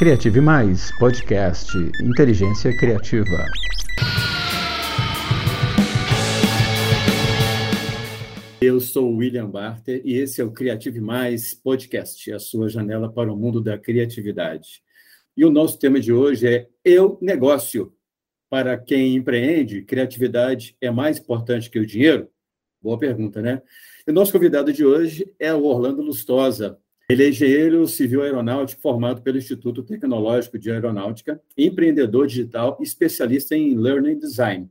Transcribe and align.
Criative 0.00 0.40
Mais, 0.40 0.90
podcast 0.98 1.76
Inteligência 2.02 2.74
Criativa. 2.74 3.44
Eu 8.62 8.80
sou 8.80 9.14
William 9.14 9.50
Barter 9.50 10.00
e 10.02 10.14
esse 10.14 10.40
é 10.40 10.44
o 10.44 10.52
Criative 10.52 11.02
Mais 11.02 11.52
podcast, 11.52 12.32
a 12.32 12.38
sua 12.38 12.70
janela 12.70 13.12
para 13.12 13.30
o 13.30 13.36
mundo 13.36 13.60
da 13.60 13.76
criatividade. 13.76 14.82
E 15.36 15.44
o 15.44 15.50
nosso 15.50 15.78
tema 15.78 16.00
de 16.00 16.14
hoje 16.14 16.48
é 16.48 16.66
Eu 16.82 17.18
Negócio. 17.20 17.92
Para 18.48 18.78
quem 18.78 19.16
empreende, 19.16 19.82
criatividade 19.82 20.74
é 20.80 20.90
mais 20.90 21.18
importante 21.18 21.68
que 21.68 21.78
o 21.78 21.84
dinheiro? 21.84 22.26
Boa 22.80 22.98
pergunta, 22.98 23.42
né? 23.42 23.60
E 24.08 24.10
o 24.10 24.14
nosso 24.14 24.32
convidado 24.32 24.72
de 24.72 24.82
hoje 24.82 25.30
é 25.38 25.52
o 25.52 25.64
Orlando 25.64 26.00
Lustosa, 26.00 26.78
ele 27.10 27.24
é 27.24 27.28
engenheiro 27.28 27.88
civil 27.88 28.22
aeronáutico 28.22 28.80
formado 28.80 29.20
pelo 29.20 29.36
Instituto 29.36 29.82
Tecnológico 29.82 30.56
de 30.56 30.70
Aeronáutica, 30.70 31.42
empreendedor 31.58 32.28
digital 32.28 32.78
especialista 32.80 33.56
em 33.56 33.74
Learning 33.76 34.16
Design. 34.16 34.70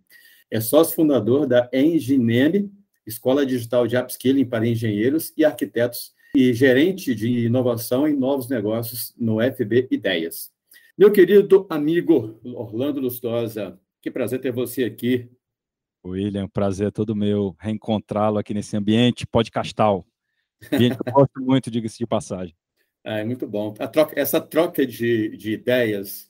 É 0.49 0.61
sócio 0.61 0.95
fundador 0.95 1.45
da 1.45 1.69
Enginem, 1.73 2.71
Escola 3.05 3.45
Digital 3.45 3.85
de 3.85 3.97
Upskilling 3.97 4.45
para 4.45 4.65
Engenheiros 4.65 5.33
e 5.35 5.43
Arquitetos, 5.43 6.13
e 6.33 6.53
gerente 6.53 7.13
de 7.13 7.45
inovação 7.45 8.07
em 8.07 8.15
novos 8.15 8.47
negócios 8.47 9.13
no 9.17 9.39
FB 9.41 9.89
Ideias. 9.91 10.49
Meu 10.97 11.11
querido 11.11 11.67
amigo 11.69 12.39
Orlando 12.41 13.01
Lustosa, 13.01 13.77
que 14.01 14.09
prazer 14.09 14.39
ter 14.39 14.53
você 14.53 14.85
aqui. 14.85 15.29
William, 16.05 16.47
prazer 16.47 16.87
é 16.87 16.91
todo 16.91 17.13
meu 17.13 17.53
reencontrá-lo 17.59 18.37
aqui 18.37 18.53
nesse 18.53 18.77
ambiente 18.77 19.27
podcastal. 19.27 20.05
Gente, 20.73 20.97
eu 21.05 21.13
gosto 21.13 21.39
muito, 21.41 21.71
diga-se 21.71 21.97
de 21.97 22.07
passagem. 22.07 22.55
É 23.03 23.23
muito 23.23 23.47
bom. 23.47 23.73
Troca, 23.73 24.19
essa 24.19 24.41
troca 24.41 24.85
de, 24.85 25.35
de 25.37 25.53
ideias 25.53 26.29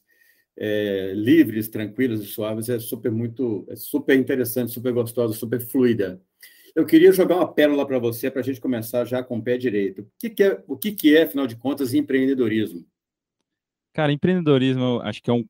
é, 0.57 1.13
livres, 1.15 1.69
tranquilas 1.69 2.21
e 2.21 2.25
suaves 2.25 2.69
é 2.69 2.77
super 2.79 3.11
muito, 3.11 3.65
é 3.69 3.75
super 3.75 4.17
interessante, 4.17 4.71
super 4.71 4.93
gostosa, 4.93 5.33
super 5.33 5.59
fluida. 5.59 6.21
Eu 6.75 6.85
queria 6.85 7.11
jogar 7.11 7.37
uma 7.37 7.51
pérola 7.51 7.85
para 7.87 7.97
você 7.97 8.29
para 8.29 8.41
a 8.41 8.43
gente 8.43 8.61
começar 8.61 9.03
já 9.05 9.23
com 9.23 9.37
o 9.37 9.41
pé 9.41 9.57
direito. 9.57 10.01
O 10.01 10.07
que, 10.19 10.29
que 10.29 10.43
é, 10.43 10.63
o 10.67 10.77
que, 10.77 10.91
que 10.91 11.17
é, 11.17 11.23
afinal 11.23 11.47
de 11.47 11.55
contas, 11.55 11.93
empreendedorismo? 11.93 12.85
Cara, 13.93 14.11
empreendedorismo 14.11 15.01
acho 15.01 15.23
que 15.23 15.29
é 15.29 15.33
um, 15.33 15.45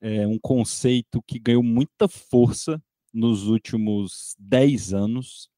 é 0.00 0.26
um 0.26 0.38
conceito 0.38 1.22
que 1.22 1.38
ganhou 1.38 1.62
muita 1.62 2.08
força 2.08 2.82
nos 3.12 3.46
últimos 3.46 4.34
10 4.38 4.92
anos. 4.92 5.50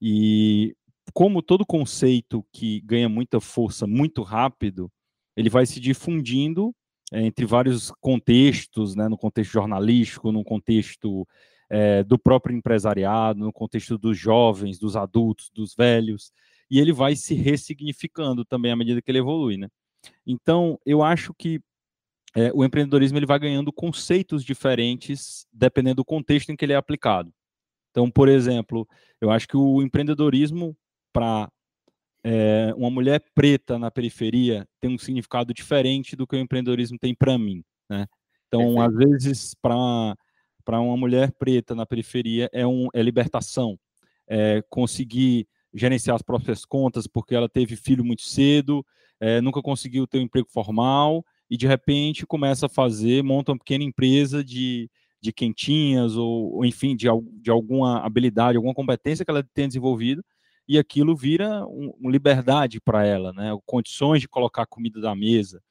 E 0.00 0.74
como 1.12 1.42
todo 1.42 1.66
conceito 1.66 2.44
que 2.52 2.80
ganha 2.80 3.08
muita 3.08 3.40
força 3.40 3.86
muito 3.86 4.22
rápido, 4.22 4.90
ele 5.36 5.50
vai 5.50 5.66
se 5.66 5.80
difundindo 5.80 6.74
é, 7.12 7.22
entre 7.22 7.44
vários 7.44 7.90
contextos, 8.00 8.94
né, 8.94 9.08
no 9.08 9.16
contexto 9.16 9.52
jornalístico, 9.52 10.32
no 10.32 10.42
contexto 10.42 11.26
é, 11.68 12.02
do 12.02 12.18
próprio 12.18 12.56
empresariado, 12.56 13.40
no 13.40 13.52
contexto 13.52 13.98
dos 13.98 14.18
jovens, 14.18 14.78
dos 14.78 14.96
adultos, 14.96 15.50
dos 15.50 15.74
velhos, 15.74 16.32
e 16.70 16.80
ele 16.80 16.92
vai 16.92 17.14
se 17.14 17.34
ressignificando 17.34 18.44
também 18.44 18.72
à 18.72 18.76
medida 18.76 19.02
que 19.02 19.10
ele 19.10 19.18
evolui. 19.18 19.56
Né? 19.56 19.68
Então, 20.26 20.78
eu 20.84 21.02
acho 21.02 21.34
que 21.34 21.60
é, 22.34 22.50
o 22.52 22.64
empreendedorismo 22.64 23.18
ele 23.18 23.26
vai 23.26 23.38
ganhando 23.38 23.72
conceitos 23.72 24.42
diferentes 24.42 25.46
dependendo 25.52 25.96
do 25.96 26.04
contexto 26.04 26.50
em 26.50 26.56
que 26.56 26.64
ele 26.64 26.72
é 26.72 26.76
aplicado. 26.76 27.32
Então, 27.90 28.10
por 28.10 28.28
exemplo, 28.28 28.88
eu 29.20 29.30
acho 29.30 29.46
que 29.46 29.56
o 29.56 29.80
empreendedorismo 29.80 30.76
para 31.14 31.48
é, 32.24 32.70
eh, 32.70 32.74
uma 32.74 32.90
mulher 32.90 33.22
preta 33.34 33.78
na 33.78 33.90
periferia 33.90 34.66
tem 34.80 34.90
um 34.90 34.98
significado 34.98 35.54
diferente 35.54 36.16
do 36.16 36.26
que 36.26 36.34
o 36.34 36.38
empreendedorismo 36.38 36.98
tem 36.98 37.14
para 37.14 37.38
mim, 37.38 37.62
né? 37.88 38.06
Então, 38.48 38.80
às 38.80 38.94
vezes, 38.94 39.54
para 39.54 40.14
para 40.64 40.80
uma 40.80 40.96
mulher 40.96 41.30
preta 41.32 41.74
na 41.74 41.84
periferia 41.84 42.48
é, 42.50 42.66
um, 42.66 42.88
é 42.94 43.02
libertação, 43.02 43.78
é 44.26 44.62
conseguir 44.70 45.46
gerenciar 45.74 46.16
as 46.16 46.22
próprias 46.22 46.64
contas 46.64 47.06
porque 47.06 47.34
ela 47.34 47.50
teve 47.50 47.76
filho 47.76 48.02
muito 48.02 48.22
cedo, 48.22 48.84
é, 49.20 49.42
nunca 49.42 49.60
conseguiu 49.60 50.06
ter 50.06 50.18
um 50.18 50.22
emprego 50.22 50.48
formal 50.50 51.22
e 51.50 51.58
de 51.58 51.66
repente 51.66 52.24
começa 52.24 52.64
a 52.64 52.68
fazer, 52.68 53.22
monta 53.22 53.52
uma 53.52 53.58
pequena 53.58 53.84
empresa 53.84 54.42
de, 54.42 54.90
de 55.20 55.34
quentinhas 55.34 56.16
ou, 56.16 56.54
ou 56.54 56.64
enfim, 56.64 56.96
de, 56.96 57.08
de 57.42 57.50
alguma 57.50 57.98
habilidade, 57.98 58.56
alguma 58.56 58.74
competência 58.74 59.22
que 59.22 59.30
ela 59.30 59.46
tenha 59.52 59.68
desenvolvido 59.68 60.24
e 60.66 60.78
aquilo 60.78 61.16
vira 61.16 61.66
um, 61.66 61.92
uma 61.98 62.10
liberdade 62.10 62.80
para 62.80 63.04
ela, 63.04 63.32
né? 63.32 63.50
Condições 63.66 64.20
de 64.20 64.28
colocar 64.28 64.66
comida 64.66 65.00
na 65.00 65.14
mesa. 65.14 65.62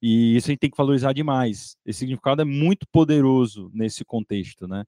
E 0.00 0.36
isso 0.36 0.48
a 0.48 0.50
gente 0.50 0.60
tem 0.60 0.70
que 0.70 0.76
valorizar 0.76 1.12
demais. 1.12 1.76
Esse 1.84 2.00
significado 2.00 2.42
é 2.42 2.44
muito 2.44 2.86
poderoso 2.90 3.70
nesse 3.74 4.04
contexto, 4.04 4.66
né? 4.66 4.84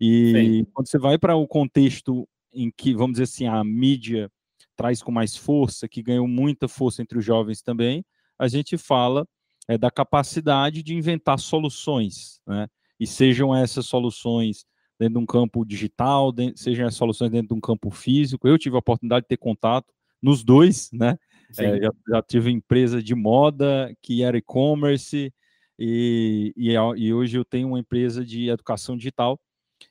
E 0.00 0.32
Sim. 0.32 0.66
quando 0.72 0.88
você 0.88 0.98
vai 0.98 1.18
para 1.18 1.36
o 1.36 1.46
contexto 1.46 2.28
em 2.52 2.70
que, 2.70 2.94
vamos 2.94 3.12
dizer 3.12 3.24
assim, 3.24 3.46
a 3.46 3.62
mídia 3.62 4.30
traz 4.76 5.02
com 5.02 5.12
mais 5.12 5.36
força, 5.36 5.88
que 5.88 6.02
ganhou 6.02 6.26
muita 6.26 6.66
força 6.66 7.02
entre 7.02 7.18
os 7.18 7.24
jovens 7.24 7.62
também, 7.62 8.04
a 8.38 8.48
gente 8.48 8.78
fala 8.78 9.26
é, 9.68 9.76
da 9.76 9.90
capacidade 9.90 10.82
de 10.82 10.94
inventar 10.94 11.38
soluções, 11.38 12.40
né? 12.46 12.66
E 12.98 13.06
sejam 13.06 13.54
essas 13.54 13.86
soluções 13.86 14.64
dentro 15.00 15.14
de 15.14 15.18
um 15.18 15.26
campo 15.26 15.64
digital, 15.64 16.30
dentro, 16.30 16.60
sejam 16.60 16.86
as 16.86 16.94
soluções 16.94 17.30
dentro 17.30 17.48
de 17.48 17.54
um 17.54 17.60
campo 17.60 17.90
físico. 17.90 18.46
Eu 18.46 18.58
tive 18.58 18.76
a 18.76 18.80
oportunidade 18.80 19.24
de 19.24 19.28
ter 19.28 19.38
contato 19.38 19.90
nos 20.20 20.44
dois, 20.44 20.90
né? 20.92 21.18
É, 21.58 21.80
já, 21.80 21.90
já, 22.08 22.22
tive 22.22 22.50
empresa 22.50 23.02
de 23.02 23.14
moda 23.14 23.92
que 24.02 24.22
era 24.22 24.36
e-commerce 24.36 25.32
e, 25.76 26.52
e, 26.56 26.74
e, 26.96 27.12
hoje 27.12 27.38
eu 27.38 27.44
tenho 27.44 27.68
uma 27.68 27.80
empresa 27.80 28.24
de 28.24 28.48
educação 28.50 28.96
digital. 28.96 29.40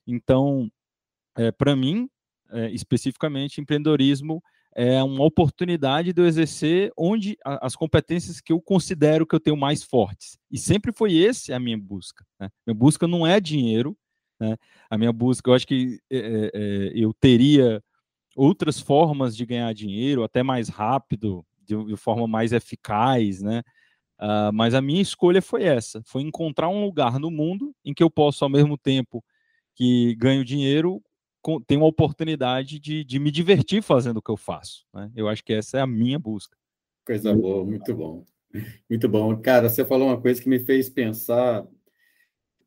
Então, 0.07 0.71
é, 1.35 1.51
para 1.51 1.75
mim, 1.75 2.07
é, 2.51 2.69
especificamente, 2.71 3.59
empreendedorismo 3.59 4.41
é 4.75 5.03
uma 5.03 5.25
oportunidade 5.25 6.13
de 6.13 6.21
eu 6.21 6.27
exercer 6.27 6.91
onde 6.95 7.35
as 7.43 7.75
competências 7.75 8.39
que 8.39 8.53
eu 8.53 8.61
considero 8.61 9.25
que 9.25 9.35
eu 9.35 9.39
tenho 9.39 9.57
mais 9.57 9.83
fortes. 9.83 10.37
E 10.49 10.57
sempre 10.57 10.93
foi 10.93 11.15
esse 11.15 11.51
a 11.51 11.59
minha 11.59 11.77
busca. 11.77 12.23
Né? 12.39 12.49
Minha 12.65 12.75
busca 12.75 13.07
não 13.07 13.25
é 13.25 13.39
dinheiro, 13.39 13.97
né? 14.39 14.55
A 14.89 14.97
minha 14.97 15.11
busca, 15.11 15.49
eu 15.49 15.53
acho 15.53 15.67
que 15.67 15.99
é, 16.09 16.51
é, 16.53 16.91
eu 16.95 17.13
teria 17.13 17.83
outras 18.35 18.79
formas 18.79 19.35
de 19.35 19.45
ganhar 19.45 19.73
dinheiro, 19.73 20.23
até 20.23 20.41
mais 20.41 20.69
rápido, 20.69 21.45
de, 21.61 21.75
de 21.85 21.95
forma 21.95 22.27
mais 22.27 22.51
eficaz, 22.51 23.41
né? 23.41 23.61
Uh, 24.21 24.51
mas 24.53 24.73
a 24.73 24.81
minha 24.81 25.01
escolha 25.01 25.41
foi 25.41 25.63
essa: 25.63 26.01
foi 26.05 26.21
encontrar 26.21 26.69
um 26.69 26.83
lugar 26.83 27.19
no 27.19 27.31
mundo 27.31 27.73
em 27.85 27.93
que 27.93 28.03
eu 28.03 28.09
posso, 28.09 28.43
ao 28.43 28.49
mesmo 28.49 28.77
tempo 28.77 29.23
que 29.75 30.15
ganho 30.15 30.43
dinheiro, 30.43 31.01
ter 31.65 31.77
uma 31.77 31.85
oportunidade 31.85 32.79
de, 32.79 33.03
de 33.03 33.17
me 33.17 33.31
divertir 33.31 33.81
fazendo 33.81 34.17
o 34.17 34.21
que 34.21 34.29
eu 34.29 34.35
faço. 34.35 34.85
Né? 34.93 35.09
Eu 35.15 35.29
acho 35.29 35.43
que 35.43 35.53
essa 35.53 35.77
é 35.77 35.81
a 35.81 35.87
minha 35.87 36.19
busca. 36.19 36.57
Coisa 37.05 37.33
boa, 37.33 37.65
muito 37.65 37.95
bom. 37.95 38.25
Muito 38.89 39.07
bom. 39.07 39.37
Cara, 39.37 39.69
você 39.69 39.85
falou 39.85 40.07
uma 40.07 40.19
coisa 40.19 40.41
que 40.41 40.49
me 40.49 40.59
fez 40.59 40.89
pensar 40.89 41.65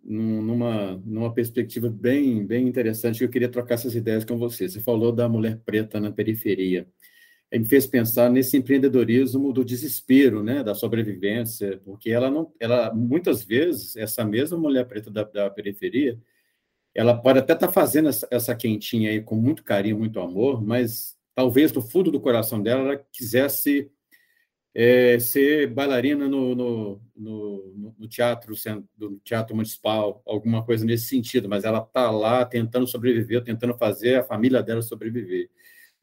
numa, 0.05 0.97
numa 1.05 1.33
perspectiva 1.33 1.89
bem, 1.89 2.45
bem 2.45 2.67
interessante 2.67 3.19
que 3.19 3.25
eu 3.25 3.31
queria 3.31 3.49
trocar 3.49 3.75
essas 3.75 3.95
ideias 3.95 4.25
com 4.25 4.37
você. 4.37 4.69
Você 4.69 4.81
falou 4.81 5.13
da 5.13 5.29
mulher 5.29 5.61
preta 5.65 6.01
na 6.01 6.11
periferia. 6.11 6.87
Me 7.53 7.65
fez 7.65 7.87
pensar 7.87 8.31
nesse 8.31 8.57
empreendedorismo 8.57 9.53
do 9.53 9.65
desespero, 9.65 10.43
né, 10.43 10.65
da 10.65 10.75
sobrevivência, 10.75 11.81
porque 11.85 12.11
ela 12.11 12.31
não, 12.31 12.51
ela 12.59 12.93
muitas 12.95 13.43
vezes 13.45 13.95
essa 13.95 14.25
mesma 14.25 14.57
mulher 14.57 14.87
preta 14.87 15.11
da, 15.11 15.23
da 15.23 15.51
periferia, 15.51 16.19
ela 16.95 17.15
pode 17.15 17.39
até 17.39 17.53
estar 17.53 17.67
tá 17.67 17.73
fazendo 17.73 18.09
essa, 18.09 18.27
essa 18.31 18.55
quentinha 18.55 19.11
aí 19.11 19.21
com 19.21 19.35
muito 19.35 19.63
carinho, 19.63 19.99
muito 19.99 20.19
amor, 20.19 20.63
mas 20.63 21.15
talvez 21.35 21.73
no 21.73 21.83
fundo 21.83 22.11
do 22.11 22.21
coração 22.21 22.63
dela 22.63 22.83
ela 22.83 23.07
quisesse 23.13 23.91
é, 24.75 25.19
ser 25.19 25.67
bailarina 25.69 26.29
no, 26.29 26.55
no, 26.55 27.01
no, 27.15 27.95
no, 27.99 28.09
teatro, 28.09 28.55
do 28.97 29.21
teatro 29.23 29.55
municipal, 29.55 30.23
alguma 30.27 30.65
coisa 30.65 30.85
nesse 30.85 31.07
sentido, 31.07 31.49
mas 31.49 31.65
ela 31.65 31.81
está 31.81 32.11
lá 32.11 32.45
tentando 32.45 32.87
sobreviver, 32.87 33.45
tentando 33.45 33.77
fazer 33.77 34.17
a 34.17 34.23
família 34.23 34.63
dela 34.63 34.81
sobreviver. 34.81 35.51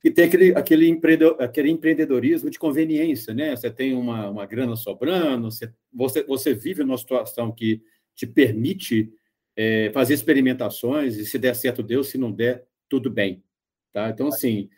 E 0.04 0.10
tem 0.10 0.26
aquele, 0.26 0.56
aquele, 0.56 0.88
empreendedor, 0.88 1.36
aquele 1.42 1.70
empreendedorismo 1.70 2.50
de 2.50 2.58
conveniência, 2.58 3.34
né? 3.34 3.56
Você 3.56 3.70
tem 3.70 3.94
uma, 3.94 4.30
uma 4.30 4.46
grana 4.46 4.76
sobrando, 4.76 5.52
você, 5.52 5.74
você, 5.92 6.24
você 6.24 6.54
vive 6.54 6.84
numa 6.84 6.98
situação 6.98 7.52
que 7.52 7.82
te 8.16 8.26
permite 8.26 9.12
é, 9.58 9.92
fazer 9.94 10.14
experimentações, 10.14 11.18
e 11.18 11.26
se 11.26 11.38
der 11.38 11.54
certo, 11.54 11.84
deu, 11.84 12.02
se 12.04 12.18
não 12.18 12.32
der, 12.32 12.66
tudo 12.88 13.10
bem. 13.10 13.44
Tá? 13.92 14.10
Então, 14.10 14.28
assim, 14.28 14.70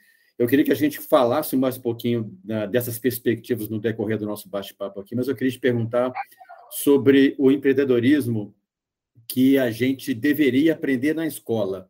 eu 0.42 0.48
queria 0.48 0.66
que 0.66 0.72
a 0.72 0.76
gente 0.76 1.00
falasse 1.00 1.56
mais 1.56 1.78
um 1.78 1.82
pouquinho 1.82 2.36
né, 2.44 2.66
dessas 2.66 2.98
perspectivas 2.98 3.70
no 3.70 3.80
decorrer 3.80 4.18
do 4.18 4.26
nosso 4.26 4.50
bate-papo 4.50 5.00
aqui, 5.00 5.16
mas 5.16 5.28
eu 5.28 5.36
queria 5.36 5.52
te 5.52 5.60
perguntar 5.60 6.12
sobre 6.72 7.36
o 7.38 7.52
empreendedorismo 7.52 8.52
que 9.28 9.60
a 9.60 9.70
gente 9.70 10.16
deveria 10.16 10.74
aprender 10.74 11.14
na 11.14 11.28
escola. 11.28 11.88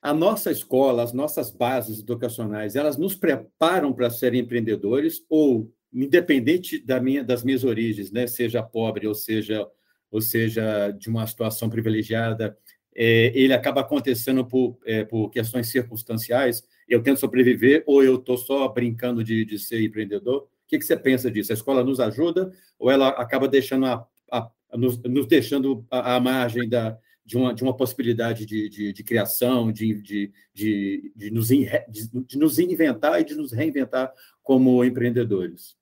A 0.00 0.14
nossa 0.14 0.52
escola, 0.52 1.02
as 1.02 1.12
nossas 1.12 1.50
bases 1.50 1.98
educacionais, 1.98 2.76
elas 2.76 2.96
nos 2.96 3.16
preparam 3.16 3.92
para 3.92 4.08
serem 4.08 4.42
empreendedores 4.42 5.26
ou 5.28 5.68
independente 5.92 6.78
da 6.78 7.00
minha, 7.00 7.24
das 7.24 7.42
minhas 7.42 7.64
origens, 7.64 8.12
né, 8.12 8.28
seja 8.28 8.62
pobre 8.62 9.08
ou 9.08 9.16
seja, 9.16 9.68
ou 10.12 10.20
seja 10.20 10.92
de 10.92 11.08
uma 11.08 11.26
situação 11.26 11.68
privilegiada, 11.68 12.56
é, 12.94 13.32
ele 13.34 13.52
acaba 13.52 13.80
acontecendo 13.80 14.46
por, 14.46 14.78
é, 14.86 15.02
por 15.04 15.28
questões 15.30 15.68
circunstanciais. 15.68 16.62
Eu 16.88 17.02
tento 17.02 17.20
sobreviver 17.20 17.84
ou 17.86 18.02
eu 18.02 18.16
estou 18.16 18.38
só 18.38 18.66
brincando 18.68 19.22
de, 19.22 19.44
de 19.44 19.58
ser 19.58 19.82
empreendedor? 19.82 20.42
O 20.42 20.48
que, 20.66 20.78
que 20.78 20.84
você 20.84 20.96
pensa 20.96 21.30
disso? 21.30 21.52
A 21.52 21.54
escola 21.54 21.84
nos 21.84 22.00
ajuda 22.00 22.52
ou 22.78 22.90
ela 22.90 23.08
acaba 23.08 23.46
deixando 23.46 23.86
a, 23.86 24.06
a, 24.30 24.50
nos, 24.74 24.98
nos, 25.02 25.26
deixando 25.26 25.84
à 25.90 26.18
margem 26.20 26.68
da, 26.68 26.98
de 27.28 27.36
uma, 27.36 27.54
de 27.54 27.62
uma 27.62 27.76
possibilidade 27.76 28.46
de, 28.46 28.70
de, 28.70 28.92
de 28.92 29.04
criação, 29.04 29.70
de, 29.70 30.00
de, 30.00 30.32
de, 30.54 31.12
de, 31.14 31.30
nos 31.30 31.50
in, 31.50 31.66
de, 31.86 32.08
de, 32.24 32.38
nos 32.38 32.58
inventar 32.58 33.20
e 33.20 33.24
de 33.24 33.34
nos 33.34 33.52
reinventar 33.52 34.10
como 34.42 34.82
empreendedores? 34.82 35.76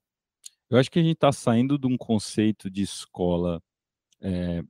Eu 0.69 0.77
acho 0.77 0.91
que 0.91 0.99
a 0.99 1.01
gente 1.01 1.13
está 1.13 1.31
saindo 1.31 1.77
de 1.77 1.87
um 1.87 1.97
conceito 1.97 2.69
de 2.69 2.81
escola, 2.81 3.63
é, 4.19 4.61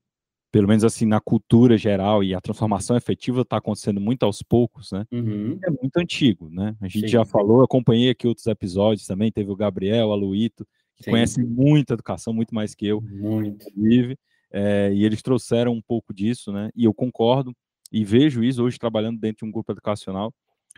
pelo 0.52 0.68
menos 0.68 0.84
assim, 0.84 1.06
na 1.06 1.20
cultura 1.20 1.78
geral, 1.78 2.24
e 2.24 2.34
a 2.34 2.42
transformação 2.42 2.96
efetiva 2.96 3.42
está 3.42 3.58
acontecendo 3.58 4.00
muito 4.00 4.24
aos 4.24 4.42
poucos, 4.42 4.92
né? 4.92 5.06
Uhum. 5.12 5.60
É 5.64 5.70
muito 5.70 5.98
antigo, 5.98 6.50
né? 6.50 6.76
A 6.82 6.88
gente 6.88 7.02
Sim. 7.02 7.08
já 7.08 7.26
falou, 7.26 7.64
acompanhei 7.64 8.10
aqui 8.10 8.28
outros 8.28 8.48
episódios 8.48 9.06
também, 9.06 9.32
teve 9.32 9.52
o 9.52 9.56
Gabriel, 9.56 10.12
a 10.12 10.16
Luíto, 10.16 10.66
que 10.96 11.04
Sim. 11.04 11.12
conhecem 11.12 11.46
muito 11.46 11.94
educação, 11.94 12.34
muito 12.34 12.56
mais 12.56 12.74
que 12.74 12.88
eu, 12.88 13.02
muito. 13.02 13.68
inclusive. 13.68 14.18
É, 14.52 14.92
e 14.94 15.04
eles 15.04 15.22
trouxeram 15.22 15.74
um 15.74 15.82
pouco 15.82 16.14
disso, 16.14 16.52
né? 16.52 16.70
E 16.76 16.86
eu 16.86 16.94
concordo 16.94 17.54
e 17.92 18.04
vejo 18.06 18.44
isso 18.44 18.64
hoje 18.64 18.80
trabalhando 18.80 19.20
dentro 19.20 19.40
de 19.40 19.50
um 19.50 19.52
grupo 19.52 19.72
educacional 19.72 20.34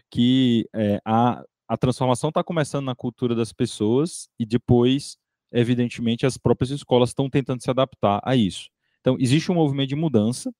que 0.09 0.67
é, 0.73 0.99
a, 1.05 1.43
a 1.67 1.77
transformação 1.77 2.29
está 2.29 2.43
começando 2.43 2.85
na 2.85 2.95
cultura 2.95 3.35
das 3.35 3.53
pessoas 3.53 4.27
e 4.39 4.45
depois, 4.45 5.17
evidentemente, 5.51 6.25
as 6.25 6.37
próprias 6.37 6.71
escolas 6.71 7.09
estão 7.09 7.29
tentando 7.29 7.61
se 7.61 7.69
adaptar 7.69 8.19
a 8.23 8.35
isso. 8.35 8.69
Então, 9.01 9.17
existe 9.19 9.51
um 9.51 9.55
movimento 9.55 9.89
de 9.89 9.95
mudança, 9.95 10.53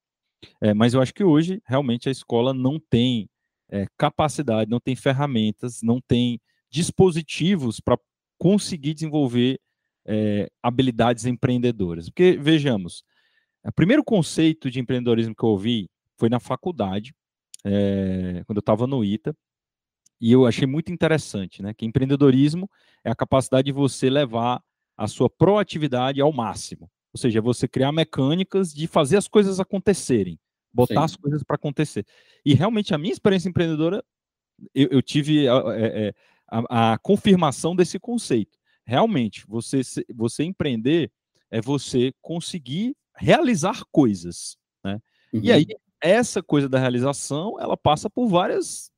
é, 0.62 0.74
mas 0.74 0.94
eu 0.94 1.01
acho 1.01 1.13
que 1.13 1.24
hoje 1.24 1.62
realmente 1.65 2.07
a 2.07 2.12
escola 2.12 2.53
não 2.53 2.80
tem 2.80 3.30
é, 3.69 3.86
capacidade, 3.97 4.69
não 4.69 4.80
tem 4.80 4.95
ferramentas, 4.95 5.81
não 5.81 6.00
tem 6.00 6.39
dispositivos 6.71 7.80
para 7.80 7.97
conseguir 8.38 8.94
desenvolver 8.94 9.59
é, 10.06 10.50
habilidades 10.63 11.25
empreendedoras. 11.25 12.09
Porque, 12.09 12.38
vejamos, 12.38 13.03
o 13.63 13.71
primeiro 13.71 14.03
conceito 14.03 14.71
de 14.71 14.80
empreendedorismo 14.80 15.36
que 15.36 15.44
eu 15.44 15.50
ouvi 15.50 15.89
foi 16.18 16.30
na 16.30 16.39
faculdade, 16.39 17.13
quando 18.45 18.57
eu 18.57 18.62
estava 18.62 18.88
no 18.88 19.03
ITA, 19.03 19.36
e 20.21 20.31
eu 20.31 20.45
achei 20.45 20.68
muito 20.68 20.91
interessante, 20.91 21.62
né? 21.62 21.74
Que 21.74 21.86
empreendedorismo 21.86 22.69
é 23.03 23.12
a 23.12 23.15
capacidade 23.15 23.65
de 23.65 23.71
você 23.71 24.09
levar 24.09 24.62
a 24.97 25.07
sua 25.07 25.30
proatividade 25.30 26.19
ao 26.19 26.31
máximo. 26.33 26.89
Ou 27.14 27.20
seja, 27.20 27.42
você 27.42 27.68
criar 27.68 27.92
mecânicas 27.92 28.74
de 28.74 28.88
fazer 28.88 29.18
as 29.18 29.28
coisas 29.28 29.60
acontecerem, 29.60 30.40
botar 30.74 30.94
Sim. 30.94 31.06
as 31.06 31.16
coisas 31.16 31.44
para 31.44 31.56
acontecer. 31.56 32.06
E 32.46 32.54
realmente 32.54 32.94
a 32.94 32.98
minha 32.98 33.14
experiência 33.14 33.50
empreendedora, 33.50 34.04
eu, 34.74 34.90
eu 34.92 35.02
tive 35.02 35.48
a, 35.48 35.56
é, 35.76 36.08
é, 36.08 36.14
a, 36.48 36.94
a, 36.94 36.98
confirmação 37.00 37.76
desse 37.76 38.00
conceito 38.00 38.60
realmente, 38.90 39.46
você, 39.48 39.82
você 40.16 40.44
empreender 40.44 41.12
é 41.52 41.62
você 41.62 42.12
conseguir 42.22 42.98
realizar 43.16 43.84
coisas, 43.92 44.58
né? 44.84 45.00
Uhum. 45.32 45.42
E 45.44 45.52
aí, 45.52 45.66
essa 46.02 46.42
coisa 46.42 46.68
da 46.68 46.80
realização, 46.80 47.60
ela 47.60 47.78
passa 47.78 48.10
por 48.10 48.28
várias, 48.28 48.92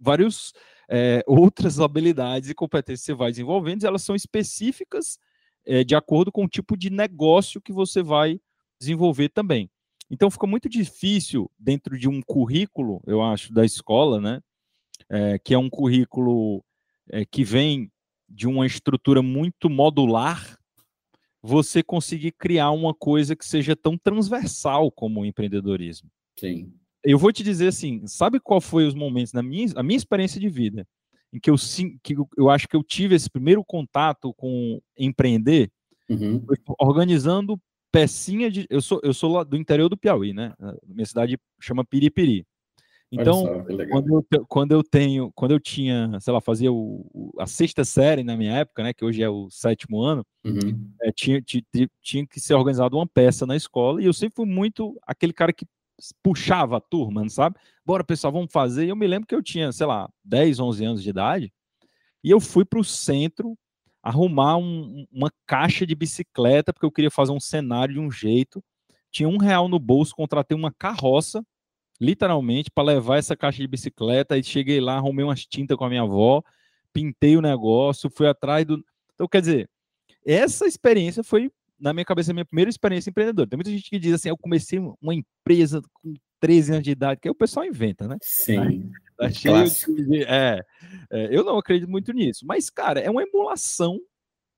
vários 0.00 0.54
é, 0.88 1.22
outras 1.28 1.78
habilidades 1.78 2.48
e 2.48 2.54
competências 2.54 3.00
que 3.00 3.06
você 3.06 3.14
vai 3.14 3.30
desenvolvendo, 3.30 3.82
e 3.82 3.86
elas 3.86 4.02
são 4.02 4.16
específicas 4.16 5.18
é, 5.66 5.82
de 5.82 5.94
acordo 5.94 6.30
com 6.30 6.44
o 6.44 6.48
tipo 6.48 6.76
de 6.76 6.90
negócio 6.90 7.60
que 7.60 7.72
você 7.72 8.02
vai 8.02 8.40
desenvolver 8.80 9.28
também. 9.28 9.68
Então, 10.10 10.30
fica 10.30 10.46
muito 10.46 10.68
difícil, 10.68 11.50
dentro 11.58 11.98
de 11.98 12.08
um 12.08 12.22
currículo, 12.22 13.02
eu 13.06 13.22
acho, 13.22 13.52
da 13.52 13.64
escola, 13.64 14.20
né? 14.20 14.40
É, 15.10 15.38
que 15.38 15.52
é 15.52 15.58
um 15.58 15.68
currículo 15.68 16.64
que 17.30 17.44
vem 17.44 17.90
de 18.28 18.46
uma 18.48 18.66
estrutura 18.66 19.22
muito 19.22 19.70
modular, 19.70 20.58
você 21.42 21.82
conseguir 21.82 22.32
criar 22.32 22.72
uma 22.72 22.92
coisa 22.92 23.36
que 23.36 23.44
seja 23.44 23.76
tão 23.76 23.96
transversal 23.96 24.90
como 24.90 25.20
o 25.20 25.24
empreendedorismo. 25.24 26.10
Sim. 26.38 26.72
Eu 27.04 27.18
vou 27.18 27.32
te 27.32 27.44
dizer 27.44 27.68
assim, 27.68 28.04
sabe 28.06 28.40
qual 28.40 28.60
foi 28.60 28.84
os 28.84 28.94
momentos 28.94 29.32
na 29.32 29.42
minha, 29.42 29.68
a 29.76 29.82
minha 29.82 29.96
experiência 29.96 30.40
de 30.40 30.48
vida 30.48 30.86
em 31.32 31.38
que 31.40 31.50
eu, 31.50 31.56
que 32.02 32.16
eu 32.36 32.50
acho 32.50 32.68
que 32.68 32.76
eu 32.76 32.82
tive 32.82 33.14
esse 33.14 33.28
primeiro 33.30 33.64
contato 33.64 34.32
com 34.34 34.80
empreender, 34.98 35.70
uhum. 36.08 36.44
organizando 36.78 37.60
pecinha 37.92 38.50
de, 38.50 38.66
eu 38.68 38.80
sou 38.80 39.00
eu 39.02 39.14
sou 39.14 39.32
lá 39.32 39.44
do 39.44 39.56
interior 39.56 39.88
do 39.88 39.96
Piauí, 39.96 40.32
né? 40.32 40.54
Minha 40.86 41.06
cidade 41.06 41.38
chama 41.60 41.84
Piripiri. 41.84 42.46
Então, 43.10 43.44
só, 43.44 43.86
quando, 43.88 44.26
eu, 44.32 44.46
quando 44.46 44.72
eu 44.72 44.82
tenho, 44.82 45.30
quando 45.32 45.52
eu 45.52 45.60
tinha, 45.60 46.18
sei 46.20 46.32
lá, 46.32 46.40
fazia 46.40 46.72
o, 46.72 47.06
o, 47.14 47.30
a 47.38 47.46
sexta 47.46 47.84
série 47.84 48.24
na 48.24 48.36
minha 48.36 48.52
época, 48.52 48.82
né, 48.82 48.92
que 48.92 49.04
hoje 49.04 49.22
é 49.22 49.28
o 49.28 49.48
sétimo 49.48 50.02
ano, 50.02 50.26
uhum. 50.44 50.90
é, 51.02 51.12
tinha, 51.12 51.40
tinha, 51.40 51.62
tinha 52.02 52.26
que 52.26 52.40
ser 52.40 52.54
organizado 52.54 52.96
uma 52.96 53.06
peça 53.06 53.46
na 53.46 53.54
escola, 53.54 54.02
e 54.02 54.06
eu 54.06 54.12
sempre 54.12 54.34
fui 54.34 54.46
muito 54.46 54.98
aquele 55.06 55.32
cara 55.32 55.52
que 55.52 55.64
puxava 56.22 56.76
a 56.78 56.80
turma, 56.80 57.28
sabe? 57.28 57.56
Bora, 57.84 58.04
pessoal, 58.04 58.32
vamos 58.32 58.52
fazer. 58.52 58.88
Eu 58.88 58.96
me 58.96 59.06
lembro 59.06 59.26
que 59.26 59.34
eu 59.34 59.42
tinha, 59.42 59.72
sei 59.72 59.86
lá, 59.86 60.08
10, 60.24 60.60
11 60.60 60.84
anos 60.84 61.02
de 61.02 61.10
idade, 61.10 61.52
e 62.22 62.30
eu 62.30 62.40
fui 62.40 62.64
para 62.64 62.80
o 62.80 62.84
centro 62.84 63.56
arrumar 64.02 64.56
um, 64.56 65.06
uma 65.10 65.30
caixa 65.46 65.86
de 65.86 65.94
bicicleta, 65.94 66.72
porque 66.72 66.86
eu 66.86 66.92
queria 66.92 67.10
fazer 67.10 67.32
um 67.32 67.40
cenário 67.40 67.94
de 67.94 68.00
um 68.00 68.10
jeito. 68.10 68.62
Tinha 69.10 69.28
um 69.28 69.38
real 69.38 69.68
no 69.68 69.78
bolso, 69.78 70.14
contratei 70.14 70.56
uma 70.56 70.72
carroça 70.72 71.44
literalmente, 72.00 72.70
para 72.70 72.84
levar 72.84 73.18
essa 73.18 73.36
caixa 73.36 73.58
de 73.58 73.66
bicicleta. 73.66 74.36
E 74.36 74.44
cheguei 74.44 74.80
lá, 74.80 74.96
arrumei 74.96 75.24
umas 75.24 75.46
tintas 75.46 75.76
com 75.76 75.84
a 75.84 75.88
minha 75.88 76.02
avó, 76.02 76.42
pintei 76.92 77.36
o 77.36 77.42
negócio, 77.42 78.10
fui 78.10 78.28
atrás 78.28 78.64
do. 78.64 78.82
Então, 79.14 79.26
quer 79.26 79.40
dizer, 79.40 79.70
essa 80.24 80.66
experiência 80.66 81.22
foi, 81.24 81.50
na 81.78 81.92
minha 81.92 82.04
cabeça, 82.04 82.30
a 82.30 82.34
minha 82.34 82.44
primeira 82.44 82.70
experiência 82.70 83.10
empreendedora. 83.10 83.48
Tem 83.48 83.56
muita 83.56 83.70
gente 83.70 83.88
que 83.88 83.98
diz 83.98 84.14
assim: 84.14 84.28
eu 84.28 84.36
comecei 84.36 84.78
uma 85.00 85.14
empresa 85.14 85.80
com 85.92 86.14
13 86.40 86.72
anos 86.72 86.84
de 86.84 86.90
idade, 86.90 87.20
que 87.20 87.28
aí 87.28 87.32
o 87.32 87.36
pessoal 87.36 87.66
inventa, 87.66 88.06
né? 88.06 88.16
Sim. 88.22 88.90
Tá 89.16 89.30
cheio 89.30 89.64
de, 89.64 90.24
é, 90.24 90.62
é, 91.10 91.28
eu 91.34 91.42
não 91.42 91.56
acredito 91.56 91.88
muito 91.88 92.12
nisso. 92.12 92.44
Mas, 92.46 92.68
cara, 92.68 93.00
é 93.00 93.10
uma 93.10 93.22
emulação 93.22 93.98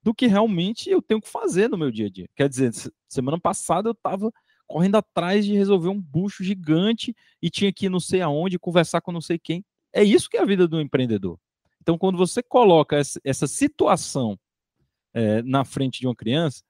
do 0.03 0.12
que 0.12 0.26
realmente 0.26 0.91
eu 0.91 1.00
tenho 1.00 1.20
que 1.20 1.29
fazer 1.29 1.69
no 1.69 1.79
meu 1.79 1.91
dia 1.91 2.06
a 2.06 2.11
dia. 2.11 2.29
Quer 2.35 2.49
dizer, 2.49 2.73
semana 3.09 3.38
passada 3.38 3.88
eu 3.88 3.92
estava 3.92 4.33
correndo 4.66 4.97
atrás 4.97 5.45
de 5.45 5.54
resolver 5.54 5.88
um 5.88 6.00
bucho 6.00 6.45
gigante 6.45 7.14
e 7.40 7.49
tinha 7.49 7.73
que 7.73 7.87
ir 7.87 7.88
não 7.88 8.00
sei 8.00 8.21
aonde, 8.21 8.59
conversar 8.59 9.00
com 9.00 9.12
não 9.12 9.21
sei 9.21 9.38
quem. 9.38 9.64
É 9.92 10.02
isso 10.02 10.28
que 10.28 10.37
é 10.37 10.40
a 10.40 10.45
vida 10.45 10.69
do 10.69 10.81
empreendedor. 10.81 11.38
Então, 11.81 11.97
quando 11.97 12.19
você 12.19 12.42
coloca 12.42 13.00
essa 13.25 13.47
situação 13.47 14.38
é, 15.14 15.42
na 15.42 15.64
frente 15.64 16.00
de 16.00 16.07
uma 16.07 16.14
criança, 16.14 16.62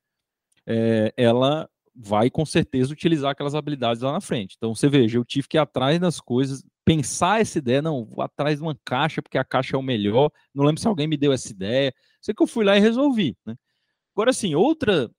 é, 0.68 1.14
ela 1.16 1.68
vai 1.94 2.30
com 2.30 2.44
certeza 2.44 2.92
utilizar 2.92 3.30
aquelas 3.32 3.54
habilidades 3.54 4.02
lá 4.02 4.12
na 4.12 4.20
frente. 4.20 4.54
Então, 4.56 4.75
você 4.75 4.88
veja, 4.88 5.18
eu 5.18 5.25
tive 5.25 5.48
que 5.48 5.56
ir 5.56 5.60
atrás 5.60 5.98
das 5.98 6.20
coisas, 6.20 6.62
pensar 6.84 7.40
essa 7.40 7.58
ideia, 7.58 7.80
não, 7.80 8.04
vou 8.04 8.22
atrás 8.22 8.58
de 8.58 8.62
uma 8.62 8.78
caixa, 8.84 9.22
porque 9.22 9.38
a 9.38 9.44
caixa 9.44 9.75
é 9.75 9.78
o 9.78 9.82
melhor. 9.82 10.30
Não 10.54 10.64
lembro 10.64 10.80
se 10.80 10.87
alguém 10.87 11.08
me 11.08 11.16
deu 11.16 11.32
essa 11.32 11.50
ideia. 11.50 11.92
Sei 12.20 12.34
que 12.34 12.42
eu 12.42 12.46
fui 12.46 12.64
lá 12.64 12.76
e 12.76 12.80
resolvi. 12.80 13.37
Né? 13.44 13.56
Agora, 14.14 14.30
assim, 14.30 14.54
outra 14.54 15.10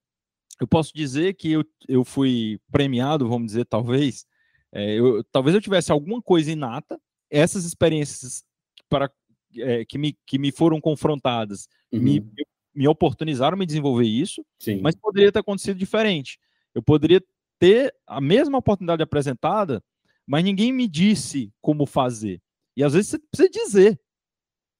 eu 0.61 0.67
posso 0.67 0.91
dizer 0.93 1.33
que 1.35 1.53
eu, 1.53 1.65
eu 1.87 2.03
fui 2.03 2.59
premiado, 2.71 3.27
vamos 3.27 3.47
dizer, 3.47 3.65
talvez, 3.65 4.25
é, 4.71 4.99
eu, 4.99 5.23
talvez 5.31 5.55
eu 5.55 5.61
tivesse 5.61 5.91
alguma 5.91 6.21
coisa 6.21 6.51
inata, 6.51 6.99
essas 7.29 7.63
experiências 7.65 8.43
para, 8.89 9.09
é, 9.57 9.85
que, 9.85 9.97
me, 9.97 10.17
que 10.25 10.37
me 10.37 10.51
foram 10.51 10.81
confrontadas 10.81 11.67
uhum. 11.91 12.01
me, 12.01 12.31
me 12.73 12.87
oportunizaram 12.87 13.57
me 13.57 13.65
desenvolver 13.65 14.05
isso, 14.05 14.45
Sim. 14.59 14.81
mas 14.81 14.95
poderia 14.95 15.31
ter 15.31 15.39
acontecido 15.39 15.77
diferente. 15.77 16.39
Eu 16.73 16.83
poderia 16.83 17.21
ter 17.57 17.93
a 18.07 18.21
mesma 18.21 18.57
oportunidade 18.57 19.03
apresentada, 19.03 19.83
mas 20.25 20.43
ninguém 20.43 20.71
me 20.71 20.87
disse 20.87 21.51
como 21.61 21.85
fazer. 21.85 22.41
E 22.75 22.83
às 22.83 22.93
vezes 22.93 23.09
você 23.09 23.19
precisa 23.19 23.49
dizer. 23.49 23.99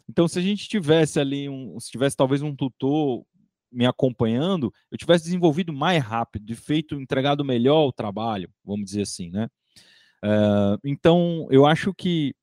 Então, 0.07 0.27
se 0.27 0.39
a 0.39 0.41
gente 0.41 0.67
tivesse 0.67 1.19
ali, 1.19 1.49
um, 1.49 1.79
se 1.79 1.91
tivesse 1.91 2.15
talvez 2.15 2.41
um 2.41 2.55
tutor 2.55 3.23
me 3.71 3.85
acompanhando, 3.85 4.73
eu 4.91 4.97
tivesse 4.97 5.25
desenvolvido 5.25 5.71
mais 5.71 6.03
rápido 6.03 6.49
e 6.49 6.55
feito, 6.55 6.99
entregado 6.99 7.45
melhor 7.45 7.87
o 7.87 7.91
trabalho, 7.91 8.49
vamos 8.63 8.85
dizer 8.85 9.03
assim, 9.03 9.29
né? 9.29 9.47
Uh, 10.23 10.79
então, 10.83 11.47
eu 11.51 11.65
acho 11.65 11.93
que 11.93 12.33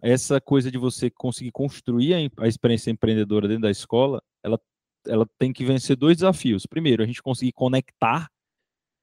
essa 0.00 0.40
coisa 0.40 0.70
de 0.70 0.78
você 0.78 1.10
conseguir 1.10 1.50
construir 1.50 2.14
a, 2.14 2.44
a, 2.44 2.48
experiência 2.48 2.90
empreendedora 2.90 3.48
dentro 3.48 3.62
da 3.62 3.70
escola, 3.70 4.22
ela, 4.42 4.60
ela 5.06 5.26
tem 5.38 5.52
que 5.52 5.64
vencer 5.64 5.96
dois 5.96 6.16
desafios. 6.16 6.66
Primeiro, 6.66 7.02
a 7.02 7.06
gente 7.06 7.22
conseguir 7.22 7.52
conectar, 7.52 8.28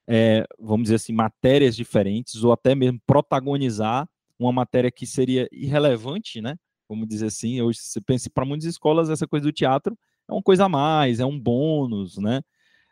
é, 0.08 0.46
vamos 0.60 0.84
dizer 0.84 0.96
assim, 0.96 1.14
matérias 1.14 1.76
diferentes, 1.76 2.44
ou 2.44 2.52
até 2.52 2.76
mesmo 2.76 3.00
protagonizar 3.06 4.08
uma 4.38 4.52
matéria 4.52 4.92
que 4.92 5.06
seria 5.06 5.48
irrelevante, 5.52 6.42
né? 6.42 6.56
Vamos 6.90 7.08
dizer 7.08 7.28
assim, 7.28 7.62
hoje 7.62 7.80
você 7.80 8.02
pensa 8.02 8.30
para 8.34 8.46
muitas 8.46 8.68
escolas 8.68 9.10
essa 9.10 9.28
coisa 9.28 9.46
do 9.46 9.52
teatro 9.52 9.98
é 10.30 10.34
uma 10.34 10.42
coisa 10.42 10.66
a 10.66 10.70
mais, 10.70 11.20
é 11.20 11.26
um 11.26 11.40
bônus, 11.40 12.18
né? 12.18 12.42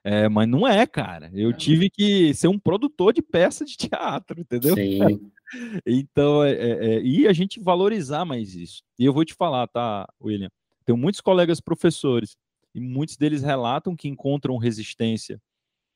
É, 0.04 0.28
mas 0.28 0.48
não 0.48 0.68
é, 0.68 0.86
cara. 0.88 1.30
Eu 1.34 1.54
tive 1.54 1.90
que 1.90 2.34
ser 2.34 2.48
um 2.48 2.58
produtor 2.58 3.14
de 3.14 3.22
peça 3.22 3.64
de 3.64 3.78
teatro, 3.78 4.40
entendeu? 4.40 4.74
Sim. 4.74 5.32
então, 5.86 6.44
é, 6.44 6.52
é, 6.52 6.96
é, 6.96 7.02
e 7.02 7.28
a 7.28 7.34
gente 7.34 7.60
valorizar 7.60 8.26
mais 8.26 8.56
isso. 8.56 8.82
E 8.98 9.06
eu 9.06 9.14
vou 9.14 9.24
te 9.24 9.34
falar, 9.34 9.68
tá, 9.68 10.12
William? 10.20 10.50
Tenho 10.86 10.98
muitos 10.98 11.22
colegas 11.22 11.62
professores 11.62 12.36
e 12.74 12.80
muitos 12.80 13.18
deles 13.18 13.42
relatam 13.42 13.96
que 13.96 14.08
encontram 14.08 14.58
resistência, 14.58 15.42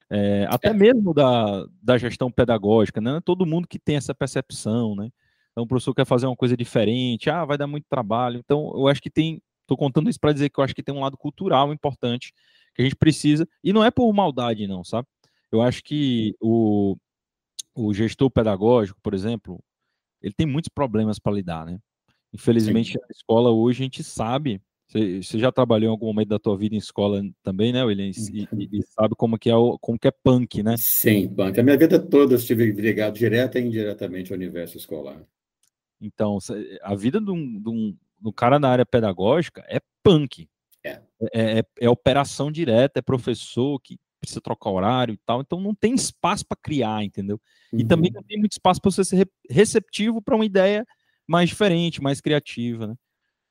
é, 0.10 0.46
até 0.50 0.70
é. 0.70 0.74
mesmo 0.74 1.14
da, 1.14 1.66
da 1.82 1.98
gestão 1.98 2.32
pedagógica, 2.32 3.02
né? 3.02 3.20
Todo 3.26 3.46
mundo 3.46 3.68
que 3.68 3.80
tem 3.80 3.96
essa 3.96 4.14
percepção, 4.14 4.96
né? 4.96 5.10
Então, 5.52 5.64
o 5.64 5.68
professor 5.68 5.96
quer 5.96 6.06
fazer 6.06 6.28
uma 6.28 6.36
coisa 6.36 6.56
diferente, 6.56 7.30
ah, 7.30 7.46
vai 7.46 7.58
dar 7.58 7.66
muito 7.66 7.86
trabalho. 7.90 8.40
Então, 8.44 8.72
eu 8.76 8.88
acho 8.88 9.02
que 9.02 9.10
tem, 9.10 9.42
estou 9.62 9.78
contando 9.78 10.10
isso 10.10 10.20
para 10.20 10.34
dizer 10.34 10.50
que 10.50 10.60
eu 10.60 10.64
acho 10.64 10.76
que 10.76 10.84
tem 10.84 10.94
um 10.94 11.00
lado 11.00 11.18
cultural 11.18 11.74
importante 11.74 12.34
que 12.76 12.82
a 12.82 12.86
gente 12.86 12.96
precisa, 12.96 13.48
e 13.64 13.72
não 13.72 13.84
é 13.84 13.90
por 13.90 14.12
maldade, 14.12 14.68
não, 14.68 14.84
sabe? 14.84 15.08
Eu 15.50 15.62
acho 15.62 15.82
que 15.82 16.36
o, 16.42 16.98
o 17.74 17.94
gestor 17.94 18.30
pedagógico, 18.30 19.00
por 19.02 19.14
exemplo, 19.14 19.64
ele 20.22 20.34
tem 20.34 20.46
muitos 20.46 20.70
problemas 20.70 21.18
para 21.18 21.32
lidar, 21.32 21.66
né? 21.66 21.80
Infelizmente, 22.34 22.92
Sim. 22.92 23.00
a 23.02 23.12
escola 23.12 23.50
hoje 23.50 23.82
a 23.82 23.86
gente 23.86 24.04
sabe. 24.04 24.62
Você, 24.88 25.40
já 25.40 25.52
trabalhou 25.52 25.88
em 25.88 25.92
algum 25.92 26.06
momento 26.06 26.30
da 26.30 26.40
tua 26.40 26.56
vida 26.58 26.76
em 26.76 26.78
escola 26.78 27.22
também, 27.42 27.74
né, 27.74 27.84
William? 27.84 28.06
E, 28.06 28.48
e, 28.56 28.80
e 28.80 28.84
sabe 28.84 29.16
como 29.18 29.38
que 29.38 29.50
é 29.50 29.56
o, 29.56 29.80
como 29.80 29.98
que 29.98 30.08
é 30.08 30.12
punk, 30.12 30.62
né? 30.62 30.76
Sim, 30.78 31.28
punk. 31.28 31.60
A 31.60 31.64
minha 31.64 31.78
vida 31.78 32.00
toda 32.00 32.34
eu 32.34 32.38
estive 32.38 32.72
ligado 32.72 33.16
direta 33.16 33.60
e 33.60 33.66
indiretamente 33.66 34.32
ao 34.32 34.38
universo 34.38 34.78
escolar. 34.78 35.22
Então, 36.00 36.38
a 36.84 36.96
vida 36.96 37.20
de 37.20 37.32
um, 37.32 37.60
de 37.60 37.70
um, 37.70 37.98
um 38.24 38.32
cara 38.32 38.60
na 38.60 38.70
área 38.70 38.86
pedagógica 38.86 39.66
é 39.68 39.80
punk. 40.04 40.48
É. 40.84 41.02
É, 41.34 41.60
é, 41.60 41.64
é 41.82 41.90
operação 41.90 42.52
direta, 42.52 43.00
é 43.00 43.02
professor 43.02 43.80
que 43.82 43.98
precisa 44.20 44.42
trocar 44.42 44.72
horário 44.72 45.14
e 45.14 45.20
tal, 45.26 45.42
então 45.42 45.60
não 45.60 45.74
tem 45.74 45.94
espaço 45.94 46.46
para 46.46 46.58
criar, 46.62 47.04
entendeu? 47.04 47.40
Uhum. 47.72 47.80
E 47.80 47.86
também 47.86 48.12
não 48.12 48.24
tem 48.24 48.40
muito 48.40 48.54
espaço 48.54 48.82
para 48.82 48.92
você 48.92 49.04
ser 49.04 49.30
receptivo 49.50 50.22
para 50.22 50.36
uma 50.36 50.46
ideia 50.46 50.86
mais 51.28 51.50
diferente, 51.50 52.02
mais 52.02 52.22
criativa, 52.22 52.88
né? 52.88 52.96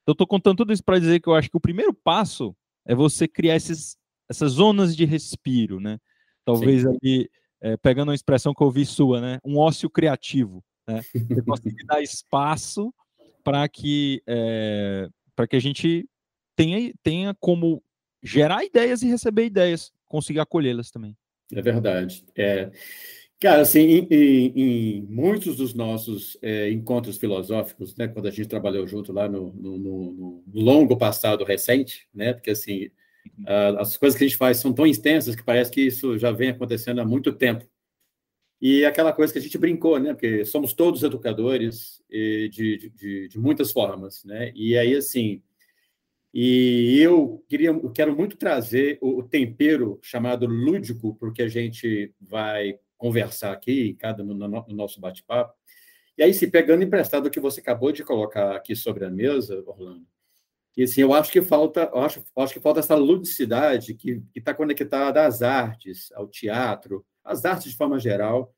Então, 0.04 0.12
eu 0.12 0.14
tô 0.14 0.26
contando 0.26 0.58
tudo 0.58 0.72
isso 0.72 0.84
para 0.84 0.98
dizer 0.98 1.20
que 1.20 1.28
eu 1.28 1.34
acho 1.34 1.50
que 1.50 1.56
o 1.56 1.60
primeiro 1.60 1.92
passo 1.92 2.54
é 2.86 2.94
você 2.94 3.26
criar 3.26 3.56
esses, 3.56 3.96
essas 4.28 4.52
zonas 4.52 4.94
de 4.94 5.06
respiro, 5.06 5.80
né? 5.80 5.98
Talvez 6.44 6.82
Sim. 6.82 6.88
ali, 6.88 7.30
é, 7.62 7.76
pegando 7.78 8.10
uma 8.10 8.14
expressão 8.14 8.52
que 8.52 8.62
eu 8.62 8.66
ouvi 8.66 8.84
sua, 8.84 9.20
né? 9.20 9.38
Um 9.42 9.58
ócio 9.58 9.88
criativo, 9.88 10.62
né? 10.86 11.00
Você 11.14 11.42
conseguir 11.42 11.84
dar 11.88 12.02
espaço 12.02 12.92
para 13.42 13.66
que, 13.66 14.22
é, 14.26 15.08
para 15.34 15.46
que 15.46 15.56
a 15.56 15.60
gente 15.60 16.06
tenha, 16.54 16.92
tenha 17.02 17.34
como 17.40 17.82
gerar 18.22 18.62
ideias 18.62 19.02
e 19.02 19.08
receber 19.08 19.46
ideias, 19.46 19.90
conseguir 20.06 20.40
acolhê-las 20.40 20.90
também. 20.90 21.16
É 21.50 21.62
verdade. 21.62 22.24
É, 22.36 22.70
cara, 23.44 23.60
assim, 23.60 23.80
em, 23.80 24.08
em, 24.10 24.52
em 24.56 25.02
muitos 25.02 25.56
dos 25.56 25.74
nossos 25.74 26.38
é, 26.40 26.70
encontros 26.70 27.18
filosóficos, 27.18 27.94
né, 27.94 28.08
quando 28.08 28.26
a 28.26 28.30
gente 28.30 28.48
trabalhou 28.48 28.86
junto 28.86 29.12
lá 29.12 29.28
no, 29.28 29.52
no, 29.52 29.78
no, 29.78 30.42
longo 30.54 30.96
passado 30.96 31.44
recente, 31.44 32.08
né, 32.14 32.32
porque 32.32 32.52
assim 32.52 32.88
uhum. 33.38 33.78
as 33.78 33.98
coisas 33.98 34.16
que 34.16 34.24
a 34.24 34.26
gente 34.26 34.38
faz 34.38 34.56
são 34.56 34.72
tão 34.72 34.86
extensas 34.86 35.36
que 35.36 35.42
parece 35.42 35.70
que 35.70 35.82
isso 35.82 36.18
já 36.18 36.32
vem 36.32 36.48
acontecendo 36.48 37.02
há 37.02 37.04
muito 37.04 37.34
tempo. 37.34 37.68
E 38.62 38.82
aquela 38.86 39.12
coisa 39.12 39.30
que 39.30 39.38
a 39.38 39.42
gente 39.42 39.58
brincou, 39.58 39.98
né? 39.98 40.14
Porque 40.14 40.42
somos 40.46 40.72
todos 40.72 41.02
educadores 41.02 42.02
de, 42.08 42.90
de, 42.96 43.28
de 43.28 43.38
muitas 43.38 43.70
formas, 43.70 44.24
né? 44.24 44.52
E 44.54 44.78
aí, 44.78 44.96
assim, 44.96 45.42
e 46.32 46.98
eu 46.98 47.44
queria, 47.46 47.68
eu 47.68 47.90
quero 47.90 48.16
muito 48.16 48.38
trazer 48.38 48.96
o 49.02 49.22
tempero 49.22 49.98
chamado 50.00 50.46
lúdico, 50.46 51.14
porque 51.16 51.42
a 51.42 51.48
gente 51.48 52.14
vai 52.18 52.78
conversar 53.04 53.52
aqui, 53.52 53.92
cada 54.00 54.24
no, 54.24 54.34
no 54.34 54.64
nosso 54.68 54.98
bate-papo. 54.98 55.52
E 56.16 56.22
aí, 56.22 56.32
se 56.32 56.46
pegando 56.46 56.84
emprestado 56.84 57.26
o 57.26 57.30
que 57.30 57.38
você 57.38 57.60
acabou 57.60 57.92
de 57.92 58.02
colocar 58.02 58.56
aqui 58.56 58.74
sobre 58.74 59.04
a 59.04 59.10
mesa, 59.10 59.62
Orlando, 59.66 60.06
e 60.74 60.84
assim, 60.84 61.02
eu 61.02 61.12
acho 61.12 61.30
que 61.30 61.42
falta, 61.42 61.90
acho, 61.94 62.24
acho 62.34 62.54
que 62.54 62.60
falta 62.60 62.80
essa 62.80 62.94
ludicidade 62.94 63.92
que 63.92 64.22
está 64.34 64.54
conectada 64.54 65.26
às 65.26 65.42
artes, 65.42 66.10
ao 66.12 66.26
teatro, 66.26 67.04
às 67.22 67.44
artes 67.44 67.70
de 67.70 67.76
forma 67.76 67.98
geral, 67.98 68.54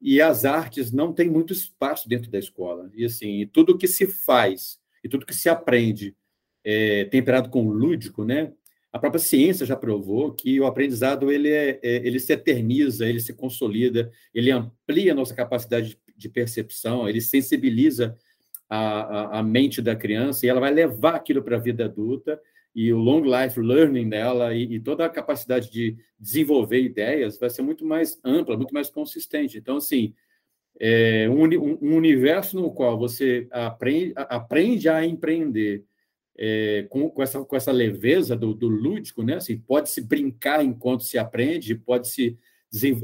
e 0.00 0.22
as 0.22 0.46
artes 0.46 0.90
não 0.90 1.12
têm 1.12 1.28
muito 1.28 1.52
espaço 1.52 2.08
dentro 2.08 2.30
da 2.30 2.38
escola. 2.38 2.90
E 2.94 3.04
assim, 3.04 3.46
tudo 3.52 3.76
que 3.76 3.86
se 3.86 4.06
faz 4.06 4.80
e 5.04 5.08
tudo 5.08 5.26
que 5.26 5.34
se 5.34 5.50
aprende 5.50 6.16
é, 6.64 7.04
temperado 7.04 7.50
com 7.50 7.68
lúdico, 7.68 8.24
né? 8.24 8.54
A 8.92 8.98
própria 8.98 9.18
ciência 9.18 9.64
já 9.64 9.74
provou 9.74 10.32
que 10.32 10.60
o 10.60 10.66
aprendizado 10.66 11.32
ele, 11.32 11.50
é, 11.50 11.80
é, 11.82 12.06
ele 12.06 12.20
se 12.20 12.32
eterniza, 12.32 13.08
ele 13.08 13.20
se 13.20 13.32
consolida, 13.32 14.10
ele 14.34 14.50
amplia 14.50 15.12
a 15.12 15.14
nossa 15.14 15.34
capacidade 15.34 15.98
de 16.14 16.28
percepção, 16.28 17.08
ele 17.08 17.20
sensibiliza 17.20 18.14
a, 18.68 18.78
a, 18.78 19.38
a 19.38 19.42
mente 19.42 19.80
da 19.80 19.96
criança 19.96 20.44
e 20.44 20.48
ela 20.48 20.60
vai 20.60 20.72
levar 20.72 21.14
aquilo 21.14 21.42
para 21.42 21.56
a 21.56 21.60
vida 21.60 21.86
adulta 21.86 22.40
e 22.74 22.92
o 22.92 22.98
long 22.98 23.22
life 23.22 23.60
learning 23.60 24.08
dela 24.08 24.54
e, 24.54 24.74
e, 24.74 24.80
toda 24.80 25.04
a 25.04 25.10
capacidade 25.10 25.70
de 25.70 25.96
desenvolver 26.18 26.80
ideias 26.80 27.38
vai 27.38 27.50
ser 27.50 27.62
muito 27.62 27.84
mais 27.84 28.18
ampla, 28.24 28.56
muito 28.56 28.72
mais 28.72 28.88
consistente. 28.88 29.58
Então, 29.58 29.76
assim, 29.76 30.14
é 30.80 31.28
um, 31.28 31.44
um 31.82 31.96
universo 31.96 32.58
no 32.58 32.72
qual 32.72 32.98
você 32.98 33.46
aprende, 33.50 34.12
aprende 34.16 34.88
a 34.88 35.04
empreender 35.04 35.84
é, 36.38 36.86
com, 36.88 37.10
com, 37.10 37.22
essa, 37.22 37.44
com 37.44 37.56
essa 37.56 37.72
leveza 37.72 38.36
do, 38.36 38.54
do 38.54 38.68
lúdico, 38.68 39.22
né? 39.22 39.34
Assim, 39.36 39.58
pode-se 39.58 40.00
brincar 40.00 40.64
enquanto 40.64 41.04
se 41.04 41.18
aprende, 41.18 41.74
pode-se 41.74 42.38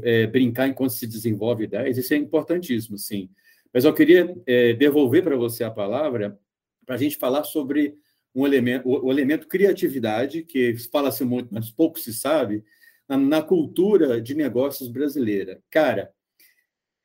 é, 0.03 0.27
brincar 0.27 0.67
enquanto 0.67 0.91
se 0.91 1.05
desenvolve 1.05 1.65
ideias, 1.65 1.97
isso 1.97 2.13
é 2.13 2.17
importantíssimo, 2.17 2.97
sim. 2.97 3.29
Mas 3.73 3.85
eu 3.85 3.93
queria 3.93 4.35
é, 4.47 4.73
devolver 4.73 5.23
para 5.23 5.35
você 5.35 5.63
a 5.63 5.71
palavra 5.71 6.39
para 6.85 6.95
a 6.95 6.97
gente 6.97 7.17
falar 7.17 7.43
sobre 7.43 7.95
um 8.33 8.47
elemento, 8.47 8.89
o, 8.89 9.05
o 9.05 9.11
elemento 9.11 9.47
criatividade, 9.47 10.43
que 10.43 10.75
fala-se 10.91 11.23
muito, 11.23 11.49
mas 11.51 11.69
pouco 11.69 11.99
se 11.99 12.13
sabe, 12.13 12.63
na, 13.07 13.15
na 13.17 13.41
cultura 13.41 14.19
de 14.19 14.33
negócios 14.33 14.89
brasileira. 14.89 15.61
Cara, 15.69 16.11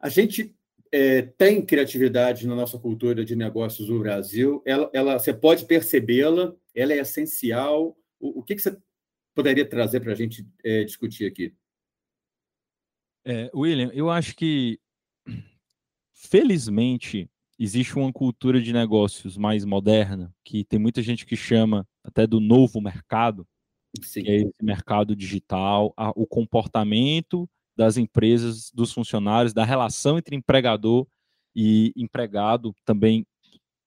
a 0.01 0.09
gente 0.09 0.55
é, 0.95 1.23
tem 1.23 1.61
criatividade 1.61 2.47
na 2.47 2.55
nossa 2.55 2.79
cultura 2.79 3.25
de 3.25 3.35
negócios 3.35 3.89
do 3.89 3.99
Brasil. 3.99 4.63
Ela, 4.65 4.89
ela 4.95 5.19
você 5.19 5.35
pode 5.35 5.65
percebê-la, 5.65 6.55
ela 6.73 6.93
é 6.93 6.99
essencial. 6.99 7.99
O, 8.21 8.39
o 8.39 8.43
que, 8.45 8.55
que 8.55 8.63
você 8.63 8.79
poderia 9.35 9.69
trazer 9.69 9.99
para 9.99 10.13
a 10.13 10.15
gente 10.15 10.47
é, 10.63 10.85
discutir 10.85 11.27
aqui? 11.27 11.53
É, 13.25 13.51
William, 13.53 13.91
eu 13.93 14.09
acho 14.09 14.37
que, 14.37 14.79
felizmente, 16.13 17.29
existe 17.59 17.97
uma 17.97 18.13
cultura 18.13 18.63
de 18.63 18.73
negócios 18.73 19.37
mais 19.37 19.65
moderna, 19.65 20.33
que 20.45 20.63
tem 20.63 20.79
muita 20.79 21.03
gente 21.03 21.27
que 21.27 21.35
chama 21.35 21.85
até 22.05 22.25
do 22.25 22.39
novo 22.39 22.81
mercado, 22.81 23.45
Sim. 24.01 24.23
que 24.23 24.31
é 24.31 24.37
esse 24.37 24.63
mercado 24.65 25.17
digital, 25.17 25.93
o 26.15 26.25
comportamento 26.25 27.51
das 27.77 27.97
empresas, 27.97 28.71
dos 28.73 28.93
funcionários, 28.93 29.53
da 29.53 29.65
relação 29.65 30.19
entre 30.19 30.37
empregador 30.37 31.07
e 31.55 31.93
empregado, 31.97 32.75
também 32.85 33.27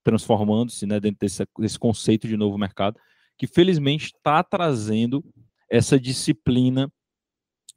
transformando-se 0.03 0.85
né, 0.85 0.99
dentro 0.99 1.19
desse, 1.19 1.45
desse 1.59 1.77
conceito 1.77 2.27
de 2.27 2.37
novo 2.37 2.57
mercado, 2.57 2.99
que 3.37 3.45
felizmente 3.45 4.05
está 4.05 4.41
trazendo 4.43 5.23
essa 5.69 5.99
disciplina 5.99 6.91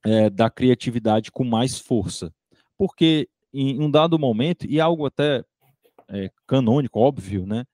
é, 0.04 0.30
da 0.30 0.48
criatividade 0.48 1.30
com 1.30 1.44
mais 1.44 1.78
força. 1.78 2.32
Porque 2.78 3.28
em 3.52 3.80
um 3.80 3.90
dado 3.90 4.18
momento, 4.18 4.64
e 4.66 4.80
algo 4.80 5.06
até 5.06 5.44
é, 6.08 6.30
canônico, 6.46 7.00
óbvio, 7.00 7.46
né, 7.46 7.64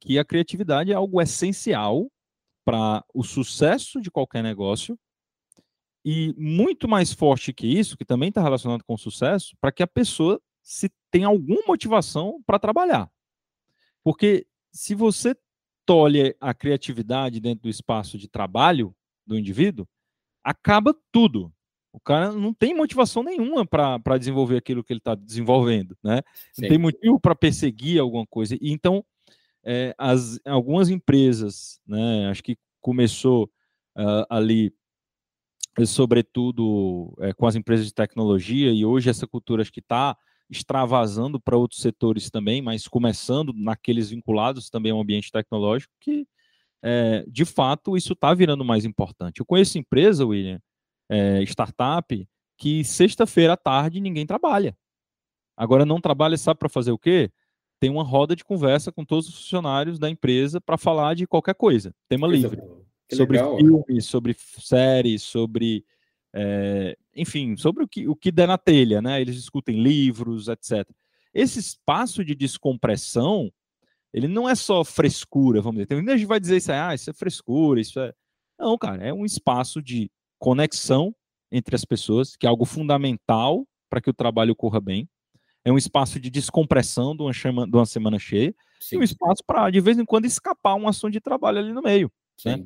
que 0.00 0.18
a 0.18 0.24
criatividade 0.24 0.90
é 0.90 0.94
algo 0.94 1.20
essencial 1.20 2.10
para 2.64 3.04
o 3.14 3.22
sucesso 3.22 4.00
de 4.00 4.10
qualquer 4.10 4.42
negócio 4.42 4.98
e 6.10 6.34
muito 6.38 6.88
mais 6.88 7.12
forte 7.12 7.52
que 7.52 7.66
isso, 7.66 7.94
que 7.94 8.02
também 8.02 8.30
está 8.30 8.42
relacionado 8.42 8.82
com 8.82 8.94
o 8.94 8.98
sucesso, 8.98 9.54
para 9.60 9.70
que 9.70 9.82
a 9.82 9.86
pessoa 9.86 10.40
se 10.62 10.90
tenha 11.10 11.26
alguma 11.26 11.60
motivação 11.66 12.42
para 12.46 12.58
trabalhar. 12.58 13.10
Porque 14.02 14.46
se 14.72 14.94
você 14.94 15.36
tolhe 15.84 16.34
a 16.40 16.54
criatividade 16.54 17.40
dentro 17.40 17.64
do 17.64 17.68
espaço 17.68 18.16
de 18.16 18.26
trabalho 18.26 18.96
do 19.26 19.38
indivíduo, 19.38 19.86
acaba 20.42 20.96
tudo. 21.12 21.52
O 21.92 22.00
cara 22.00 22.32
não 22.32 22.54
tem 22.54 22.74
motivação 22.74 23.22
nenhuma 23.22 23.66
para 23.66 24.16
desenvolver 24.16 24.56
aquilo 24.56 24.82
que 24.82 24.94
ele 24.94 25.00
está 25.00 25.14
desenvolvendo, 25.14 25.94
né? 26.02 26.22
Não 26.56 26.68
tem 26.70 26.78
motivo 26.78 27.20
para 27.20 27.34
perseguir 27.34 28.00
alguma 28.00 28.26
coisa. 28.26 28.54
E 28.54 28.72
então, 28.72 29.04
é, 29.62 29.94
as, 29.98 30.40
algumas 30.46 30.88
empresas, 30.88 31.78
né? 31.86 32.30
Acho 32.30 32.42
que 32.42 32.56
começou 32.80 33.44
uh, 33.94 34.24
ali 34.30 34.72
sobretudo 35.86 37.14
é, 37.20 37.32
com 37.32 37.46
as 37.46 37.56
empresas 37.56 37.86
de 37.86 37.94
tecnologia, 37.94 38.72
e 38.72 38.84
hoje 38.84 39.10
essa 39.10 39.26
cultura 39.26 39.62
acho 39.62 39.72
que 39.72 39.80
está 39.80 40.16
extravasando 40.50 41.38
para 41.38 41.56
outros 41.56 41.80
setores 41.80 42.30
também, 42.30 42.62
mas 42.62 42.88
começando 42.88 43.52
naqueles 43.54 44.10
vinculados 44.10 44.70
também 44.70 44.92
ao 44.92 45.00
ambiente 45.00 45.30
tecnológico, 45.30 45.92
que 46.00 46.26
é, 46.82 47.24
de 47.28 47.44
fato, 47.44 47.96
isso 47.96 48.12
está 48.12 48.32
virando 48.32 48.64
mais 48.64 48.84
importante. 48.84 49.40
Eu 49.40 49.46
conheço 49.46 49.78
empresa, 49.78 50.24
William, 50.24 50.60
é, 51.08 51.42
startup, 51.42 52.28
que 52.56 52.84
sexta-feira 52.84 53.54
à 53.54 53.56
tarde 53.56 54.00
ninguém 54.00 54.26
trabalha. 54.26 54.76
Agora 55.56 55.84
não 55.84 56.00
trabalha, 56.00 56.36
sabe 56.36 56.58
para 56.58 56.68
fazer 56.68 56.92
o 56.92 56.98
quê? 56.98 57.30
Tem 57.80 57.90
uma 57.90 58.02
roda 58.02 58.34
de 58.34 58.44
conversa 58.44 58.90
com 58.90 59.04
todos 59.04 59.28
os 59.28 59.34
funcionários 59.34 59.98
da 59.98 60.08
empresa 60.08 60.60
para 60.60 60.78
falar 60.78 61.14
de 61.14 61.26
qualquer 61.26 61.54
coisa, 61.54 61.94
tema 62.08 62.26
livre. 62.26 62.60
Sobre 63.16 63.38
legal, 63.38 63.56
filmes, 63.56 64.06
sobre 64.06 64.36
séries, 64.38 65.22
sobre. 65.22 65.84
É, 66.34 66.96
enfim, 67.14 67.56
sobre 67.56 67.84
o 67.84 67.88
que, 67.88 68.06
o 68.06 68.14
que 68.14 68.30
der 68.30 68.46
na 68.46 68.58
telha, 68.58 69.00
né? 69.00 69.20
Eles 69.20 69.34
discutem 69.34 69.82
livros, 69.82 70.48
etc. 70.48 70.88
Esse 71.32 71.58
espaço 71.58 72.24
de 72.24 72.34
descompressão, 72.34 73.50
ele 74.12 74.28
não 74.28 74.48
é 74.48 74.54
só 74.54 74.84
frescura, 74.84 75.60
vamos 75.60 75.76
dizer. 75.76 75.86
Tem 75.86 76.18
gente 76.18 76.26
vai 76.26 76.40
dizer 76.40 76.56
isso 76.56 76.72
aí, 76.72 76.78
ah, 76.78 76.94
isso 76.94 77.10
é 77.10 77.12
frescura, 77.12 77.80
isso 77.80 77.98
é. 78.00 78.12
Não, 78.58 78.76
cara, 78.76 79.04
é 79.04 79.12
um 79.12 79.24
espaço 79.24 79.80
de 79.80 80.10
conexão 80.38 81.14
entre 81.50 81.74
as 81.74 81.84
pessoas, 81.84 82.36
que 82.36 82.46
é 82.46 82.48
algo 82.48 82.64
fundamental 82.64 83.66
para 83.88 84.00
que 84.00 84.10
o 84.10 84.14
trabalho 84.14 84.54
corra 84.54 84.80
bem. 84.80 85.08
É 85.64 85.72
um 85.72 85.78
espaço 85.78 86.18
de 86.20 86.30
descompressão 86.30 87.16
de 87.16 87.22
uma, 87.22 87.32
chama, 87.32 87.66
de 87.66 87.76
uma 87.76 87.86
semana 87.86 88.18
cheia 88.18 88.54
Sim. 88.80 88.96
e 88.96 88.98
um 88.98 89.02
espaço 89.02 89.42
para, 89.46 89.70
de 89.70 89.80
vez 89.80 89.98
em 89.98 90.04
quando, 90.04 90.24
escapar 90.24 90.74
um 90.74 90.88
assunto 90.88 91.12
de 91.12 91.20
trabalho 91.20 91.58
ali 91.58 91.72
no 91.72 91.82
meio. 91.82 92.10
Né? 92.44 92.64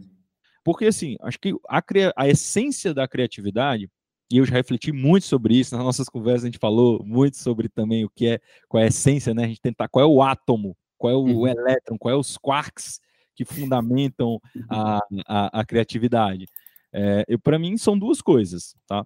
Porque, 0.65 0.87
assim, 0.87 1.17
acho 1.21 1.39
que 1.39 1.55
a, 1.69 1.83
a 2.17 2.29
essência 2.29 2.95
da 2.95 3.09
criatividade, 3.09 3.91
e 4.31 4.39
eu 4.39 4.45
já 4.45 4.55
refleti 4.55 4.93
muito 4.93 5.27
sobre 5.27 5.59
isso, 5.59 5.75
nas 5.75 5.85
nossas 5.85 6.09
conversas 6.09 6.45
a 6.45 6.47
gente 6.47 6.59
falou 6.59 7.05
muito 7.05 7.37
sobre 7.37 7.69
também 7.69 8.05
o 8.05 8.11
que 8.11 8.27
é, 8.27 8.41
qual 8.69 8.81
é 8.81 8.85
a 8.85 8.89
essência, 8.89 9.35
né? 9.35 9.45
A 9.45 9.49
gente 9.49 9.61
tentar, 9.61 9.89
qual 9.89 10.05
é 10.05 10.09
o 10.09 10.23
átomo, 10.23 10.77
qual 10.97 11.13
é 11.13 11.17
o 11.17 11.23
uhum. 11.23 11.47
elétron, 11.47 11.99
qual 11.99 12.15
é 12.15 12.17
os 12.17 12.39
quarks 12.39 13.01
que 13.35 13.45
fundamentam 13.45 14.41
a, 14.71 15.01
a, 15.27 15.61
a 15.61 15.65
criatividade. 15.65 16.47
É, 16.93 17.25
para 17.43 17.59
mim 17.59 17.77
são 17.77 17.99
duas 17.99 18.21
coisas, 18.21 18.75
tá? 18.87 19.05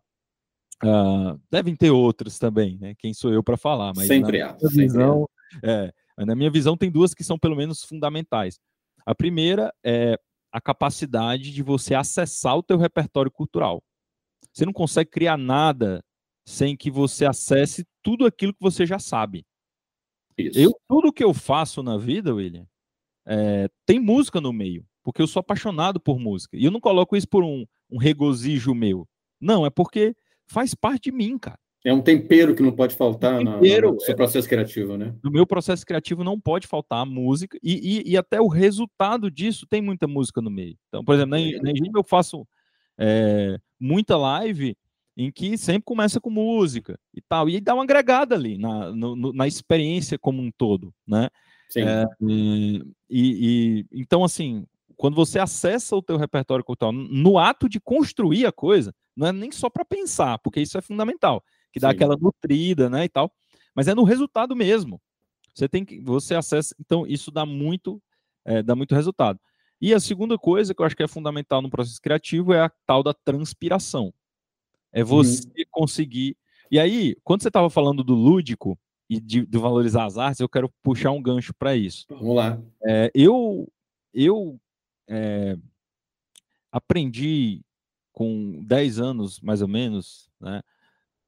Uh, 0.85 1.41
devem 1.51 1.75
ter 1.75 1.91
outras 1.91 2.39
também, 2.39 2.77
né? 2.79 2.95
Quem 2.99 3.15
sou 3.15 3.33
eu 3.33 3.43
para 3.43 3.57
falar? 3.57 3.93
Mas 3.97 4.07
sempre 4.09 4.43
há. 4.43 4.59
Sempre 4.59 4.83
visão, 4.83 5.29
é, 5.63 5.93
na 6.19 6.35
minha 6.35 6.51
visão 6.51 6.77
tem 6.77 6.91
duas 6.91 7.15
que 7.15 7.25
são 7.25 7.39
pelo 7.39 7.57
menos 7.57 7.83
fundamentais. 7.83 8.59
A 9.05 9.15
primeira 9.15 9.73
é 9.85 10.19
a 10.57 10.61
capacidade 10.61 11.53
de 11.53 11.63
você 11.63 11.95
acessar 11.95 12.57
o 12.57 12.63
teu 12.63 12.79
repertório 12.79 13.31
cultural. 13.31 13.85
Você 14.51 14.65
não 14.65 14.73
consegue 14.73 15.11
criar 15.11 15.37
nada 15.37 16.03
sem 16.47 16.75
que 16.75 16.91
você 16.91 17.27
acesse 17.27 17.87
tudo 18.03 18.25
aquilo 18.25 18.55
que 18.55 18.63
você 18.63 18.87
já 18.87 18.99
sabe. 18.99 19.45
Isso. 20.39 20.59
Eu 20.59 20.73
tudo 20.89 21.13
que 21.13 21.23
eu 21.23 21.35
faço 21.35 21.83
na 21.83 21.99
vida, 21.99 22.35
William, 22.35 22.67
é, 23.27 23.69
tem 23.85 24.01
música 24.01 24.41
no 24.41 24.51
meio, 24.51 24.83
porque 25.03 25.21
eu 25.21 25.27
sou 25.27 25.41
apaixonado 25.41 26.01
por 26.01 26.19
música. 26.19 26.57
E 26.57 26.65
eu 26.65 26.71
não 26.71 26.81
coloco 26.81 27.15
isso 27.15 27.29
por 27.29 27.45
um, 27.45 27.67
um 27.91 27.99
regozijo 27.99 28.75
meu. 28.75 29.07
Não, 29.39 29.67
é 29.67 29.69
porque 29.69 30.17
faz 30.47 30.75
parte 30.75 31.11
de 31.11 31.13
mim, 31.13 31.39
cara. 31.39 31.61
É 31.87 31.93
um 31.93 32.03
tempero 32.03 32.53
que 32.53 32.65
não 32.65 32.73
pode 32.73 32.97
faltar 32.97 33.41
um 33.41 33.45
tempero, 33.45 33.93
no, 33.93 34.01
seu 34.01 34.13
é. 34.13 34.17
processo 34.17 34.49
criativo, 34.49 34.97
né? 34.97 35.15
No 35.23 35.31
meu 35.31 35.47
processo 35.47 35.87
criativo 35.87 36.25
não 36.25 36.39
pode 36.39 36.67
faltar 36.67 37.03
a 37.03 37.07
música 37.07 37.57
e, 37.63 38.03
e, 38.05 38.11
e 38.11 38.17
até 38.17 38.41
o 38.41 38.49
resultado 38.49 39.31
disso 39.31 39.69
tem 39.69 39.81
muita 39.81 40.09
música 40.09 40.41
no 40.41 40.51
meio. 40.51 40.77
Então, 40.89 41.05
por 41.05 41.15
exemplo, 41.15 41.31
na, 41.31 41.37
na 41.63 41.71
Engine 41.71 41.93
eu 41.95 42.03
faço 42.03 42.45
é, 42.99 43.57
muita 43.79 44.17
live 44.17 44.77
em 45.17 45.31
que 45.31 45.57
sempre 45.57 45.85
começa 45.85 46.21
com 46.21 46.29
música 46.29 46.99
e 47.15 47.21
tal, 47.21 47.49
e 47.49 47.61
dá 47.61 47.73
uma 47.73 47.85
agregada 47.85 48.35
ali 48.35 48.59
na, 48.59 48.91
no, 48.91 49.33
na 49.33 49.47
experiência 49.47 50.19
como 50.19 50.43
um 50.43 50.51
todo, 50.51 50.93
né? 51.07 51.29
Sim. 51.69 51.83
É, 51.83 52.05
e, 52.21 52.83
e, 53.09 53.87
então, 53.93 54.25
assim, 54.25 54.67
quando 54.97 55.15
você 55.15 55.39
acessa 55.39 55.95
o 55.95 56.03
teu 56.03 56.17
repertório 56.17 56.65
cultural 56.65 56.93
no 56.93 57.39
ato 57.39 57.69
de 57.69 57.79
construir 57.79 58.45
a 58.45 58.51
coisa, 58.51 58.93
não 59.17 59.29
é 59.29 59.33
nem 59.33 59.53
só 59.53 59.71
para 59.71 59.85
pensar, 59.85 60.39
porque 60.41 60.61
isso 60.61 60.77
é 60.77 60.83
fundamental, 60.83 61.45
que 61.73 61.81
dá 61.81 61.91
Sim. 61.91 61.95
aquela 61.95 62.17
nutrida, 62.17 62.89
né, 62.89 63.05
e 63.05 63.09
tal, 63.09 63.33
mas 63.75 63.89
é 63.89 63.95
no 63.95 64.05
resultado 64.05 64.57
mesmo. 64.57 65.01
Você 65.55 65.69
tem 65.69 65.85
que, 65.85 66.01
você 66.01 66.35
acessa, 66.35 66.75
então 66.79 67.07
isso 67.07 67.31
dá 67.31 67.47
muito, 67.47 68.01
é, 68.45 68.63
dá 68.63 68.75
muito 68.75 68.95
resultado. 68.95 69.41
E 69.81 69.93
a 69.93 70.01
segunda 70.01 70.39
coisa 70.39 70.75
que 70.75 70.81
eu 70.81 70.87
acho 70.87 70.97
que 70.97 71.03
é 71.03 71.09
fundamental 71.09 71.61
no 71.61 71.71
processo 71.71 72.01
criativo 72.01 72.53
é 72.53 72.61
a 72.61 72.71
tal 72.87 73.03
da 73.03 73.13
transpiração. 73.13 74.13
É 74.93 75.01
uhum. 75.01 75.07
você 75.07 75.47
uhum. 75.47 75.65
conseguir. 75.71 76.37
E 76.71 76.79
aí, 76.79 77.17
quando 77.23 77.43
você 77.43 77.49
estava 77.49 77.69
falando 77.69 78.03
do 78.03 78.15
lúdico 78.15 78.79
e 79.09 79.21
de, 79.21 79.47
de, 79.47 79.59
valorizar 79.59 80.05
as 80.05 80.19
artes, 80.19 80.41
eu 80.41 80.49
quero 80.49 80.73
puxar 80.83 81.11
um 81.11 81.23
gancho 81.23 81.55
para 81.55 81.77
isso. 81.77 82.07
Vamos 82.09 82.35
lá. 82.35 82.61
É, 82.85 83.11
eu, 83.15 83.71
eu 84.13 84.59
é, 85.09 85.57
aprendi 86.73 87.63
com 88.13 88.63
10 88.65 88.99
anos, 88.99 89.41
mais 89.41 89.63
ou 89.63 89.69
menos, 89.69 90.31
né? 90.41 90.63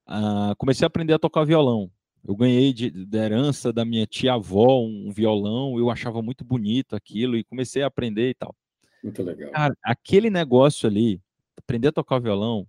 Uh, 0.09 0.57
comecei 0.57 0.85
a 0.85 0.89
aprender 0.89 1.13
a 1.13 1.19
tocar 1.19 1.45
violão. 1.45 1.91
Eu 2.27 2.35
ganhei 2.35 2.73
de, 2.73 2.91
de 2.91 3.19
herança 3.19 3.73
da 3.73 3.85
minha 3.85 4.07
tia-avó 4.07 4.81
um 4.83 5.11
violão, 5.11 5.79
eu 5.79 5.91
achava 5.91 6.21
muito 6.23 6.45
bonito 6.45 6.97
aquilo 6.97 7.37
e 7.37 7.45
comecei 7.45 7.83
a 7.83 7.87
aprender 7.87 8.31
e 8.31 8.35
tal. 8.35 8.55
Muito 9.03 9.23
legal. 9.23 9.51
Cara, 9.53 9.77
aquele 9.83 10.29
negócio 10.31 10.89
ali, 10.89 11.21
aprender 11.57 11.89
a 11.89 11.93
tocar 11.93 12.19
violão, 12.19 12.67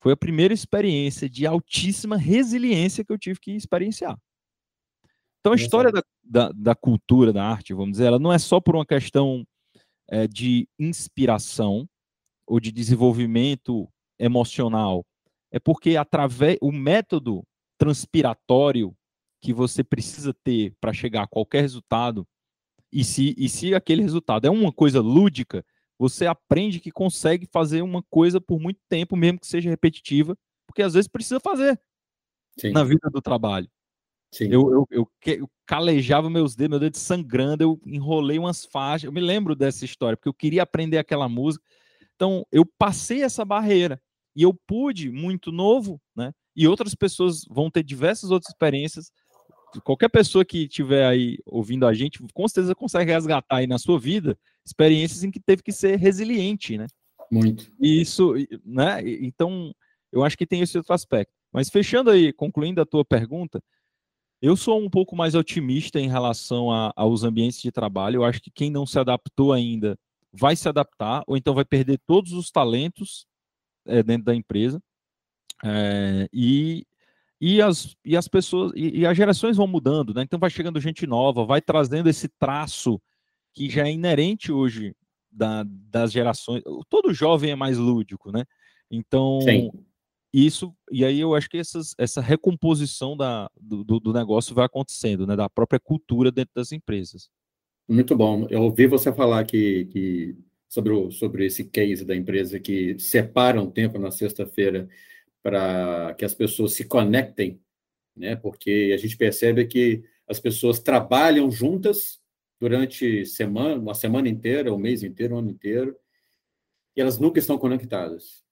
foi 0.00 0.12
a 0.12 0.16
primeira 0.16 0.52
experiência 0.52 1.28
de 1.28 1.46
altíssima 1.46 2.16
resiliência 2.16 3.04
que 3.04 3.12
eu 3.12 3.18
tive 3.18 3.38
que 3.40 3.52
experienciar. 3.52 4.18
Então, 5.40 5.52
a 5.52 5.56
história 5.56 5.90
da, 5.90 6.02
da, 6.22 6.52
da, 6.54 6.74
cultura, 6.74 7.32
da 7.32 7.44
arte, 7.44 7.74
vamos 7.74 7.92
dizer, 7.92 8.06
ela 8.06 8.18
não 8.18 8.32
é 8.32 8.38
só 8.38 8.60
por 8.60 8.76
uma 8.76 8.86
questão 8.86 9.44
é, 10.08 10.26
de 10.28 10.68
inspiração 10.78 11.88
ou 12.46 12.60
de 12.60 12.70
desenvolvimento 12.70 13.88
emocional, 14.18 15.04
é 15.52 15.60
porque 15.60 15.96
através 15.96 16.56
o 16.62 16.72
método 16.72 17.46
transpiratório 17.78 18.96
que 19.40 19.52
você 19.52 19.84
precisa 19.84 20.34
ter 20.42 20.74
para 20.80 20.92
chegar 20.92 21.24
a 21.24 21.28
qualquer 21.28 21.60
resultado, 21.60 22.26
e 22.90 23.04
se, 23.04 23.34
e 23.36 23.48
se 23.48 23.74
aquele 23.74 24.02
resultado 24.02 24.46
é 24.46 24.50
uma 24.50 24.72
coisa 24.72 25.00
lúdica, 25.00 25.64
você 25.98 26.26
aprende 26.26 26.80
que 26.80 26.90
consegue 26.90 27.46
fazer 27.46 27.82
uma 27.82 28.02
coisa 28.04 28.40
por 28.40 28.58
muito 28.58 28.80
tempo, 28.88 29.16
mesmo 29.16 29.38
que 29.38 29.46
seja 29.46 29.68
repetitiva, 29.68 30.36
porque 30.66 30.82
às 30.82 30.94
vezes 30.94 31.08
precisa 31.08 31.38
fazer 31.38 31.78
Sim. 32.58 32.70
na 32.70 32.82
vida 32.82 33.10
do 33.10 33.20
trabalho. 33.20 33.68
Eu, 34.40 34.70
eu, 34.72 34.86
eu, 34.90 35.08
eu, 35.26 35.50
calejava 35.66 36.30
meus 36.30 36.54
dedos, 36.54 36.70
meu 36.70 36.80
dedo 36.80 36.96
sangrando, 36.96 37.62
eu 37.62 37.80
enrolei 37.84 38.38
umas 38.38 38.64
faixas. 38.64 39.04
Eu 39.04 39.12
me 39.12 39.20
lembro 39.20 39.54
dessa 39.54 39.84
história, 39.84 40.16
porque 40.16 40.28
eu 40.28 40.34
queria 40.34 40.62
aprender 40.62 40.96
aquela 40.96 41.28
música. 41.28 41.62
Então, 42.14 42.46
eu 42.50 42.64
passei 42.64 43.22
essa 43.22 43.44
barreira 43.44 44.00
e 44.34 44.42
eu 44.42 44.54
pude, 44.66 45.10
muito 45.10 45.52
novo, 45.52 46.00
né? 46.16 46.32
E 46.54 46.66
outras 46.66 46.94
pessoas 46.94 47.44
vão 47.48 47.70
ter 47.70 47.82
diversas 47.82 48.30
outras 48.30 48.50
experiências. 48.50 49.10
Qualquer 49.84 50.08
pessoa 50.08 50.44
que 50.44 50.64
estiver 50.64 51.06
aí 51.06 51.38
ouvindo 51.46 51.86
a 51.86 51.94
gente, 51.94 52.22
com 52.34 52.48
certeza 52.48 52.74
consegue 52.74 53.10
resgatar 53.10 53.56
aí 53.56 53.66
na 53.66 53.78
sua 53.78 53.98
vida 53.98 54.38
experiências 54.64 55.24
em 55.24 55.30
que 55.30 55.40
teve 55.40 55.62
que 55.62 55.72
ser 55.72 55.96
resiliente, 55.96 56.76
né? 56.78 56.86
Muito. 57.30 57.72
E 57.80 58.00
isso, 58.00 58.34
né? 58.64 59.00
Então, 59.20 59.74
eu 60.12 60.22
acho 60.22 60.36
que 60.36 60.46
tem 60.46 60.60
esse 60.60 60.76
outro 60.76 60.92
aspecto. 60.92 61.32
Mas 61.52 61.68
fechando 61.70 62.10
aí, 62.10 62.32
concluindo 62.32 62.80
a 62.80 62.86
tua 62.86 63.04
pergunta, 63.04 63.62
eu 64.40 64.56
sou 64.56 64.78
um 64.78 64.90
pouco 64.90 65.16
mais 65.16 65.34
otimista 65.34 65.98
em 65.98 66.08
relação 66.08 66.70
a, 66.70 66.92
aos 66.96 67.24
ambientes 67.24 67.60
de 67.60 67.72
trabalho. 67.72 68.16
Eu 68.16 68.24
acho 68.24 68.40
que 68.40 68.50
quem 68.50 68.70
não 68.70 68.86
se 68.86 68.98
adaptou 68.98 69.52
ainda 69.52 69.98
vai 70.32 70.56
se 70.56 70.68
adaptar, 70.68 71.22
ou 71.26 71.36
então 71.36 71.54
vai 71.54 71.64
perder 71.64 72.00
todos 72.06 72.32
os 72.32 72.50
talentos 72.50 73.26
é, 73.86 74.02
dentro 74.02 74.24
da 74.24 74.34
empresa. 74.34 74.82
É, 75.64 76.28
e, 76.32 76.86
e, 77.40 77.62
as, 77.62 77.96
e 78.04 78.16
as 78.16 78.28
pessoas, 78.28 78.72
e, 78.74 79.00
e, 79.00 79.06
as 79.06 79.16
gerações 79.16 79.56
vão 79.56 79.66
mudando, 79.66 80.12
né? 80.14 80.22
Então 80.22 80.38
vai 80.38 80.50
chegando 80.50 80.80
gente 80.80 81.06
nova, 81.06 81.44
vai 81.44 81.60
trazendo 81.60 82.08
esse 82.08 82.28
traço 82.28 83.00
que 83.54 83.68
já 83.68 83.86
é 83.86 83.92
inerente 83.92 84.50
hoje 84.50 84.94
da, 85.30 85.64
das 85.66 86.12
gerações. 86.12 86.62
Todo 86.88 87.14
jovem 87.14 87.50
é 87.50 87.56
mais 87.56 87.78
lúdico, 87.78 88.32
né? 88.32 88.44
Então, 88.90 89.40
Sim 89.42 89.70
isso, 90.32 90.74
e 90.90 91.04
aí 91.04 91.20
eu 91.20 91.34
acho 91.34 91.48
que 91.48 91.58
essas, 91.58 91.94
essa 91.98 92.22
recomposição 92.22 93.14
da, 93.14 93.50
do, 93.60 93.84
do 93.84 94.12
negócio 94.14 94.54
vai 94.54 94.64
acontecendo, 94.64 95.26
né, 95.26 95.36
da 95.36 95.48
própria 95.50 95.78
cultura 95.78 96.32
dentro 96.32 96.52
das 96.54 96.72
empresas. 96.72 97.28
Muito 97.86 98.16
bom. 98.16 98.46
Eu 98.48 98.62
ouvi 98.62 98.86
você 98.86 99.12
falar 99.12 99.44
que, 99.44 99.84
que 99.86 100.36
sobre, 100.72 100.90
o, 100.90 101.10
sobre 101.10 101.44
esse 101.44 101.64
case 101.64 102.02
da 102.02 102.16
empresa 102.16 102.58
que 102.58 102.98
separa 102.98 103.60
um 103.60 103.70
tempo 103.70 103.98
na 103.98 104.10
sexta-feira 104.10 104.88
para 105.42 106.14
que 106.14 106.24
as 106.24 106.32
pessoas 106.32 106.72
se 106.72 106.86
conectem, 106.86 107.60
né? 108.16 108.36
Porque 108.36 108.90
a 108.94 108.96
gente 108.96 109.14
percebe 109.14 109.66
que 109.66 110.02
as 110.26 110.40
pessoas 110.40 110.80
trabalham 110.80 111.50
juntas 111.50 112.22
durante 112.58 113.26
semana, 113.26 113.78
uma 113.78 113.94
semana 113.94 114.30
inteira, 114.30 114.72
um 114.72 114.78
mês 114.78 115.02
inteiro, 115.02 115.34
um 115.34 115.40
ano 115.40 115.50
inteiro, 115.50 115.94
e 116.96 117.02
elas 117.02 117.18
nunca 117.18 117.38
estão 117.38 117.58
conectadas 117.58 118.42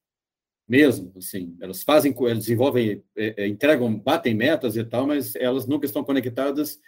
mesmo, 0.68 1.14
assim, 1.16 1.56
elas 1.58 1.82
fazem, 1.82 2.14
elas 2.16 2.40
desenvolvem, 2.40 3.02
é, 3.16 3.44
é, 3.44 3.48
entregam, 3.48 3.98
batem 3.98 4.34
metas 4.34 4.76
e 4.76 4.84
tal, 4.84 5.06
mas 5.06 5.34
elas 5.36 5.66
nunca 5.66 5.86
estão 5.86 6.04
conectadas 6.04 6.78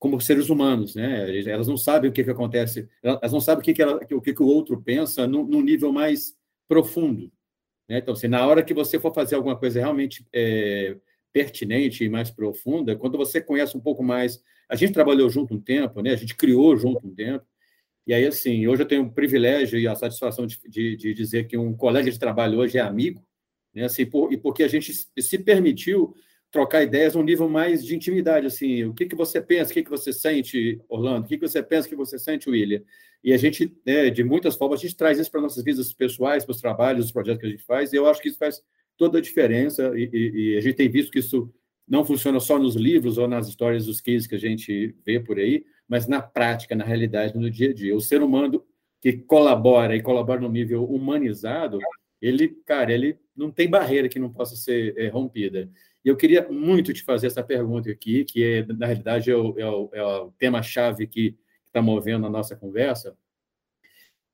como 0.00 0.18
seres 0.18 0.48
humanos, 0.48 0.94
né? 0.94 1.40
Elas 1.46 1.68
não 1.68 1.76
sabem 1.76 2.08
o 2.08 2.12
que, 2.12 2.24
que 2.24 2.30
acontece, 2.30 2.88
elas 3.02 3.32
não 3.32 3.40
sabem 3.40 3.60
o 3.60 3.64
que, 3.64 3.74
que, 3.74 3.82
ela, 3.82 4.00
o, 4.10 4.20
que, 4.20 4.32
que 4.32 4.42
o 4.42 4.46
outro 4.46 4.80
pensa 4.82 5.26
num, 5.26 5.44
num 5.44 5.60
nível 5.60 5.92
mais 5.92 6.34
profundo. 6.66 7.30
Né? 7.86 7.98
Então, 7.98 8.14
assim, 8.14 8.26
na 8.26 8.46
hora 8.46 8.64
que 8.64 8.72
você 8.72 8.98
for 8.98 9.14
fazer 9.14 9.34
alguma 9.34 9.56
coisa 9.56 9.78
realmente 9.78 10.26
é, 10.32 10.96
pertinente 11.32 12.02
e 12.02 12.08
mais 12.08 12.30
profunda, 12.30 12.96
quando 12.96 13.18
você 13.18 13.42
conhece 13.42 13.76
um 13.76 13.80
pouco 13.80 14.02
mais. 14.02 14.42
A 14.68 14.74
gente 14.74 14.92
trabalhou 14.92 15.28
junto 15.28 15.54
um 15.54 15.60
tempo, 15.60 16.00
né? 16.00 16.12
A 16.12 16.16
gente 16.16 16.36
criou 16.36 16.76
junto 16.76 17.06
um 17.06 17.14
tempo. 17.14 17.44
E 18.06 18.14
aí, 18.14 18.24
assim, 18.26 18.66
hoje 18.66 18.82
eu 18.82 18.86
tenho 18.86 19.02
o 19.02 19.12
privilégio 19.12 19.78
e 19.78 19.86
a 19.86 19.94
satisfação 19.94 20.46
de, 20.46 20.58
de, 20.68 20.96
de 20.96 21.12
dizer 21.12 21.46
que 21.46 21.58
um 21.58 21.76
colega 21.76 22.10
de 22.10 22.18
trabalho 22.18 22.58
hoje 22.58 22.78
é 22.78 22.80
amigo, 22.80 23.22
né? 23.74 23.84
Assim, 23.84 24.06
por, 24.06 24.32
e 24.32 24.36
porque 24.38 24.62
a 24.62 24.68
gente 24.68 24.92
se 24.94 25.38
permitiu 25.38 26.14
trocar 26.50 26.82
ideias 26.82 27.14
num 27.14 27.22
nível 27.22 27.48
mais 27.48 27.84
de 27.84 27.94
intimidade, 27.94 28.46
assim, 28.46 28.84
o 28.84 28.92
que, 28.92 29.06
que 29.06 29.14
você 29.14 29.40
pensa, 29.40 29.70
o 29.70 29.74
que, 29.74 29.84
que 29.84 29.90
você 29.90 30.12
sente, 30.12 30.80
Orlando, 30.88 31.26
o 31.26 31.28
que, 31.28 31.38
que 31.38 31.48
você 31.48 31.62
pensa, 31.62 31.86
o 31.86 31.90
que 31.90 31.96
você 31.96 32.18
sente, 32.18 32.50
William, 32.50 32.82
e 33.22 33.32
a 33.32 33.36
gente, 33.36 33.76
né, 33.86 34.10
de 34.10 34.24
muitas 34.24 34.56
formas, 34.56 34.80
a 34.80 34.82
gente 34.82 34.96
traz 34.96 35.18
isso 35.18 35.30
para 35.30 35.40
nossas 35.40 35.62
vidas 35.62 35.92
pessoais, 35.92 36.44
para 36.44 36.52
os 36.52 36.60
trabalhos, 36.60 37.06
os 37.06 37.12
projetos 37.12 37.40
que 37.40 37.46
a 37.46 37.50
gente 37.50 37.64
faz, 37.64 37.92
e 37.92 37.96
eu 37.96 38.06
acho 38.06 38.20
que 38.20 38.28
isso 38.28 38.38
faz 38.38 38.60
toda 38.96 39.18
a 39.18 39.20
diferença, 39.20 39.92
e, 39.96 40.10
e, 40.12 40.52
e 40.54 40.56
a 40.56 40.60
gente 40.60 40.74
tem 40.74 40.90
visto 40.90 41.12
que 41.12 41.20
isso 41.20 41.52
não 41.90 42.04
funciona 42.04 42.38
só 42.38 42.58
nos 42.58 42.76
livros 42.76 43.18
ou 43.18 43.26
nas 43.26 43.48
histórias 43.48 43.86
dos 43.86 44.00
cases 44.00 44.26
que 44.26 44.36
a 44.36 44.38
gente 44.38 44.94
vê 45.04 45.18
por 45.18 45.38
aí, 45.38 45.64
mas 45.88 46.06
na 46.06 46.22
prática, 46.22 46.76
na 46.76 46.84
realidade, 46.84 47.36
no 47.36 47.50
dia 47.50 47.70
a 47.70 47.74
dia. 47.74 47.96
O 47.96 48.00
ser 48.00 48.22
humano 48.22 48.64
que 49.00 49.14
colabora 49.14 49.96
e 49.96 50.00
colabora 50.00 50.40
no 50.40 50.48
nível 50.48 50.84
humanizado, 50.84 51.80
ele, 52.22 52.48
cara, 52.64 52.92
ele 52.92 53.18
não 53.34 53.50
tem 53.50 53.68
barreira 53.68 54.08
que 54.08 54.20
não 54.20 54.32
possa 54.32 54.54
ser 54.54 54.96
é, 54.96 55.08
rompida. 55.08 55.68
E 56.04 56.08
eu 56.08 56.16
queria 56.16 56.48
muito 56.48 56.92
te 56.92 57.02
fazer 57.02 57.26
essa 57.26 57.42
pergunta 57.42 57.90
aqui, 57.90 58.24
que 58.24 58.42
é, 58.42 58.66
na 58.66 58.86
realidade 58.86 59.30
é 59.30 59.36
o, 59.36 59.58
é 59.58 59.66
o, 59.66 59.90
é 59.92 60.02
o 60.02 60.30
tema-chave 60.32 61.06
que 61.06 61.36
está 61.66 61.82
movendo 61.82 62.26
a 62.26 62.30
nossa 62.30 62.56
conversa. 62.56 63.16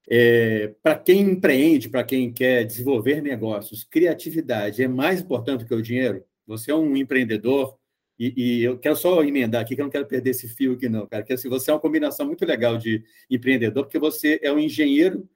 É, 0.09 0.73
para 0.83 0.95
quem 0.97 1.21
empreende, 1.21 1.89
para 1.89 2.05
quem 2.05 2.33
quer 2.33 2.65
desenvolver 2.65 3.21
negócios, 3.21 3.85
criatividade 3.85 4.83
é 4.83 4.89
mais 4.89 5.21
importante 5.21 5.65
que 5.65 5.75
o 5.75 5.83
dinheiro? 5.83 6.25
Você 6.47 6.71
é 6.71 6.75
um 6.75 6.97
empreendedor, 6.97 7.77
e, 8.19 8.61
e, 8.61 8.65
eu 8.65 8.79
quero 8.79 8.97
só 8.97 9.23
emendar 9.23 9.61
aqui, 9.61 9.75
que 9.75 9.81
eu 9.81 9.85
não 9.85 9.91
quero 9.91 10.07
perder 10.07 10.31
esse 10.31 10.49
fio 10.49 10.73
aqui, 10.73 10.89
não, 10.89 11.07
cara. 11.07 11.23
Que 11.23 11.35
assim, 11.35 11.49
você 11.49 11.71
é 11.71 11.75
uma 11.75 11.81
combinação 11.81 12.27
muito 12.27 12.47
legal 12.47 12.79
de 12.79 13.05
empreendedor, 13.31 13.85
porque 13.85 13.99
você 13.99 14.41
é 14.43 14.51
um 14.51 14.59
engenheiro 14.59 15.29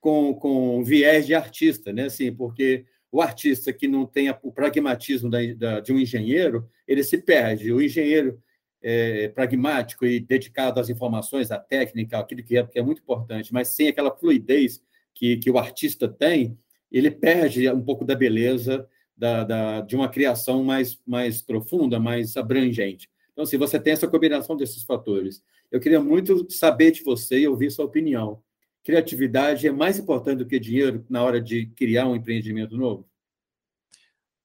com, 0.00 0.34
com 0.34 0.84
viés 0.84 1.26
de 1.26 1.34
artista, 1.34 1.92
né? 1.92 2.04
Assim, 2.04 2.34
porque 2.34 2.84
o 3.16 3.22
artista 3.22 3.72
que 3.72 3.88
não 3.88 4.04
tem 4.04 4.28
o 4.42 4.52
pragmatismo 4.52 5.30
da, 5.30 5.38
da, 5.56 5.80
de 5.80 5.90
um 5.90 5.98
engenheiro, 5.98 6.68
ele 6.86 7.02
se 7.02 7.16
perde. 7.16 7.72
O 7.72 7.80
engenheiro 7.80 8.38
é, 8.82 9.28
pragmático 9.28 10.04
e 10.04 10.20
dedicado 10.20 10.78
às 10.78 10.90
informações, 10.90 11.50
à 11.50 11.58
técnica, 11.58 12.18
aquilo 12.18 12.42
que 12.42 12.58
é, 12.58 12.66
que 12.66 12.78
é 12.78 12.82
muito 12.82 13.00
importante, 13.00 13.54
mas 13.54 13.68
sem 13.68 13.88
aquela 13.88 14.14
fluidez 14.14 14.82
que, 15.14 15.38
que 15.38 15.50
o 15.50 15.56
artista 15.56 16.06
tem, 16.06 16.58
ele 16.92 17.10
perde 17.10 17.66
um 17.70 17.82
pouco 17.82 18.04
da 18.04 18.14
beleza 18.14 18.86
da, 19.16 19.44
da, 19.44 19.80
de 19.80 19.96
uma 19.96 20.10
criação 20.10 20.62
mais, 20.62 21.00
mais 21.06 21.40
profunda, 21.40 21.98
mais 21.98 22.36
abrangente. 22.36 23.08
Então, 23.32 23.46
se 23.46 23.56
assim, 23.56 23.58
você 23.58 23.80
tem 23.80 23.94
essa 23.94 24.06
combinação 24.06 24.58
desses 24.58 24.82
fatores, 24.82 25.42
eu 25.72 25.80
queria 25.80 26.02
muito 26.02 26.46
saber 26.52 26.90
de 26.90 27.02
você 27.02 27.38
e 27.38 27.48
ouvir 27.48 27.70
sua 27.70 27.86
opinião 27.86 28.42
criatividade 28.86 29.66
é 29.66 29.72
mais 29.72 29.98
importante 29.98 30.38
do 30.38 30.46
que 30.46 30.60
dinheiro 30.60 31.04
na 31.10 31.20
hora 31.20 31.40
de 31.42 31.66
criar 31.66 32.06
um 32.06 32.14
empreendimento 32.14 32.76
novo? 32.76 33.04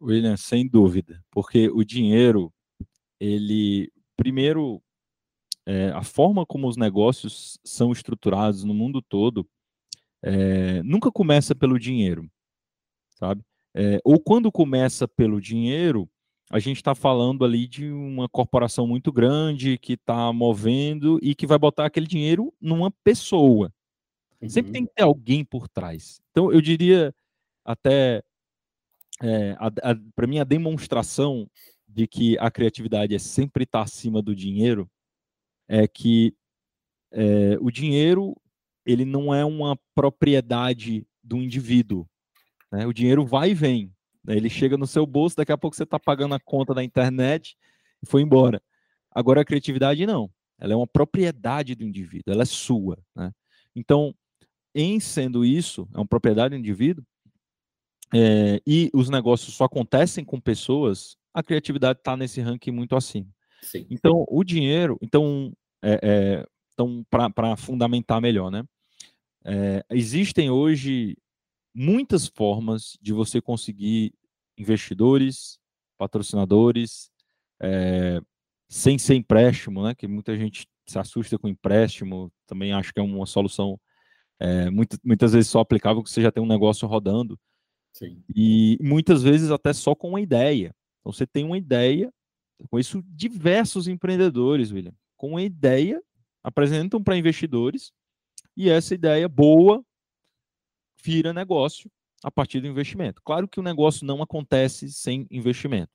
William, 0.01 0.35
sem 0.35 0.67
dúvida, 0.67 1.23
porque 1.29 1.69
o 1.69 1.83
dinheiro, 1.83 2.51
ele, 3.19 3.91
primeiro, 4.17 4.81
é, 5.63 5.89
a 5.89 6.01
forma 6.01 6.43
como 6.43 6.67
os 6.67 6.75
negócios 6.75 7.59
são 7.63 7.91
estruturados 7.91 8.63
no 8.63 8.73
mundo 8.73 8.99
todo, 8.99 9.47
é, 10.23 10.81
nunca 10.81 11.11
começa 11.11 11.53
pelo 11.53 11.77
dinheiro, 11.77 12.27
sabe? 13.11 13.43
É, 13.75 13.99
ou 14.03 14.19
quando 14.19 14.51
começa 14.51 15.07
pelo 15.07 15.39
dinheiro, 15.39 16.09
a 16.49 16.57
gente 16.57 16.77
está 16.77 16.95
falando 16.95 17.45
ali 17.45 17.67
de 17.67 17.91
uma 17.91 18.27
corporação 18.27 18.87
muito 18.87 19.11
grande 19.11 19.77
que 19.77 19.93
está 19.93 20.33
movendo 20.33 21.19
e 21.21 21.35
que 21.35 21.45
vai 21.45 21.59
botar 21.59 21.85
aquele 21.85 22.07
dinheiro 22.07 22.51
numa 22.59 22.89
pessoa. 23.03 23.71
Sempre 24.49 24.71
tem 24.71 24.81
uhum. 24.81 24.87
que 24.87 24.93
ter 24.95 25.03
alguém 25.03 25.45
por 25.45 25.67
trás. 25.67 26.21
Então, 26.31 26.51
eu 26.51 26.61
diria 26.61 27.13
até, 27.63 28.23
é, 29.21 29.55
para 30.15 30.27
mim, 30.27 30.39
a 30.39 30.43
demonstração 30.43 31.49
de 31.87 32.07
que 32.07 32.37
a 32.39 32.49
criatividade 32.49 33.13
é 33.13 33.19
sempre 33.19 33.63
estar 33.63 33.79
tá 33.79 33.83
acima 33.83 34.21
do 34.21 34.35
dinheiro 34.35 34.89
é 35.67 35.87
que 35.87 36.33
é, 37.11 37.57
o 37.59 37.69
dinheiro 37.69 38.35
ele 38.85 39.05
não 39.05 39.33
é 39.33 39.45
uma 39.45 39.77
propriedade 39.93 41.05
do 41.23 41.37
indivíduo. 41.37 42.07
Né? 42.71 42.85
O 42.87 42.93
dinheiro 42.93 43.25
vai 43.25 43.51
e 43.51 43.53
vem. 43.53 43.93
Né? 44.23 44.35
Ele 44.35 44.49
chega 44.49 44.77
no 44.77 44.87
seu 44.87 45.05
bolso, 45.05 45.35
daqui 45.35 45.51
a 45.51 45.57
pouco 45.57 45.75
você 45.75 45.83
está 45.83 45.99
pagando 45.99 46.33
a 46.35 46.39
conta 46.39 46.73
da 46.73 46.83
internet 46.83 47.55
e 48.01 48.09
foi 48.09 48.21
embora. 48.21 48.61
Agora, 49.11 49.41
a 49.41 49.45
criatividade 49.45 50.05
não. 50.05 50.31
Ela 50.57 50.73
é 50.73 50.75
uma 50.75 50.87
propriedade 50.87 51.75
do 51.75 51.83
indivíduo, 51.83 52.31
ela 52.33 52.43
é 52.43 52.45
sua. 52.45 52.97
Né? 53.15 53.31
Então, 53.75 54.15
em 54.73 54.99
sendo 54.99 55.43
isso, 55.43 55.87
é 55.93 55.97
uma 55.97 56.05
propriedade 56.05 56.55
do 56.55 56.59
indivíduo, 56.59 57.03
é, 58.13 58.61
e 58.67 58.89
os 58.93 59.09
negócios 59.09 59.55
só 59.55 59.65
acontecem 59.65 60.23
com 60.23 60.39
pessoas, 60.39 61.15
a 61.33 61.41
criatividade 61.41 61.99
está 61.99 62.17
nesse 62.17 62.41
ranking 62.41 62.71
muito 62.71 62.95
acima. 62.95 63.27
Sim. 63.61 63.85
Então, 63.89 64.25
o 64.27 64.43
dinheiro, 64.43 64.97
então, 65.01 65.53
é, 65.81 65.99
é, 66.03 66.45
então 66.73 67.05
para 67.09 67.55
fundamentar 67.55 68.19
melhor, 68.19 68.51
né? 68.51 68.63
É, 69.43 69.83
existem 69.89 70.49
hoje 70.49 71.17
muitas 71.73 72.27
formas 72.27 72.97
de 73.01 73.13
você 73.13 73.41
conseguir 73.41 74.13
investidores, 74.57 75.57
patrocinadores, 75.97 77.09
é, 77.61 78.19
sem 78.67 78.97
ser 78.97 79.15
empréstimo, 79.15 79.83
né? 79.83 79.95
Que 79.95 80.07
muita 80.07 80.37
gente 80.37 80.67
se 80.85 80.99
assusta 80.99 81.37
com 81.37 81.47
empréstimo, 81.47 82.31
também 82.45 82.73
acho 82.73 82.93
que 82.93 82.99
é 82.99 83.03
uma 83.03 83.25
solução 83.25 83.79
é, 84.41 84.71
muito, 84.71 84.97
muitas 85.03 85.33
vezes 85.33 85.51
só 85.51 85.59
aplicável 85.59 86.01
que 86.01 86.09
você 86.09 86.19
já 86.19 86.31
tem 86.31 86.41
um 86.41 86.47
negócio 86.47 86.87
rodando. 86.87 87.39
Sim. 87.93 88.23
E 88.35 88.75
muitas 88.81 89.21
vezes 89.21 89.51
até 89.51 89.71
só 89.71 89.93
com 89.93 90.09
uma 90.09 90.21
ideia. 90.21 90.73
Então 90.99 91.13
você 91.13 91.27
tem 91.27 91.45
uma 91.45 91.59
ideia, 91.59 92.11
com 92.69 92.79
isso 92.79 93.03
diversos 93.09 93.87
empreendedores, 93.87 94.71
William, 94.71 94.93
com 95.15 95.31
uma 95.31 95.43
ideia, 95.43 96.01
apresentam 96.43 97.03
para 97.03 97.15
investidores 97.15 97.91
e 98.57 98.67
essa 98.67 98.95
ideia 98.95 99.29
boa 99.29 99.85
vira 101.03 101.31
negócio 101.31 101.91
a 102.23 102.31
partir 102.31 102.61
do 102.61 102.67
investimento. 102.67 103.21
Claro 103.23 103.47
que 103.47 103.59
o 103.59 103.63
negócio 103.63 104.07
não 104.07 104.23
acontece 104.23 104.91
sem 104.91 105.27
investimento. 105.29 105.91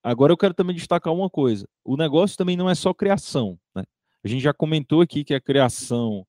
Agora 0.00 0.32
eu 0.32 0.36
quero 0.36 0.54
também 0.54 0.76
destacar 0.76 1.12
uma 1.12 1.28
coisa: 1.28 1.68
o 1.84 1.96
negócio 1.96 2.36
também 2.36 2.56
não 2.56 2.70
é 2.70 2.74
só 2.76 2.94
criação. 2.94 3.58
Né? 3.74 3.82
A 4.22 4.28
gente 4.28 4.42
já 4.42 4.54
comentou 4.54 5.00
aqui 5.00 5.24
que 5.24 5.34
a 5.34 5.40
criação 5.40 6.24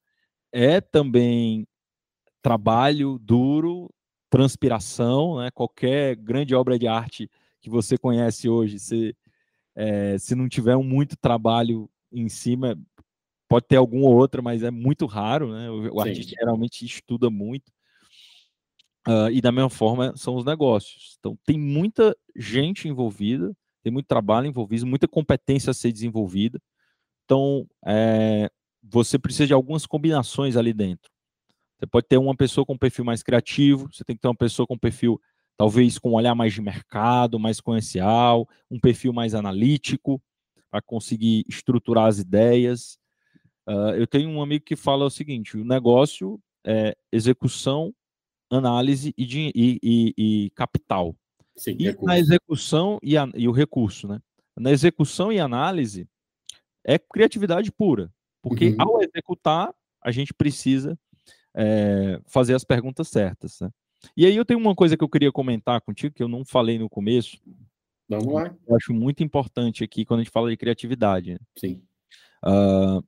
é 0.52 0.82
também 0.82 1.68
trabalho 2.42 3.20
duro, 3.20 3.90
transpiração, 4.30 5.40
né? 5.40 5.52
Qualquer 5.52 6.16
grande 6.16 6.56
obra 6.56 6.78
de 6.78 6.88
arte 6.88 7.30
que 7.62 7.70
você 7.70 7.98
conhece 7.98 8.48
hoje, 8.48 8.80
se, 8.80 9.16
é, 9.76 10.18
se 10.18 10.36
não 10.36 10.48
tiver 10.48 10.78
muito 10.78 11.18
trabalho 11.18 11.90
em 12.12 12.30
cima, 12.30 12.80
pode 13.48 13.68
ter 13.68 13.76
alguma 13.76 14.10
outra, 14.10 14.42
mas 14.42 14.64
é 14.64 14.72
muito 14.72 15.06
raro, 15.06 15.52
né? 15.52 15.70
O, 15.70 15.96
o 15.96 16.02
artista 16.02 16.36
geralmente 16.38 16.86
estuda 16.86 17.30
muito. 17.30 17.72
Uh, 19.08 19.32
e 19.32 19.42
da 19.42 19.52
mesma 19.52 19.70
forma 19.70 20.16
são 20.16 20.36
os 20.36 20.46
negócios. 20.46 21.16
Então 21.20 21.38
tem 21.46 21.58
muita 21.58 22.16
gente 22.36 22.88
envolvida, 22.88 23.56
tem 23.82 23.92
muito 23.92 24.06
trabalho 24.06 24.48
envolvido, 24.48 24.86
muita 24.86 25.08
competência 25.08 25.72
a 25.72 25.74
ser 25.74 25.92
desenvolvida. 25.92 26.62
Então, 27.26 27.68
é, 27.86 28.50
você 28.82 29.18
precisa 29.20 29.48
de 29.48 29.54
algumas 29.54 29.86
combinações 29.86 30.56
ali 30.56 30.74
dentro. 30.74 31.12
Você 31.78 31.88
pode 31.88 32.08
ter 32.08 32.18
uma 32.18 32.36
pessoa 32.36 32.66
com 32.66 32.74
um 32.74 32.78
perfil 32.78 33.06
mais 33.06 33.24
criativo, 33.24 33.90
você 33.92 34.04
tem 34.04 34.16
que 34.16 34.22
ter 34.22 34.28
uma 34.28 34.36
pessoa 34.36 34.68
com 34.68 34.74
um 34.74 34.80
perfil 34.80 35.20
talvez 35.58 35.98
com 35.98 36.12
um 36.12 36.14
olhar 36.14 36.34
mais 36.36 36.54
de 36.54 36.62
mercado, 36.62 37.38
mais 37.38 37.60
comercial, 37.60 38.48
um 38.72 38.80
perfil 38.80 39.12
mais 39.12 39.36
analítico, 39.36 40.22
para 40.72 40.82
conseguir 40.82 41.44
estruturar 41.50 42.06
as 42.06 42.20
ideias. 42.20 42.98
Uh, 43.68 43.96
eu 43.98 44.08
tenho 44.08 44.30
um 44.30 44.42
amigo 44.42 44.64
que 44.64 44.76
fala 44.76 45.06
o 45.06 45.10
seguinte: 45.10 45.58
o 45.58 45.66
negócio 45.66 46.40
é 46.66 46.96
execução, 47.12 47.94
análise 48.50 49.14
e, 49.18 49.24
e, 49.24 49.80
e, 49.84 50.14
e 50.18 50.50
capital. 50.52 51.16
Sim, 51.56 51.76
e 51.78 51.84
recurso. 51.84 52.06
na 52.06 52.18
execução 52.18 53.00
e, 53.04 53.18
a, 53.18 53.30
e 53.36 53.48
o 53.48 53.52
recurso, 53.52 54.08
né? 54.08 54.22
Na 54.58 54.72
execução 54.72 55.32
e 55.32 55.40
análise 55.40 56.08
é 56.86 56.98
criatividade 56.98 57.72
pura. 57.72 58.12
Porque 58.42 58.70
uhum. 58.70 58.76
ao 58.80 59.02
executar, 59.02 59.74
a 60.02 60.12
gente 60.12 60.34
precisa 60.34 60.98
é, 61.56 62.22
fazer 62.28 62.54
as 62.54 62.64
perguntas 62.64 63.08
certas. 63.10 63.60
Né? 63.60 63.70
E 64.16 64.26
aí 64.26 64.36
eu 64.36 64.46
tenho 64.46 64.60
uma 64.60 64.76
coisa 64.76 64.98
que 64.98 65.04
eu 65.04 65.10
queria 65.10 65.32
comentar 65.32 65.82
contigo, 65.82 66.16
que 66.16 66.24
eu 66.24 66.28
não 66.28 66.46
falei 66.46 66.80
no 66.80 66.90
começo. 66.90 67.38
Vamos 68.08 68.34
lá. 68.34 68.56
Eu 68.68 68.76
acho 68.76 68.94
muito 68.94 69.24
importante 69.24 69.84
aqui 69.84 70.06
quando 70.06 70.22
a 70.22 70.24
gente 70.24 70.32
fala 70.32 70.50
de 70.50 70.58
criatividade. 70.58 71.34
Né? 71.34 71.40
Sim. 71.58 71.84
Uh, 72.44 73.04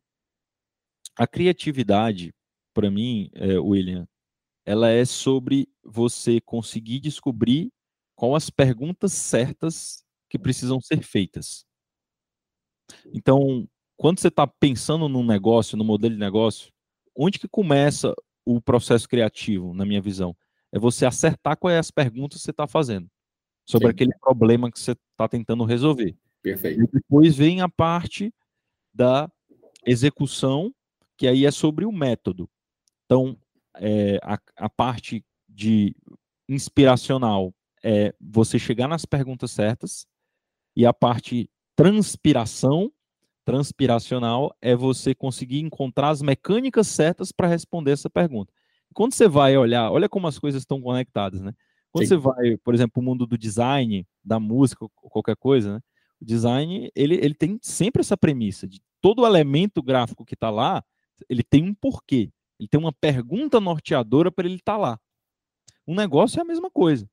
a 1.16 1.26
criatividade, 1.26 2.34
para 2.74 2.92
mim, 2.92 3.30
é, 3.34 3.58
William, 3.58 4.08
ela 4.66 4.90
é 4.90 5.04
sobre 5.06 5.68
você 5.84 6.40
conseguir 6.42 7.00
descobrir 7.00 7.72
quais 8.16 8.44
as 8.44 8.50
perguntas 8.50 9.14
certas 9.14 10.04
que 10.30 10.38
precisam 10.38 10.80
ser 10.80 11.02
feitas. 11.02 11.66
Então, 13.14 13.68
quando 14.02 14.20
você 14.20 14.30
está 14.30 14.48
pensando 14.48 15.08
num 15.08 15.24
negócio, 15.24 15.78
no 15.78 15.84
modelo 15.84 16.16
de 16.16 16.20
negócio, 16.20 16.74
onde 17.16 17.38
que 17.38 17.48
começa 17.48 18.16
o 18.44 18.60
processo 18.60 19.08
criativo, 19.08 19.76
na 19.76 19.86
minha 19.86 20.02
visão? 20.02 20.36
É 20.72 20.80
você 20.80 21.06
acertar 21.06 21.56
quais 21.56 21.78
as 21.78 21.92
perguntas 21.92 22.40
que 22.40 22.46
você 22.46 22.50
está 22.50 22.66
fazendo 22.66 23.08
sobre 23.64 23.90
Sim. 23.90 23.92
aquele 23.92 24.14
problema 24.20 24.72
que 24.72 24.80
você 24.80 24.94
está 24.94 25.28
tentando 25.28 25.64
resolver. 25.66 26.18
Perfeito. 26.42 26.82
E 26.82 26.88
depois 26.88 27.36
vem 27.36 27.62
a 27.62 27.70
parte 27.70 28.34
da 28.92 29.32
execução, 29.86 30.74
que 31.16 31.28
aí 31.28 31.46
é 31.46 31.52
sobre 31.52 31.86
o 31.86 31.92
método. 31.92 32.50
Então, 33.06 33.38
é, 33.76 34.20
a, 34.24 34.40
a 34.58 34.68
parte 34.68 35.24
de 35.48 35.96
inspiracional 36.50 37.54
é 37.84 38.16
você 38.20 38.58
chegar 38.58 38.88
nas 38.88 39.06
perguntas 39.06 39.52
certas, 39.52 40.08
e 40.76 40.88
a 40.88 40.92
parte 40.92 41.48
transpiração, 41.76 42.92
transpiracional, 43.46 44.56
é 44.62 44.76
você 44.76 45.16
conseguir 45.16 45.60
encontrar 45.60 46.10
as 46.10 46.22
mecânicas 46.22 46.88
certas 46.88 47.32
para 47.32 47.48
responder 47.48 47.92
essa 47.92 48.10
pergunta. 48.10 48.52
Quando 48.94 49.14
você 49.14 49.28
vai 49.28 49.58
olhar, 49.58 49.92
olha 49.92 50.10
como 50.10 50.28
as 50.28 50.38
coisas 50.38 50.62
estão 50.62 50.82
conectadas, 50.82 51.42
né? 51.42 51.54
Quando 51.92 52.06
Sim. 52.06 52.10
você 52.10 52.18
vai, 52.18 52.58
por 52.58 52.74
exemplo, 52.74 53.02
o 53.02 53.06
mundo 53.06 53.26
do 53.26 53.38
design, 53.38 54.08
da 54.24 54.40
música, 54.40 54.84
ou 54.84 54.90
qualquer 55.10 55.36
coisa, 55.36 55.76
né? 55.76 55.80
O 56.22 56.26
design, 56.26 56.90
ele, 56.96 57.16
ele 57.16 57.34
tem 57.34 57.58
sempre 57.62 58.02
essa 58.02 58.16
premissa 58.16 58.68
de 58.68 58.82
todo 59.02 59.26
elemento 59.26 59.82
gráfico 59.82 60.24
que 60.24 60.36
está 60.36 60.50
lá, 60.50 60.84
ele 61.30 61.44
tem 61.44 61.64
um 61.64 61.74
porquê. 61.74 62.32
Ele 62.60 62.68
tem 62.68 62.80
uma 62.80 62.94
pergunta 62.94 63.60
norteadora 63.60 64.32
para 64.32 64.46
ele 64.46 64.56
estar 64.56 64.74
tá 64.74 64.78
lá. 64.78 65.00
Um 65.88 65.96
negócio 65.96 66.40
é 66.40 66.42
a 66.42 66.46
mesma 66.46 66.70
coisa. 66.70 67.10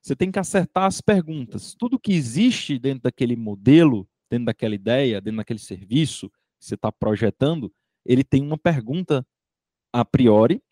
Você 0.00 0.14
tem 0.14 0.30
que 0.30 0.38
acertar 0.38 0.84
as 0.84 1.00
perguntas. 1.00 1.74
Tudo 1.74 1.98
que 1.98 2.12
existe 2.12 2.78
dentro 2.78 3.02
daquele 3.02 3.34
modelo, 3.36 4.07
dentro 4.30 4.46
daquela 4.46 4.74
ideia, 4.74 5.20
dentro 5.20 5.38
daquele 5.38 5.58
serviço 5.58 6.28
que 6.58 6.66
você 6.66 6.74
está 6.74 6.90
projetando, 6.90 7.72
ele 8.04 8.24
tem 8.24 8.42
uma 8.42 8.58
pergunta 8.58 9.26
a 9.92 10.04
priori 10.04 10.62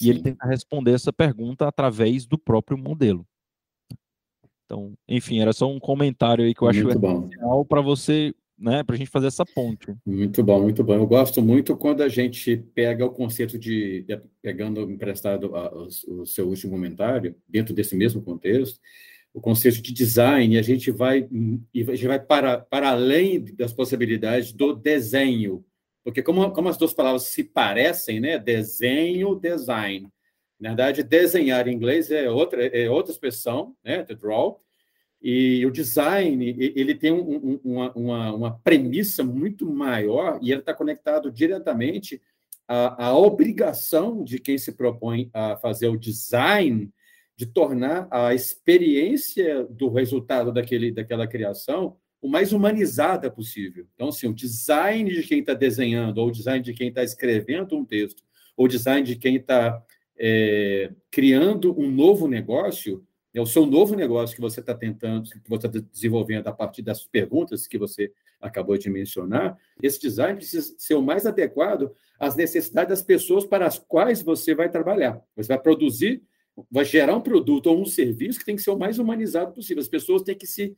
Sim. 0.00 0.06
e 0.06 0.10
ele 0.10 0.22
tenta 0.22 0.46
responder 0.46 0.92
essa 0.92 1.12
pergunta 1.12 1.66
através 1.66 2.26
do 2.26 2.38
próprio 2.38 2.76
modelo. 2.78 3.26
Então, 4.64 4.94
enfim, 5.08 5.40
era 5.40 5.52
só 5.52 5.70
um 5.70 5.80
comentário 5.80 6.44
aí 6.44 6.54
que 6.54 6.62
eu 6.62 6.68
acho 6.68 6.84
Muito 6.84 7.04
essencial 7.04 7.64
para 7.64 7.80
você 7.80 8.34
né, 8.58 8.82
para 8.82 8.96
a 8.96 8.98
gente 8.98 9.10
fazer 9.10 9.28
essa 9.28 9.46
ponte. 9.46 9.94
Muito 10.04 10.42
bom, 10.42 10.62
muito 10.62 10.82
bom. 10.82 10.94
Eu 10.94 11.06
gosto 11.06 11.40
muito 11.40 11.76
quando 11.76 12.02
a 12.02 12.08
gente 12.08 12.56
pega 12.74 13.06
o 13.06 13.10
conceito 13.10 13.56
de, 13.56 14.04
pegando 14.42 14.90
emprestado 14.90 15.54
a, 15.54 15.72
o, 15.72 16.26
seu 16.26 16.48
último 16.48 16.72
comentário, 16.72 17.36
dentro 17.48 17.72
desse 17.72 17.94
mesmo 17.94 18.20
contexto, 18.20 18.80
o 19.38 19.40
conceito 19.40 19.80
de 19.80 19.92
design, 19.92 20.58
a 20.58 20.62
gente 20.62 20.90
vai, 20.90 21.20
a 21.20 21.94
gente 21.94 22.08
vai 22.08 22.18
para, 22.18 22.58
para 22.58 22.90
além 22.90 23.44
das 23.54 23.72
possibilidades 23.72 24.52
do 24.52 24.74
desenho, 24.74 25.64
porque 26.02 26.22
como, 26.22 26.50
como 26.50 26.68
as 26.68 26.76
duas 26.76 26.92
palavras 26.92 27.24
se 27.24 27.44
parecem, 27.44 28.18
né, 28.18 28.36
desenho, 28.36 29.36
design, 29.36 30.08
na 30.58 30.70
verdade, 30.70 31.04
desenhar 31.04 31.68
em 31.68 31.74
inglês 31.74 32.10
é 32.10 32.28
outra, 32.28 32.66
é 32.66 32.90
outra 32.90 33.12
expressão, 33.12 33.76
né, 33.84 34.02
the 34.02 34.14
draw, 34.14 34.60
e 35.22 35.64
o 35.64 35.70
design, 35.70 36.56
ele 36.58 36.94
tem 36.94 37.12
um, 37.12 37.60
uma, 37.64 37.92
uma, 37.92 38.34
uma, 38.34 38.58
premissa 38.58 39.22
muito 39.22 39.68
maior 39.68 40.38
e 40.42 40.50
ele 40.50 40.60
está 40.60 40.72
conectado 40.72 41.30
diretamente 41.30 42.20
à, 42.66 43.06
à, 43.06 43.16
obrigação 43.16 44.22
de 44.22 44.38
quem 44.38 44.58
se 44.58 44.72
propõe 44.72 45.28
a 45.32 45.56
fazer 45.56 45.88
o 45.88 45.98
design 45.98 46.88
de 47.38 47.46
tornar 47.46 48.08
a 48.10 48.34
experiência 48.34 49.64
do 49.70 49.88
resultado 49.88 50.52
daquele, 50.52 50.90
daquela 50.90 51.24
criação 51.24 51.96
o 52.20 52.28
mais 52.28 52.52
humanizada 52.52 53.30
possível. 53.30 53.86
Então, 53.94 54.08
assim, 54.08 54.26
o 54.26 54.34
design 54.34 55.08
de 55.08 55.22
quem 55.22 55.38
está 55.38 55.54
desenhando, 55.54 56.18
ou 56.18 56.26
o 56.26 56.32
design 56.32 56.60
de 56.64 56.74
quem 56.74 56.88
está 56.88 57.04
escrevendo 57.04 57.76
um 57.76 57.84
texto, 57.84 58.24
ou 58.56 58.64
o 58.64 58.68
design 58.68 59.06
de 59.06 59.14
quem 59.14 59.36
está 59.36 59.80
é, 60.18 60.90
criando 61.12 61.78
um 61.80 61.88
novo 61.88 62.26
negócio, 62.26 63.06
é 63.32 63.40
o 63.40 63.46
seu 63.46 63.64
novo 63.64 63.94
negócio 63.94 64.34
que 64.34 64.42
você 64.42 64.58
está 64.58 64.74
tentando, 64.74 65.30
que 65.30 65.48
você 65.48 65.68
está 65.68 65.78
desenvolvendo 65.92 66.48
a 66.48 66.52
partir 66.52 66.82
das 66.82 67.06
perguntas 67.06 67.68
que 67.68 67.78
você 67.78 68.10
acabou 68.40 68.76
de 68.76 68.90
mencionar. 68.90 69.56
Esse 69.80 70.00
design 70.00 70.36
precisa 70.36 70.74
ser 70.76 70.94
o 70.94 71.02
mais 71.02 71.24
adequado 71.24 71.92
às 72.18 72.34
necessidades 72.34 72.90
das 72.90 73.02
pessoas 73.02 73.44
para 73.44 73.64
as 73.64 73.78
quais 73.78 74.22
você 74.22 74.56
vai 74.56 74.68
trabalhar. 74.68 75.22
Você 75.36 75.46
vai 75.46 75.60
produzir, 75.60 76.20
vai 76.70 76.84
gerar 76.84 77.16
um 77.16 77.20
produto 77.20 77.66
ou 77.66 77.80
um 77.80 77.86
serviço 77.86 78.38
que 78.38 78.44
tem 78.44 78.56
que 78.56 78.62
ser 78.62 78.70
o 78.70 78.78
mais 78.78 78.98
humanizado 78.98 79.52
possível. 79.52 79.80
As 79.80 79.88
pessoas 79.88 80.22
têm 80.22 80.36
que 80.36 80.46
se 80.46 80.76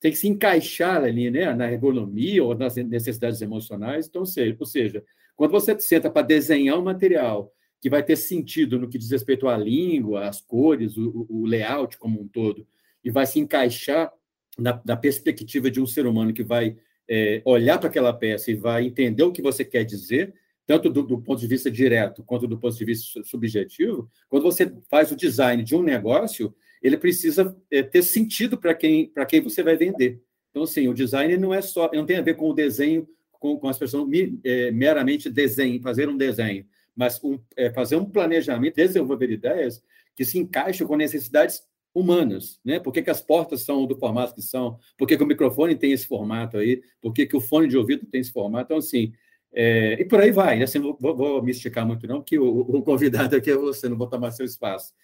têm 0.00 0.10
que 0.10 0.18
se 0.18 0.28
encaixar 0.28 1.04
ali, 1.04 1.30
né, 1.30 1.52
na 1.54 1.70
ergonomia 1.70 2.42
ou 2.42 2.54
nas 2.54 2.74
necessidades 2.76 3.42
emocionais. 3.42 4.06
Então, 4.08 4.22
ou 4.22 4.66
seja, 4.66 5.04
quando 5.36 5.50
você 5.50 5.78
senta 5.78 6.10
para 6.10 6.26
desenhar 6.26 6.78
um 6.78 6.82
material 6.82 7.52
que 7.80 7.90
vai 7.90 8.02
ter 8.02 8.16
sentido 8.16 8.78
no 8.78 8.88
que 8.88 8.98
diz 8.98 9.10
respeito 9.10 9.46
à 9.46 9.56
língua, 9.56 10.26
às 10.26 10.40
cores, 10.40 10.96
o, 10.96 11.26
o 11.28 11.46
layout 11.46 11.98
como 11.98 12.20
um 12.20 12.26
todo, 12.28 12.66
e 13.04 13.10
vai 13.10 13.26
se 13.26 13.38
encaixar 13.38 14.12
na, 14.58 14.80
na 14.84 14.96
perspectiva 14.96 15.70
de 15.70 15.80
um 15.80 15.86
ser 15.86 16.06
humano 16.06 16.32
que 16.32 16.42
vai 16.42 16.76
é, 17.08 17.42
olhar 17.44 17.78
para 17.78 17.88
aquela 17.88 18.12
peça 18.12 18.50
e 18.50 18.54
vai 18.54 18.86
entender 18.86 19.22
o 19.22 19.32
que 19.32 19.42
você 19.42 19.64
quer 19.64 19.84
dizer, 19.84 20.34
tanto 20.70 20.88
do, 20.88 21.02
do, 21.02 21.20
ponto 21.20 21.40
de 21.40 21.48
vista 21.48 21.68
direto 21.68 22.22
quanto 22.22 22.46
do 22.46 22.56
ponto 22.56 22.76
de 22.76 22.84
vista 22.84 23.24
subjetivo, 23.24 24.08
quando 24.28 24.44
você 24.44 24.72
faz 24.88 25.10
o 25.10 25.16
design 25.16 25.64
de 25.64 25.74
um 25.74 25.82
negócio, 25.82 26.54
ele 26.80 26.96
precisa 26.96 27.56
é, 27.68 27.82
ter 27.82 28.02
sentido 28.02 28.56
para 28.56 28.72
quem, 28.72 29.12
quem 29.28 29.40
você 29.40 29.64
vai 29.64 29.76
vender. 29.76 30.22
Então, 30.48 30.62
assim, 30.62 30.86
o 30.86 30.94
design 30.94 31.36
não 31.38 31.52
é 31.52 31.60
só, 31.60 31.90
não 31.92 32.06
tem 32.06 32.18
a 32.18 32.22
ver 32.22 32.34
com 32.34 32.48
o 32.48 32.54
desenho, 32.54 33.04
com, 33.32 33.58
com 33.58 33.68
as 33.68 33.76
pessoas 33.76 34.08
é, 34.44 34.70
meramente 34.70 35.28
desenho, 35.28 35.82
fazer 35.82 36.08
um 36.08 36.16
desenho 36.16 36.64
mas 36.94 37.18
um, 37.24 37.38
é, 37.56 37.70
fazer 37.70 37.96
um 37.96 38.04
planejamento, 38.04 38.74
desenvolver 38.74 39.30
ideias 39.30 39.82
que 40.14 40.24
se 40.24 40.38
encaixem 40.38 40.86
com 40.86 40.96
necessidades 40.96 41.62
humanas, 41.94 42.60
né? 42.64 42.78
Por 42.78 42.92
que, 42.92 43.02
que, 43.02 43.10
as 43.10 43.20
portas 43.20 43.62
são 43.62 43.86
do 43.86 43.96
formato 43.96 44.34
que 44.34 44.42
são? 44.42 44.78
Por 44.98 45.08
que, 45.08 45.16
que 45.16 45.22
o 45.22 45.26
microfone 45.26 45.74
tem 45.74 45.92
esse 45.92 46.06
formato 46.06 46.58
aí? 46.58 46.82
Por 47.00 47.12
que, 47.12 47.26
que, 47.26 47.36
o 47.36 47.40
fone 47.40 47.66
de 47.66 47.76
ouvido 47.76 48.06
tem 48.06 48.20
esse 48.20 48.30
formato? 48.30 48.66
Então, 48.66 48.76
assim, 48.76 49.12
é, 49.52 50.00
e 50.00 50.04
por 50.04 50.20
aí 50.20 50.30
vai. 50.30 50.62
Assim, 50.62 50.78
vou, 50.78 50.96
vou, 50.98 51.42
me 51.42 51.50
esticar 51.50 51.86
muito 51.86 52.06
não, 52.06 52.20
porque 52.20 52.38
o, 52.38 52.60
o, 52.60 52.82
convidado 52.82 53.36
aqui 53.36 53.50
é 53.50 53.56
você, 53.56 53.88
não 53.88 53.96
vou 53.96 54.06
tomar 54.06 54.30
seu 54.30 54.46
espaço. 54.46 54.94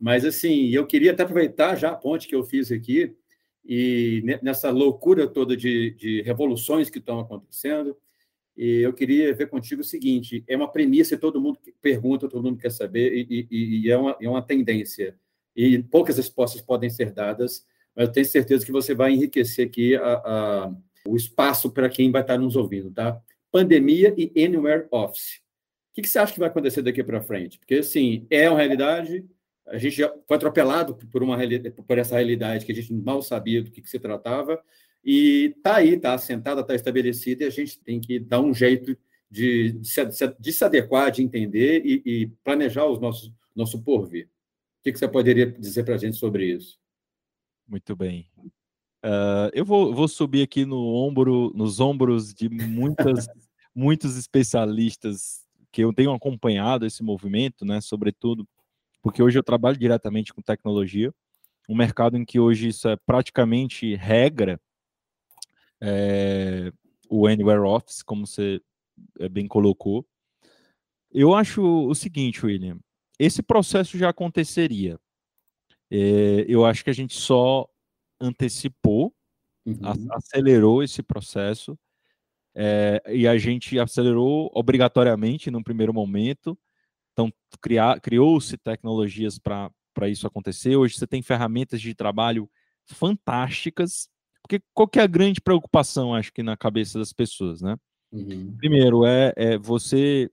Mas, 0.00 0.24
assim, 0.24 0.70
eu 0.70 0.86
queria 0.86 1.12
até 1.12 1.22
aproveitar 1.22 1.76
já 1.76 1.90
a 1.90 1.96
ponte 1.96 2.26
que 2.26 2.34
eu 2.34 2.42
fiz 2.42 2.72
aqui 2.72 3.14
e 3.64 4.22
nessa 4.42 4.70
loucura 4.70 5.28
toda 5.28 5.56
de, 5.56 5.90
de 5.90 6.22
revoluções 6.22 6.88
que 6.88 6.98
estão 6.98 7.20
acontecendo, 7.20 7.96
e 8.56 8.80
eu 8.80 8.92
queria 8.92 9.34
ver 9.34 9.48
contigo 9.48 9.82
o 9.82 9.84
seguinte: 9.84 10.42
é 10.48 10.56
uma 10.56 10.70
premissa, 10.70 11.16
todo 11.16 11.40
mundo 11.40 11.58
pergunta, 11.80 12.28
todo 12.28 12.42
mundo 12.42 12.58
quer 12.58 12.70
saber, 12.70 13.12
e, 13.14 13.46
e, 13.50 13.82
e 13.82 13.90
é, 13.90 13.96
uma, 13.96 14.16
é 14.20 14.28
uma 14.28 14.42
tendência. 14.42 15.16
E 15.54 15.82
poucas 15.82 16.16
respostas 16.16 16.62
podem 16.62 16.88
ser 16.88 17.12
dadas, 17.12 17.66
mas 17.94 18.08
eu 18.08 18.12
tenho 18.12 18.26
certeza 18.26 18.64
que 18.64 18.72
você 18.72 18.94
vai 18.94 19.12
enriquecer 19.12 19.66
aqui 19.66 19.94
a, 19.96 20.12
a, 20.14 20.74
o 21.06 21.16
espaço 21.16 21.70
para 21.70 21.88
quem 21.88 22.10
vai 22.10 22.22
estar 22.22 22.38
nos 22.38 22.56
ouvindo, 22.56 22.90
tá? 22.90 23.20
Pandemia 23.50 24.14
e 24.16 24.32
Anywhere 24.44 24.86
Office. 24.90 25.40
O 25.90 26.00
que, 26.00 26.08
você 26.08 26.18
acha 26.18 26.32
que 26.32 26.38
vai 26.38 26.48
acontecer 26.48 26.82
daqui 26.82 27.02
para 27.02 27.20
frente? 27.20 27.58
Porque, 27.58 27.76
assim, 27.76 28.26
é 28.30 28.48
uma 28.48 28.58
realidade, 28.58 29.24
a 29.66 29.76
gente 29.76 29.96
já 29.96 30.12
foi 30.26 30.36
atropelado 30.36 30.94
por, 30.94 31.22
uma, 31.22 31.36
por 31.86 31.98
essa 31.98 32.14
realidade 32.14 32.64
que 32.64 32.72
a 32.72 32.74
gente 32.74 32.92
mal 32.92 33.20
sabia 33.22 33.62
do 33.62 33.70
que, 33.70 33.82
que 33.82 33.90
se 33.90 33.98
tratava, 33.98 34.62
e 35.04 35.54
está 35.56 35.76
aí, 35.76 35.94
está 35.94 36.14
assentada, 36.14 36.60
está 36.60 36.74
estabelecida, 36.74 37.44
e 37.44 37.46
a 37.46 37.50
gente 37.50 37.80
tem 37.80 38.00
que 38.00 38.18
dar 38.18 38.40
um 38.40 38.54
jeito 38.54 38.96
de, 39.30 39.72
de, 39.72 39.88
se, 39.88 40.04
de 40.38 40.52
se, 40.52 40.64
adequar, 40.64 41.10
de 41.10 41.22
entender 41.22 41.82
e, 41.84 42.02
e, 42.04 42.26
planejar 42.44 42.86
os 42.86 43.00
nossos, 43.00 43.32
nosso 43.54 43.82
porvir. 43.82 44.26
O 44.26 44.82
que, 44.82 44.92
que 44.92 44.98
você 44.98 45.08
poderia 45.08 45.50
dizer 45.50 45.84
para 45.84 45.94
a 45.94 45.98
gente 45.98 46.16
sobre 46.16 46.46
isso? 46.46 46.78
Muito 47.68 47.94
bem. 47.94 48.26
Uh, 49.04 49.48
eu 49.54 49.64
vou, 49.64 49.94
vou, 49.94 50.08
subir 50.08 50.42
aqui 50.42 50.66
no 50.66 50.94
ombro, 50.94 51.52
nos 51.54 51.80
ombros 51.80 52.34
de 52.34 52.48
muitas, 52.50 53.26
muitos 53.80 54.16
especialistas 54.18 55.40
que 55.72 55.82
eu 55.82 55.92
tenho 55.92 56.12
acompanhado 56.12 56.84
esse 56.84 57.02
movimento, 57.02 57.64
né, 57.64 57.80
sobretudo 57.80 58.46
porque 59.02 59.22
hoje 59.22 59.38
eu 59.38 59.42
trabalho 59.42 59.78
diretamente 59.78 60.34
com 60.34 60.42
tecnologia, 60.42 61.14
um 61.66 61.74
mercado 61.74 62.18
em 62.18 62.24
que 62.24 62.38
hoje 62.38 62.68
isso 62.68 62.86
é 62.86 62.96
praticamente 63.06 63.94
regra, 63.94 64.60
é, 65.80 66.70
o 67.08 67.26
Anywhere 67.26 67.62
Office, 67.62 68.02
como 68.02 68.26
você 68.26 68.60
eh, 69.18 69.28
bem 69.28 69.48
colocou. 69.48 70.06
Eu 71.10 71.34
acho 71.34 71.62
o 71.62 71.94
seguinte, 71.94 72.44
William, 72.44 72.78
esse 73.18 73.42
processo 73.42 73.96
já 73.96 74.10
aconteceria. 74.10 75.00
É, 75.90 76.44
eu 76.46 76.66
acho 76.66 76.84
que 76.84 76.90
a 76.90 76.94
gente 76.94 77.16
só 77.18 77.66
antecipou, 78.20 79.14
uhum. 79.64 79.78
acelerou 80.12 80.82
esse 80.82 81.02
processo. 81.02 81.78
É, 82.62 83.02
e 83.08 83.26
a 83.26 83.38
gente 83.38 83.78
acelerou 83.78 84.50
obrigatoriamente 84.54 85.50
no 85.50 85.64
primeiro 85.64 85.94
momento. 85.94 86.58
Então, 87.14 87.32
criou-se 88.02 88.54
tecnologias 88.58 89.38
para 89.38 90.08
isso 90.10 90.26
acontecer. 90.26 90.76
Hoje 90.76 90.96
você 90.96 91.06
tem 91.06 91.22
ferramentas 91.22 91.80
de 91.80 91.94
trabalho 91.94 92.50
fantásticas. 92.84 94.10
Porque 94.42 94.62
qual 94.74 94.86
que 94.86 94.98
é 94.98 95.02
a 95.02 95.06
grande 95.06 95.40
preocupação, 95.40 96.14
acho 96.14 96.30
que, 96.34 96.42
na 96.42 96.54
cabeça 96.54 96.98
das 96.98 97.14
pessoas, 97.14 97.62
né? 97.62 97.76
Uhum. 98.12 98.54
Primeiro, 98.58 99.06
é, 99.06 99.32
é 99.36 99.56
você, 99.56 100.30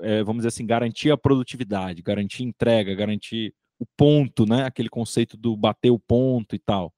é, 0.00 0.22
vamos 0.22 0.40
dizer 0.40 0.48
assim, 0.48 0.64
garantir 0.64 1.10
a 1.10 1.18
produtividade, 1.18 2.00
garantir 2.00 2.42
entrega, 2.42 2.94
garantir 2.94 3.54
o 3.78 3.84
ponto, 3.98 4.46
né? 4.46 4.64
Aquele 4.64 4.88
conceito 4.88 5.36
do 5.36 5.54
bater 5.54 5.90
o 5.90 5.98
ponto 5.98 6.56
e 6.56 6.58
tal. 6.58 6.90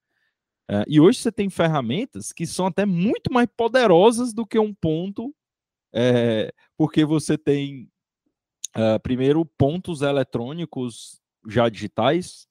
É, 0.73 0.85
e 0.87 1.01
hoje 1.01 1.19
você 1.19 1.33
tem 1.33 1.51
ferramentas 1.51 2.33
que 2.33 2.47
são 2.47 2.67
até 2.67 2.87
muito 2.87 3.33
mais 3.33 3.49
poderosas 3.57 4.33
do 4.33 4.47
que 4.47 4.57
um 4.57 4.73
ponto, 4.73 5.35
é, 5.93 6.55
porque 6.77 7.05
você 7.05 7.37
tem, 7.37 7.91
uh, 8.77 9.01
primeiro, 9.03 9.45
pontos 9.45 10.01
eletrônicos 10.01 11.21
já 11.49 11.69
digitais, 11.69 12.47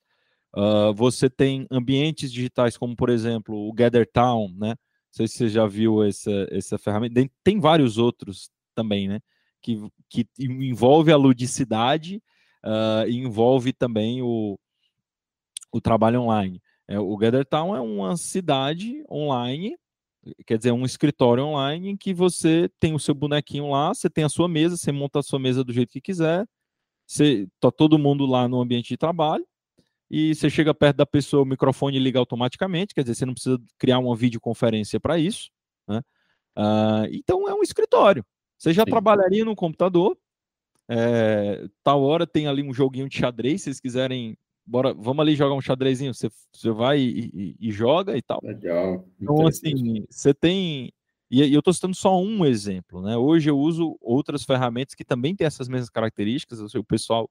uh, 0.54 0.94
você 0.94 1.30
tem 1.30 1.66
ambientes 1.72 2.30
digitais, 2.30 2.76
como 2.76 2.94
por 2.94 3.10
exemplo 3.10 3.56
o 3.56 3.72
Gather 3.72 4.06
Town, 4.12 4.50
né? 4.50 4.72
Não 4.72 5.14
sei 5.14 5.28
se 5.30 5.38
você 5.38 5.48
já 5.48 5.66
viu 5.66 6.04
essa, 6.04 6.46
essa 6.52 6.78
ferramenta. 6.78 7.26
Tem 7.42 7.58
vários 7.58 7.98
outros 7.98 8.52
também, 8.76 9.08
né? 9.08 9.22
Que, 9.62 9.80
que 10.10 10.28
envolve 10.38 11.10
a 11.10 11.18
ludicidade 11.18 12.22
uh, 12.66 13.08
e 13.08 13.16
envolve 13.16 13.72
também 13.72 14.22
o, 14.22 14.60
o 15.72 15.80
trabalho 15.80 16.22
online. 16.22 16.62
É, 16.90 17.00
o 17.00 17.16
Gathertown 17.16 17.76
é 17.76 17.80
uma 17.80 18.18
cidade 18.18 19.04
online, 19.12 19.78
quer 20.48 20.58
dizer, 20.58 20.72
um 20.72 20.86
escritório 20.86 21.44
online 21.44 21.90
em 21.90 21.96
que 21.96 22.16
você 22.16 22.68
tem 22.80 22.96
o 22.96 23.00
seu 23.00 23.14
bonequinho 23.14 23.70
lá, 23.70 23.94
você 23.94 24.10
tem 24.10 24.24
a 24.24 24.30
sua 24.30 24.50
mesa, 24.50 24.76
você 24.76 24.92
monta 24.92 25.20
a 25.20 25.24
sua 25.24 25.38
mesa 25.38 25.64
do 25.64 25.72
jeito 25.72 25.92
que 25.92 26.02
quiser, 26.02 26.48
você 27.06 27.48
tá 27.60 27.70
todo 27.70 28.00
mundo 28.00 28.26
lá 28.26 28.48
no 28.48 28.60
ambiente 28.60 28.88
de 28.88 28.98
trabalho 28.98 29.46
e 30.10 30.34
você 30.34 30.50
chega 30.50 30.74
perto 30.74 30.98
da 30.98 31.06
pessoa, 31.06 31.44
o 31.44 31.46
microfone 31.46 32.00
liga 32.00 32.18
automaticamente, 32.18 32.96
quer 32.96 33.04
dizer, 33.04 33.14
você 33.14 33.26
não 33.28 33.36
precisa 33.36 33.62
criar 33.78 34.00
uma 34.00 34.16
videoconferência 34.16 35.00
para 35.00 35.20
isso, 35.20 35.52
né? 35.88 36.02
Uh, 36.58 37.06
então 37.12 37.48
é 37.48 37.54
um 37.54 37.62
escritório. 37.62 38.26
Você 38.58 38.74
já 38.74 38.84
Sim. 38.84 38.90
trabalharia 38.90 39.46
no 39.46 39.56
computador, 39.56 40.18
é, 40.90 41.68
tal 41.84 42.02
hora 42.02 42.26
tem 42.26 42.48
ali 42.48 42.64
um 42.64 42.74
joguinho 42.74 43.08
de 43.08 43.16
xadrez, 43.16 43.62
se 43.62 43.66
vocês 43.66 43.80
quiserem 43.80 44.36
bora, 44.70 44.94
vamos 44.94 45.22
ali 45.22 45.36
jogar 45.36 45.56
um 45.56 45.62
xadrezinho. 45.62 46.14
Você, 46.14 46.30
você 46.54 46.70
vai 46.72 47.00
e, 47.00 47.32
e, 47.34 47.56
e 47.60 47.72
joga 47.72 48.16
e 48.16 48.22
tal. 48.22 48.40
Legal. 48.44 49.06
Então, 49.20 49.48
assim, 49.48 50.06
você 50.10 50.34
tem. 50.34 50.94
E 51.32 51.54
eu 51.54 51.60
estou 51.60 51.74
citando 51.74 51.96
só 51.96 52.20
um 52.20 52.46
exemplo, 52.46 53.02
né? 53.02 53.16
Hoje 53.18 53.50
eu 53.50 53.58
uso 53.58 53.98
outras 54.02 54.44
ferramentas 54.44 54.96
que 54.96 55.06
também 55.06 55.36
têm 55.36 55.46
essas 55.46 55.68
mesmas 55.68 55.90
características. 55.90 56.74
O 56.74 56.84
pessoal 56.84 57.30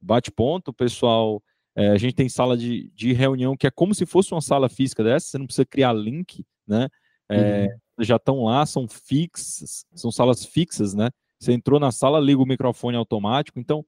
bate 0.00 0.30
ponto, 0.30 0.68
o 0.68 0.74
pessoal. 0.74 1.42
É, 1.76 1.90
a 1.90 1.98
gente 1.98 2.14
tem 2.14 2.28
sala 2.28 2.56
de, 2.56 2.90
de 2.94 3.12
reunião 3.12 3.56
que 3.56 3.66
é 3.66 3.70
como 3.70 3.94
se 3.94 4.04
fosse 4.04 4.32
uma 4.32 4.40
sala 4.40 4.68
física 4.68 5.04
dessa, 5.04 5.28
você 5.28 5.38
não 5.38 5.46
precisa 5.46 5.64
criar 5.64 5.92
link, 5.92 6.44
né? 6.66 6.88
É, 7.30 7.62
uhum. 7.62 8.04
Já 8.04 8.16
estão 8.16 8.44
lá, 8.44 8.66
são 8.66 8.88
fixas, 8.88 9.84
são 9.94 10.10
salas 10.10 10.44
fixas, 10.44 10.94
né? 10.94 11.10
Você 11.38 11.52
entrou 11.52 11.78
na 11.78 11.92
sala, 11.92 12.18
liga 12.18 12.42
o 12.42 12.46
microfone 12.46 12.96
automático. 12.96 13.60
Então, 13.60 13.84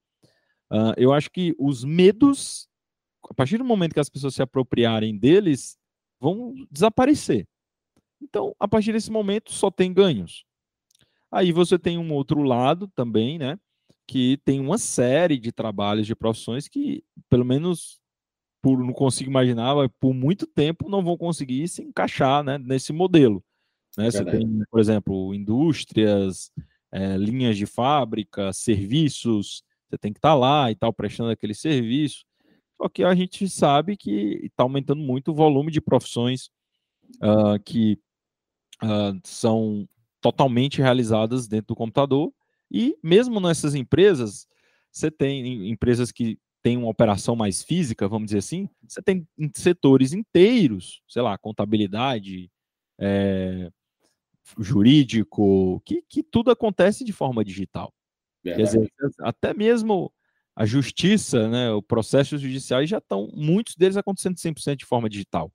uh, 0.71 0.95
eu 0.97 1.13
acho 1.13 1.29
que 1.31 1.55
os 1.59 1.85
medos 1.85 2.69
a 3.29 3.35
partir 3.35 3.59
do 3.59 3.65
momento 3.65 3.95
que 3.95 4.01
as 4.01 4.09
pessoas 4.09 4.35
se 4.35 4.43
apropriarem 4.43 5.17
deles, 5.17 5.77
vão 6.21 6.55
desaparecer. 6.71 7.47
Então, 8.21 8.55
a 8.59 8.69
partir 8.69 8.93
desse 8.93 9.11
momento, 9.11 9.53
só 9.53 9.71
tem 9.71 9.93
ganhos. 9.93 10.45
Aí 11.31 11.51
você 11.51 11.79
tem 11.79 11.99
um 11.99 12.13
outro 12.13 12.43
lado 12.43 12.89
também, 12.95 13.39
né? 13.39 13.59
Que 14.07 14.39
tem 14.45 14.61
uma 14.61 14.79
série 14.79 15.39
de 15.39 15.51
trabalhos, 15.51 16.07
de 16.07 16.15
profissões 16.15 16.69
que, 16.69 17.03
pelo 17.29 17.45
menos, 17.45 18.01
por 18.63 18.79
não 18.79 18.93
consigo 18.93 19.31
imaginar, 19.31 19.75
por 19.99 20.15
muito 20.15 20.47
tempo 20.47 20.89
não 20.89 21.03
vão 21.03 21.17
conseguir 21.17 21.67
se 21.69 21.83
encaixar 21.83 22.45
né, 22.45 22.59
nesse 22.59 22.93
modelo. 22.93 23.43
Né? 23.97 24.11
Você 24.11 24.25
tem, 24.25 24.63
por 24.71 24.79
exemplo, 24.79 25.35
indústrias, 25.35 26.53
é, 26.93 27.17
linhas 27.17 27.57
de 27.57 27.67
fábrica, 27.67 28.53
serviços, 28.53 29.65
você 29.89 29.99
tem 29.99 30.13
que 30.13 30.19
estar 30.19 30.31
tá 30.31 30.35
lá 30.35 30.71
e 30.71 30.77
tal, 30.77 30.93
prestando 30.93 31.31
aquele 31.31 31.55
serviço. 31.55 32.25
Só 32.83 32.89
que 32.89 33.05
a 33.05 33.15
gente 33.15 33.49
sabe 33.49 33.97
que 33.97 34.41
está 34.43 34.65
aumentando 34.65 35.01
muito 35.01 35.31
o 35.31 35.35
volume 35.35 35.71
de 35.71 35.81
profissões 35.81 36.51
uh, 37.23 37.63
que 37.65 37.97
uh, 38.83 39.17
são 39.23 39.89
totalmente 40.21 40.83
realizadas 40.83 41.47
dentro 41.47 41.69
do 41.69 41.77
computador. 41.77 42.33
E 42.69 42.99
mesmo 43.01 43.39
nessas 43.39 43.77
empresas, 43.77 44.49
você 44.91 45.13
tem 45.13 45.71
empresas 45.71 46.11
que 46.11 46.37
têm 46.61 46.77
uma 46.77 46.89
operação 46.89 47.37
mais 47.37 47.63
física, 47.63 48.09
vamos 48.09 48.27
dizer 48.27 48.39
assim, 48.39 48.69
você 48.89 49.01
tem 49.01 49.29
setores 49.55 50.13
inteiros, 50.13 51.03
sei 51.07 51.23
lá, 51.23 51.39
contabilidade, 51.39 52.51
é, 52.99 53.71
jurídico, 54.59 55.81
que, 55.85 56.03
que 56.09 56.21
tudo 56.21 56.51
acontece 56.51 57.05
de 57.05 57.13
forma 57.13 57.45
digital. 57.45 57.95
Quer 58.43 58.57
dizer, 58.57 58.93
até 59.21 59.55
mesmo 59.55 60.13
a 60.55 60.67
justiça, 60.67 61.49
né, 61.49 61.71
o 61.71 61.83
processo 61.83 62.37
judiciais 62.37 62.89
já 62.89 62.99
estão, 62.99 63.31
muitos 63.35 63.75
deles 63.75 63.97
acontecendo 63.97 64.37
100% 64.37 64.77
de 64.77 64.85
forma 64.85 65.09
digital. 65.09 65.51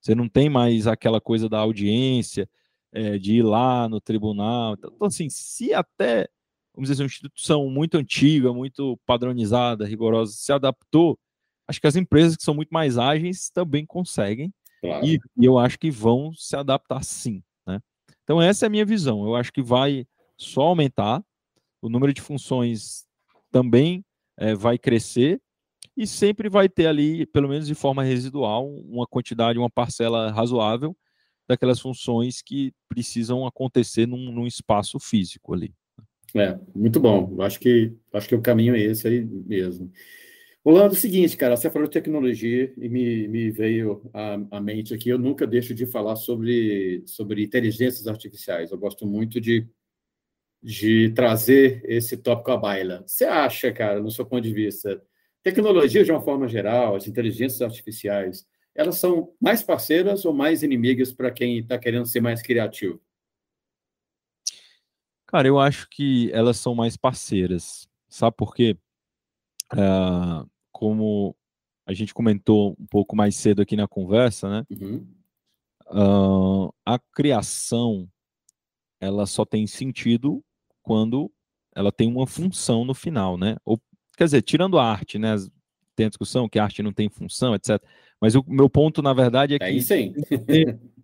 Você 0.00 0.14
não 0.14 0.28
tem 0.28 0.48
mais 0.48 0.86
aquela 0.86 1.20
coisa 1.20 1.48
da 1.48 1.58
audiência, 1.58 2.48
é, 2.92 3.18
de 3.18 3.36
ir 3.36 3.42
lá 3.42 3.88
no 3.88 4.00
tribunal. 4.00 4.74
Então, 4.74 4.90
então, 4.94 5.06
assim, 5.06 5.28
se 5.30 5.72
até, 5.72 6.28
vamos 6.74 6.90
dizer, 6.90 7.02
uma 7.02 7.06
instituição 7.06 7.70
muito 7.70 7.96
antiga, 7.96 8.52
muito 8.52 8.98
padronizada, 9.06 9.86
rigorosa, 9.86 10.32
se 10.32 10.52
adaptou, 10.52 11.18
acho 11.68 11.80
que 11.80 11.86
as 11.86 11.96
empresas 11.96 12.36
que 12.36 12.42
são 12.42 12.54
muito 12.54 12.70
mais 12.70 12.98
ágeis 12.98 13.48
também 13.48 13.86
conseguem. 13.86 14.52
Claro. 14.80 15.06
E, 15.06 15.20
e, 15.36 15.44
eu 15.44 15.56
acho 15.58 15.78
que 15.78 15.90
vão 15.90 16.34
se 16.34 16.56
adaptar 16.56 17.04
sim. 17.04 17.42
Né? 17.64 17.80
Então, 18.24 18.42
essa 18.42 18.66
é 18.66 18.68
a 18.68 18.70
minha 18.70 18.84
visão. 18.84 19.24
Eu 19.24 19.36
acho 19.36 19.52
que 19.52 19.62
vai 19.62 20.04
só 20.36 20.62
aumentar. 20.62 21.24
O 21.80 21.88
número 21.88 22.12
de 22.12 22.20
funções 22.20 23.06
também 23.50 24.04
é, 24.38 24.54
vai 24.54 24.78
crescer 24.78 25.40
e 25.96 26.06
sempre 26.06 26.48
vai 26.48 26.68
ter 26.68 26.86
ali, 26.86 27.26
pelo 27.26 27.48
menos 27.48 27.66
de 27.66 27.74
forma 27.74 28.02
residual, 28.02 28.68
uma 28.68 29.06
quantidade, 29.06 29.58
uma 29.58 29.70
parcela 29.70 30.30
razoável 30.30 30.96
daquelas 31.48 31.80
funções 31.80 32.40
que 32.40 32.72
precisam 32.88 33.46
acontecer 33.46 34.06
num, 34.06 34.32
num 34.32 34.46
espaço 34.46 34.98
físico 34.98 35.52
ali. 35.52 35.74
É, 36.34 36.58
muito 36.74 36.98
bom. 36.98 37.42
Acho 37.42 37.60
que 37.60 37.92
acho 38.12 38.28
que 38.28 38.34
o 38.34 38.40
caminho 38.40 38.74
é 38.74 38.80
esse 38.80 39.06
aí 39.06 39.22
mesmo. 39.24 39.92
Rolando, 40.64 40.94
é 40.94 40.96
o 40.96 41.00
seguinte, 41.00 41.36
cara, 41.36 41.56
você 41.56 41.68
falou 41.68 41.88
de 41.88 41.92
tecnologia 41.92 42.72
e 42.78 42.88
me, 42.88 43.26
me 43.26 43.50
veio 43.50 44.08
à, 44.14 44.34
à, 44.52 44.60
mente 44.60 44.94
aqui, 44.94 45.08
eu 45.08 45.18
nunca 45.18 45.44
deixo 45.44 45.74
de 45.74 45.86
falar 45.86 46.14
sobre, 46.14 47.02
sobre 47.04 47.42
inteligências 47.42 48.06
artificiais. 48.06 48.70
Eu 48.70 48.78
gosto 48.78 49.04
muito 49.04 49.40
de 49.40 49.66
de 50.62 51.10
trazer 51.10 51.82
esse 51.84 52.16
tópico 52.16 52.52
à 52.52 52.56
baila. 52.56 53.02
Você 53.06 53.24
acha, 53.24 53.72
cara, 53.72 54.00
no 54.00 54.10
seu 54.10 54.24
ponto 54.24 54.42
de 54.42 54.52
vista, 54.52 55.02
tecnologia 55.42 56.04
de 56.04 56.12
uma 56.12 56.20
forma 56.20 56.46
geral, 56.46 56.94
as 56.94 57.08
inteligências 57.08 57.60
artificiais, 57.60 58.46
elas 58.74 58.98
são 58.98 59.34
mais 59.40 59.62
parceiras 59.62 60.24
ou 60.24 60.32
mais 60.32 60.62
inimigas 60.62 61.12
para 61.12 61.30
quem 61.30 61.58
está 61.58 61.78
querendo 61.78 62.06
ser 62.06 62.20
mais 62.20 62.40
criativo? 62.40 63.00
Cara, 65.26 65.48
eu 65.48 65.58
acho 65.58 65.88
que 65.90 66.30
elas 66.32 66.58
são 66.58 66.74
mais 66.74 66.96
parceiras. 66.96 67.88
Sabe 68.08 68.36
por 68.36 68.54
quê? 68.54 68.76
Uh, 69.72 70.48
como 70.70 71.34
a 71.86 71.92
gente 71.92 72.14
comentou 72.14 72.76
um 72.78 72.86
pouco 72.86 73.16
mais 73.16 73.34
cedo 73.34 73.62
aqui 73.62 73.74
na 73.74 73.88
conversa, 73.88 74.48
né? 74.48 74.66
Uhum. 74.70 75.06
Uh, 75.90 76.72
a 76.86 76.98
criação 76.98 78.08
ela 79.00 79.26
só 79.26 79.44
tem 79.44 79.66
sentido 79.66 80.44
quando 80.82 81.30
ela 81.74 81.90
tem 81.90 82.08
uma 82.08 82.26
função 82.26 82.84
no 82.84 82.94
final, 82.94 83.38
né? 83.38 83.56
Ou, 83.64 83.80
quer 84.16 84.24
dizer, 84.24 84.42
tirando 84.42 84.78
a 84.78 84.84
arte, 84.84 85.18
né? 85.18 85.34
Tem 85.94 86.06
a 86.06 86.08
discussão 86.08 86.48
que 86.48 86.58
a 86.58 86.64
arte 86.64 86.82
não 86.82 86.92
tem 86.92 87.08
função, 87.08 87.54
etc. 87.54 87.82
Mas 88.20 88.34
o 88.34 88.44
meu 88.46 88.68
ponto, 88.68 89.02
na 89.02 89.12
verdade, 89.12 89.54
é 89.54 89.58
que. 89.58 89.64
Aí 89.64 89.82
sim. 89.82 90.14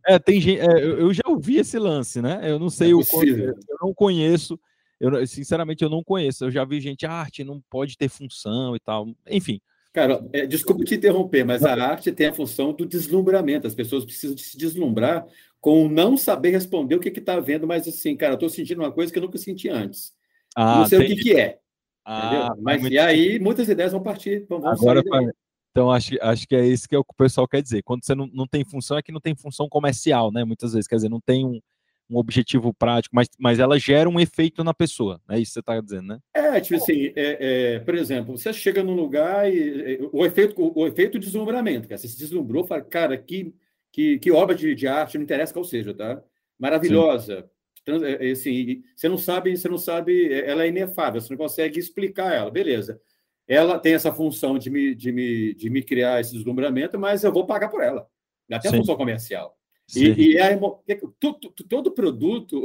é, 0.07 0.19
tem 0.19 0.41
gente. 0.41 0.61
É, 0.61 0.85
eu 0.85 1.13
já 1.13 1.23
ouvi 1.27 1.57
esse 1.57 1.79
lance, 1.79 2.23
né? 2.23 2.41
Eu 2.45 2.59
não 2.59 2.71
sei 2.71 2.93
é 2.93 2.95
o 2.95 3.01
eu 3.01 3.55
não 3.81 3.93
conheço. 3.93 4.59
Eu, 5.01 5.27
sinceramente, 5.27 5.85
eu 5.85 5.91
não 5.91 6.03
conheço. 6.03 6.45
Eu 6.45 6.51
já 6.51 6.65
vi 6.65 6.81
gente, 6.81 7.07
a 7.07 7.13
arte 7.13 7.45
não 7.45 7.63
pode 7.71 7.97
ter 7.97 8.09
função 8.09 8.75
e 8.75 8.81
tal. 8.81 9.09
Enfim. 9.31 9.61
Cara, 9.93 10.25
é, 10.33 10.47
desculpa 10.47 10.85
te 10.85 10.95
interromper, 10.95 11.45
mas 11.45 11.65
a 11.65 11.73
arte 11.73 12.13
tem 12.13 12.27
a 12.27 12.33
função 12.33 12.73
do 12.73 12.87
deslumbramento. 12.87 13.67
As 13.67 13.75
pessoas 13.75 14.05
precisam 14.05 14.35
de 14.35 14.43
se 14.43 14.57
deslumbrar 14.57 15.27
com 15.61 15.89
não 15.89 16.17
saber 16.17 16.51
responder 16.51 16.95
o 16.95 17.01
que 17.01 17.09
está 17.09 17.39
vendo, 17.41 17.67
mas 17.67 17.87
assim, 17.87 18.17
cara, 18.17 18.35
estou 18.35 18.49
sentindo 18.49 18.81
uma 18.81 18.93
coisa 18.93 19.13
que 19.13 19.19
eu 19.19 19.23
nunca 19.23 19.39
senti 19.39 19.69
antes. 19.69 20.13
Ah, 20.55 20.79
não 20.79 20.87
sei 20.87 20.99
tem... 20.99 21.07
o 21.07 21.17
que, 21.17 21.23
que 21.23 21.37
é. 21.37 21.59
Ah, 22.05 22.55
mas 22.61 22.81
muito... 22.81 22.93
e 22.93 22.99
aí 22.99 23.39
muitas 23.39 23.69
ideias 23.69 23.93
vão 23.93 24.03
partir. 24.03 24.47
Vão, 24.49 24.61
vão 24.61 24.71
Agora, 24.71 25.03
então 25.71 25.91
acho, 25.91 26.15
acho 26.23 26.49
que 26.49 26.57
é 26.57 26.67
isso 26.67 26.89
que 26.89 26.95
é 26.95 26.99
o 26.99 27.05
que 27.05 27.13
o 27.13 27.17
pessoal 27.17 27.47
quer 27.47 27.63
dizer. 27.63 27.83
Quando 27.83 28.05
você 28.05 28.15
não, 28.15 28.27
não 28.33 28.47
tem 28.47 28.65
função, 28.65 28.97
é 28.97 29.03
que 29.03 29.13
não 29.13 29.21
tem 29.21 29.37
função 29.37 29.69
comercial, 29.69 30.33
né? 30.33 30.45
Muitas 30.45 30.73
vezes, 30.73 30.89
quer 30.89 30.97
dizer, 30.97 31.09
não 31.09 31.21
tem 31.21 31.45
um, 31.45 31.61
um 32.11 32.17
objetivo 32.17 32.73
prático, 32.73 33.15
mas, 33.15 33.29
mas 33.39 33.59
ela 33.59 33.79
gera 33.79 34.09
um 34.09 34.19
efeito 34.19 34.65
na 34.65 34.73
pessoa, 34.73 35.21
é 35.29 35.39
isso 35.39 35.51
que 35.51 35.55
você 35.55 35.61
está 35.61 35.81
dizendo, 35.81 36.09
né? 36.09 36.19
É, 36.35 36.61
tipo 36.61 36.77
assim, 36.77 37.13
é, 37.15 37.75
é, 37.75 37.79
por 37.81 37.95
exemplo, 37.95 38.37
você 38.37 38.53
chega 38.53 38.83
num 38.83 38.95
lugar 38.95 39.53
e 39.53 39.99
o 40.13 40.25
efeito, 40.25 40.61
o, 40.61 40.81
o 40.81 40.87
efeito 40.87 41.19
deslumbramento, 41.19 41.87
cara, 41.87 41.99
você 41.99 42.09
se 42.09 42.19
deslumbrou, 42.19 42.65
fala, 42.65 42.83
cara, 42.83 43.17
que, 43.19 43.55
que, 43.99 44.17
que 44.21 44.31
obra 44.31 44.55
de, 44.55 44.77
de 44.77 44.87
arte, 44.87 45.19
não 45.19 45.25
interessa 45.25 45.53
qual 45.53 45.65
seja, 45.65 45.93
tá? 45.93 46.23
Maravilhosa. 46.57 47.51
É, 47.85 48.29
é, 48.29 48.31
assim, 48.31 48.85
você 48.95 49.09
não 49.09 49.19
sabe, 49.19 49.57
você 49.57 49.69
não 49.69 49.77
sabe, 49.77 50.33
ela 50.33 50.63
é 50.63 50.69
inefável, 50.69 51.21
você 51.21 51.33
não 51.33 51.37
consegue 51.37 51.81
explicar 51.81 52.33
ela, 52.33 52.49
beleza. 52.49 53.01
Ela 53.49 53.77
tem 53.77 53.95
essa 53.95 54.13
função 54.13 54.57
de 54.57 54.71
me, 54.71 54.95
de 54.95 55.11
me, 55.11 55.53
de 55.53 55.69
me 55.69 55.83
criar 55.83 56.21
esse 56.21 56.33
deslumbramento, 56.33 56.97
mas 56.97 57.25
eu 57.25 57.33
vou 57.33 57.45
pagar 57.45 57.71
por 57.71 57.83
ela. 57.83 58.07
Até 58.49 58.69
a 58.69 58.73
função 58.73 58.97
comercial. 58.97 59.59
E, 59.97 60.35
e 60.35 60.39
a, 60.41 60.57
todo, 61.19 61.51
todo 61.69 61.91
produto, 61.91 62.57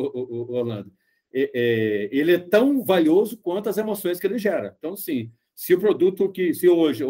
Orlando, 0.52 0.92
é, 1.34 1.50
é, 1.52 2.10
ele 2.12 2.34
é 2.34 2.38
tão 2.38 2.84
valioso 2.84 3.38
quanto 3.38 3.70
as 3.70 3.78
emoções 3.80 4.20
que 4.20 4.28
ele 4.28 4.38
gera. 4.38 4.76
Então, 4.78 4.96
sim, 4.96 5.32
se 5.56 5.74
o 5.74 5.80
produto 5.80 6.32
que, 6.32 6.54
se 6.54 6.70
hoje 6.70 7.04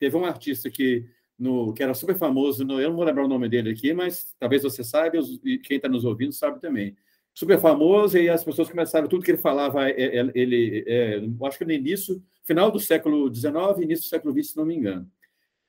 teve 0.00 0.16
um 0.16 0.24
artista 0.24 0.68
que 0.68 1.04
no, 1.38 1.72
que 1.72 1.82
era 1.82 1.94
super 1.94 2.16
famoso, 2.16 2.64
no, 2.64 2.80
eu 2.80 2.88
não 2.88 2.96
vou 2.96 3.04
lembrar 3.04 3.24
o 3.24 3.28
nome 3.28 3.48
dele 3.48 3.70
aqui, 3.70 3.92
mas 3.92 4.34
talvez 4.38 4.62
você 4.62 4.82
saiba 4.82 5.18
e 5.44 5.58
quem 5.58 5.76
está 5.76 5.88
nos 5.88 6.04
ouvindo 6.04 6.32
sabe 6.32 6.60
também. 6.60 6.96
Super 7.34 7.60
famoso 7.60 8.16
e 8.16 8.30
as 8.30 8.42
pessoas 8.42 8.70
começaram 8.70 9.08
tudo 9.08 9.22
que 9.22 9.30
ele 9.30 9.38
falava, 9.38 9.88
é, 9.90 10.18
é, 10.18 10.30
ele, 10.34 10.84
é, 10.86 11.20
acho 11.46 11.58
que 11.58 11.64
no 11.66 11.72
início, 11.72 12.22
final 12.44 12.70
do 12.70 12.80
século 12.80 13.32
XIX, 13.32 13.82
início 13.82 14.06
do 14.06 14.08
século 14.08 14.34
XX, 14.34 14.50
se 14.50 14.56
não 14.56 14.64
me 14.64 14.74
engano. 14.74 15.10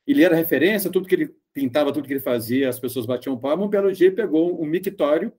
Ele 0.06 0.24
era 0.24 0.34
referência, 0.34 0.90
tudo 0.90 1.06
que 1.06 1.14
ele 1.14 1.34
pintava, 1.52 1.92
tudo 1.92 2.06
que 2.06 2.14
ele 2.14 2.20
fazia, 2.20 2.70
as 2.70 2.80
pessoas 2.80 3.04
batiam 3.04 3.38
palma. 3.38 3.66
Um 3.66 3.68
belo 3.68 3.92
dia 3.92 4.10
pegou 4.10 4.58
um 4.58 4.64
mictório 4.64 5.30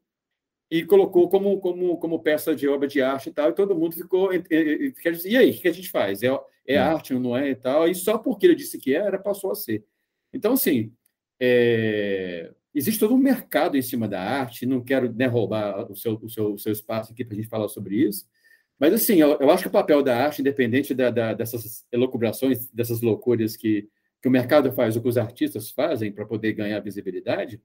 e 0.70 0.86
colocou 0.86 1.28
como, 1.28 1.60
como, 1.60 1.98
como 1.98 2.20
peça 2.20 2.56
de 2.56 2.68
obra 2.68 2.88
de 2.88 3.02
arte 3.02 3.30
e 3.30 3.34
tal, 3.34 3.50
e 3.50 3.56
todo 3.56 3.76
mundo 3.76 3.96
ficou. 3.96 4.32
E, 4.32 4.44
e, 4.52 4.94
e 5.26 5.38
aí, 5.38 5.50
o 5.50 5.54
que 5.56 5.68
a 5.68 5.74
gente 5.74 5.90
faz? 5.90 6.22
É, 6.22 6.28
é 6.68 6.80
hum. 6.80 6.84
arte 6.84 7.14
ou 7.16 7.20
não 7.20 7.36
é 7.36 7.50
e 7.50 7.56
tal? 7.56 7.88
E 7.88 7.96
só 7.96 8.20
porque 8.20 8.46
ele 8.46 8.56
disse 8.56 8.78
que 8.78 8.94
era, 8.94 9.18
passou 9.18 9.52
a 9.52 9.56
ser. 9.56 9.84
Então, 10.34 10.54
assim, 10.54 10.94
é, 11.40 12.52
existe 12.74 13.00
todo 13.00 13.14
um 13.14 13.18
mercado 13.18 13.78
em 13.78 13.82
cima 13.82 14.08
da 14.08 14.22
arte, 14.22 14.66
não 14.66 14.84
quero 14.84 15.12
né, 15.14 15.26
roubar 15.26 15.92
o 15.92 15.96
seu, 15.96 16.20
o, 16.22 16.30
seu, 16.30 16.54
o 16.54 16.60
seu 16.60 16.72
espaço 16.72 17.12
aqui 17.12 17.26
para 17.26 17.34
a 17.34 17.38
gente 17.38 17.50
falar 17.50 17.68
sobre 17.70 17.96
isso, 17.96 18.28
mas, 18.80 18.94
assim, 18.94 19.18
eu, 19.18 19.38
eu, 19.42 19.52
acho 19.52 19.64
que 19.64 19.68
o 19.68 19.72
papel 19.72 20.02
da 20.02 20.18
arte, 20.18 20.40
independente 20.40 20.94
da, 20.94 21.10
da, 21.10 21.34
dessas 21.34 21.86
elucubrações, 21.92 22.70
dessas 22.72 23.02
loucuras 23.02 23.58
que, 23.58 23.90
que 24.22 24.28
o 24.28 24.32
mercado 24.32 24.72
faz, 24.72 24.96
o 24.96 25.02
que 25.02 25.10
os 25.10 25.18
artistas 25.18 25.70
fazem 25.70 26.12
para 26.14 26.26
poder 26.26 26.54
ganhar 26.54 26.80
visibilidade, 26.80 27.62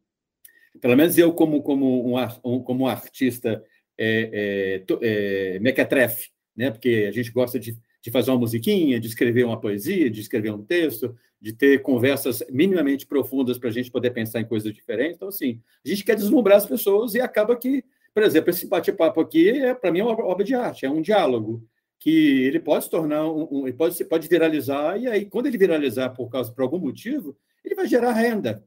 pelo 0.80 0.96
menos 0.96 1.16
eu, 1.16 1.32
como, 1.32 1.62
como, 1.62 2.18
um, 2.44 2.60
como 2.62 2.84
um 2.84 2.88
artista 2.88 3.62
é, 3.96 4.82
é, 4.82 4.96
é, 5.02 5.58
mequetrefe, 5.60 6.30
né? 6.56 6.70
porque 6.72 7.06
a 7.08 7.12
gente 7.12 7.30
gosta 7.30 7.60
de, 7.60 7.78
de 8.04 8.10
fazer 8.10 8.30
uma 8.30 8.38
musiquinha, 8.38 9.00
de 9.00 9.08
escrever 9.08 9.46
uma 9.46 9.58
poesia, 9.58 10.10
de 10.10 10.20
escrever 10.20 10.52
um 10.52 10.62
texto, 10.62 11.16
de 11.40 11.54
ter 11.54 11.80
conversas 11.80 12.44
minimamente 12.50 13.06
profundas 13.06 13.56
para 13.56 13.70
a 13.70 13.72
gente 13.72 13.90
poder 13.90 14.10
pensar 14.10 14.42
em 14.42 14.44
coisas 14.44 14.74
diferentes. 14.74 15.16
Então, 15.16 15.28
assim, 15.28 15.58
a 15.82 15.88
gente 15.88 16.04
quer 16.04 16.14
deslumbrar 16.14 16.58
as 16.58 16.66
pessoas 16.66 17.14
e 17.14 17.20
acaba 17.22 17.56
que, 17.56 17.82
por 18.12 18.22
exemplo, 18.22 18.50
esse 18.50 18.66
bate-papo 18.66 19.22
aqui, 19.22 19.48
é, 19.48 19.74
para 19.74 19.90
mim, 19.90 20.00
é 20.00 20.04
uma 20.04 20.22
obra 20.22 20.44
de 20.44 20.54
arte, 20.54 20.84
é 20.84 20.90
um 20.90 21.00
diálogo 21.00 21.66
que 21.98 22.42
ele 22.44 22.60
pode 22.60 22.84
se 22.84 22.90
tornar 22.90 23.26
um, 23.26 23.48
um 23.50 23.66
ele 23.66 23.74
pode, 23.74 24.04
pode 24.04 24.28
viralizar, 24.28 25.00
e 25.00 25.08
aí, 25.08 25.24
quando 25.24 25.46
ele 25.46 25.56
viralizar 25.56 26.10
por 26.10 26.28
causa 26.28 26.52
por 26.52 26.60
algum 26.60 26.78
motivo, 26.78 27.34
ele 27.64 27.74
vai 27.74 27.88
gerar 27.88 28.12
renda. 28.12 28.62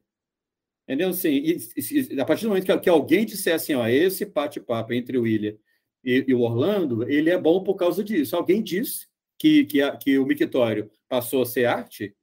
Entendeu? 0.82 1.10
Assim, 1.10 1.28
e, 1.28 1.58
e, 1.76 2.20
a 2.20 2.24
partir 2.24 2.42
do 2.42 2.48
momento 2.48 2.66
que, 2.66 2.76
que 2.76 2.90
alguém 2.90 3.24
disser 3.24 3.54
assim, 3.54 3.74
ó, 3.74 3.86
esse 3.86 4.24
bate-papo 4.24 4.92
entre 4.92 5.16
o 5.16 5.22
William 5.22 5.54
e, 6.02 6.24
e, 6.26 6.34
o 6.34 6.40
Orlando, 6.40 7.08
ele 7.08 7.30
é 7.30 7.38
bom 7.38 7.62
por 7.62 7.76
causa 7.76 8.02
disso. 8.02 8.34
Alguém 8.34 8.64
disse 8.64 9.07
que, 9.38 9.64
que, 9.64 9.80
a, 9.80 9.96
que 9.96 10.18
o 10.18 10.26
mictório 10.26 10.90
passou 11.08 11.42
a 11.42 11.46
ser 11.46 11.64
arte, 11.64 12.14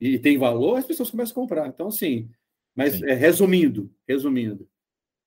e 0.00 0.18
tem 0.18 0.36
valor, 0.36 0.76
as 0.76 0.86
pessoas 0.86 1.10
começam 1.10 1.32
a 1.32 1.34
comprar. 1.34 1.68
Então, 1.68 1.88
assim, 1.88 2.28
mas 2.74 3.00
é, 3.02 3.14
resumindo, 3.14 3.90
resumindo, 4.06 4.68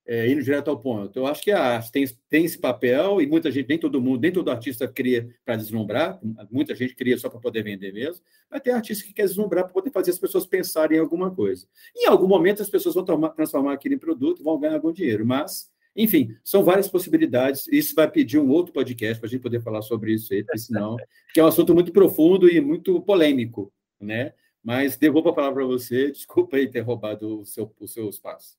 é, 0.06 0.30
indo 0.30 0.42
direto 0.42 0.70
ao 0.70 0.80
ponto, 0.80 1.18
eu 1.18 1.26
acho 1.26 1.42
que 1.42 1.50
a 1.50 1.60
arte 1.60 1.92
tem, 1.92 2.06
tem 2.30 2.44
esse 2.44 2.58
papel 2.58 3.20
e 3.20 3.26
muita 3.26 3.50
gente, 3.50 3.68
nem 3.68 3.78
todo 3.78 4.00
mundo, 4.00 4.22
nem 4.22 4.32
todo 4.32 4.50
artista 4.50 4.88
cria 4.88 5.28
para 5.44 5.56
deslumbrar, 5.56 6.18
muita 6.50 6.74
gente 6.74 6.94
cria 6.94 7.18
só 7.18 7.28
para 7.28 7.40
poder 7.40 7.62
vender 7.62 7.92
mesmo, 7.92 8.24
mas 8.50 8.62
tem 8.62 8.72
artista 8.72 9.04
que 9.04 9.12
quer 9.12 9.26
deslumbrar 9.26 9.64
para 9.64 9.72
poder 9.72 9.90
fazer 9.90 10.10
as 10.10 10.18
pessoas 10.18 10.46
pensarem 10.46 10.96
em 10.96 11.00
alguma 11.00 11.34
coisa. 11.34 11.66
Em 11.94 12.06
algum 12.06 12.26
momento 12.26 12.62
as 12.62 12.70
pessoas 12.70 12.94
vão 12.94 13.04
tomar, 13.04 13.30
transformar 13.30 13.74
aquilo 13.74 13.94
em 13.94 13.98
produto, 13.98 14.42
vão 14.42 14.58
ganhar 14.58 14.74
algum 14.74 14.92
dinheiro, 14.92 15.26
mas 15.26 15.70
enfim, 15.96 16.36
são 16.44 16.62
várias 16.62 16.88
possibilidades. 16.88 17.66
Isso 17.68 17.94
vai 17.94 18.10
pedir 18.10 18.38
um 18.38 18.48
outro 18.48 18.72
podcast 18.72 19.18
para 19.18 19.26
a 19.26 19.30
gente 19.30 19.42
poder 19.42 19.60
falar 19.60 19.82
sobre 19.82 20.12
isso 20.14 20.32
aí, 20.32 20.44
porque 20.44 20.58
senão, 20.58 20.96
que 21.32 21.40
é 21.40 21.44
um 21.44 21.48
assunto 21.48 21.74
muito 21.74 21.92
profundo 21.92 22.48
e 22.48 22.60
muito 22.60 23.00
polêmico, 23.02 23.72
né? 24.00 24.32
Mas 24.62 24.96
devolvo 24.96 25.30
a 25.30 25.34
palavra 25.34 25.56
para 25.56 25.66
você. 25.66 26.10
Desculpa 26.12 26.56
aí 26.56 26.68
ter 26.68 26.80
roubado 26.80 27.40
o 27.40 27.44
seu, 27.44 27.74
o 27.80 27.86
seu 27.86 28.08
espaço. 28.08 28.56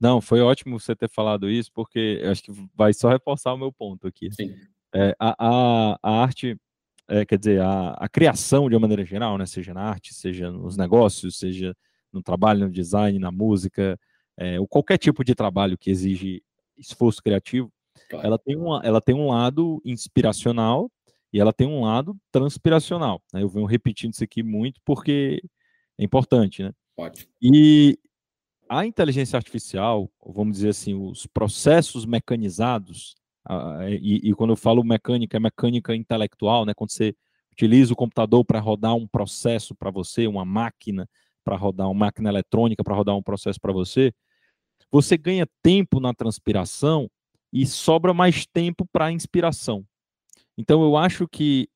Não, 0.00 0.20
foi 0.20 0.40
ótimo 0.40 0.80
você 0.80 0.96
ter 0.96 1.08
falado 1.08 1.48
isso, 1.48 1.70
porque 1.72 2.20
acho 2.24 2.42
que 2.42 2.52
vai 2.74 2.92
só 2.92 3.08
reforçar 3.08 3.54
o 3.54 3.58
meu 3.58 3.72
ponto 3.72 4.08
aqui. 4.08 4.30
Sim. 4.32 4.52
É, 4.92 5.14
a, 5.18 5.34
a, 5.38 5.98
a, 6.02 6.22
arte, 6.22 6.56
é, 7.08 7.24
quer 7.24 7.38
dizer, 7.38 7.60
a, 7.60 7.90
a, 7.92 8.08
criação 8.08 8.68
de 8.68 8.74
uma 8.74 8.80
maneira 8.80 9.04
geral, 9.04 9.38
né, 9.38 9.46
seja 9.46 9.72
na 9.72 9.82
arte, 9.82 10.12
seja 10.12 10.50
nos 10.50 10.76
negócios, 10.76 11.38
seja 11.38 11.74
no 12.12 12.20
trabalho, 12.20 12.66
no 12.66 12.70
design, 12.70 13.16
na 13.18 13.30
música, 13.30 13.96
é, 14.36 14.58
ou 14.58 14.66
qualquer 14.66 14.98
tipo 14.98 15.24
de 15.24 15.34
trabalho 15.34 15.78
que 15.78 15.90
exige 15.90 16.42
esforço 16.76 17.22
criativo, 17.22 17.72
claro. 18.08 18.26
ela, 18.26 18.38
tem 18.38 18.56
uma, 18.56 18.80
ela 18.84 19.00
tem 19.00 19.14
um 19.14 19.28
lado 19.28 19.80
inspiracional 19.84 20.90
e 21.32 21.40
ela 21.40 21.52
tem 21.52 21.66
um 21.66 21.82
lado 21.82 22.16
transpiracional. 22.30 23.22
Né? 23.32 23.42
Eu 23.42 23.48
venho 23.48 23.66
repetindo 23.66 24.12
isso 24.12 24.24
aqui 24.24 24.42
muito 24.42 24.80
porque 24.84 25.42
é 25.98 26.04
importante, 26.04 26.62
né? 26.62 26.72
Pode. 26.96 27.28
E 27.40 27.98
a 28.68 28.86
inteligência 28.86 29.36
artificial, 29.36 30.10
vamos 30.24 30.54
dizer 30.56 30.70
assim, 30.70 30.94
os 30.94 31.26
processos 31.26 32.04
mecanizados, 32.04 33.14
e, 34.00 34.30
e, 34.30 34.34
quando 34.34 34.50
eu 34.50 34.56
falo 34.56 34.84
mecânica, 34.84 35.36
é 35.36 35.40
mecânica 35.40 35.94
intelectual, 35.94 36.64
né? 36.64 36.72
Quando 36.74 36.90
você 36.90 37.14
utiliza 37.52 37.92
o 37.92 37.96
computador 37.96 38.44
para 38.44 38.60
rodar 38.60 38.94
um 38.94 39.06
processo 39.06 39.74
para 39.74 39.90
você, 39.90 40.26
uma 40.26 40.44
máquina 40.44 41.08
para 41.44 41.56
rodar 41.56 41.88
uma 41.88 42.06
máquina 42.06 42.28
eletrônica 42.28 42.84
para 42.84 42.94
rodar 42.94 43.16
um 43.16 43.22
processo 43.22 43.60
para 43.60 43.72
você, 43.72 44.12
você 44.92 45.16
ganha 45.16 45.48
tempo 45.62 45.98
na 45.98 46.12
transpiração 46.12 47.10
e 47.50 47.66
sobra 47.66 48.12
mais 48.12 48.46
tempo 48.46 48.86
para 48.92 49.06
a 49.06 49.12
inspiração. 49.12 49.84
Então, 50.56 50.82
eu 50.82 50.96
acho 50.96 51.26
que 51.26 51.68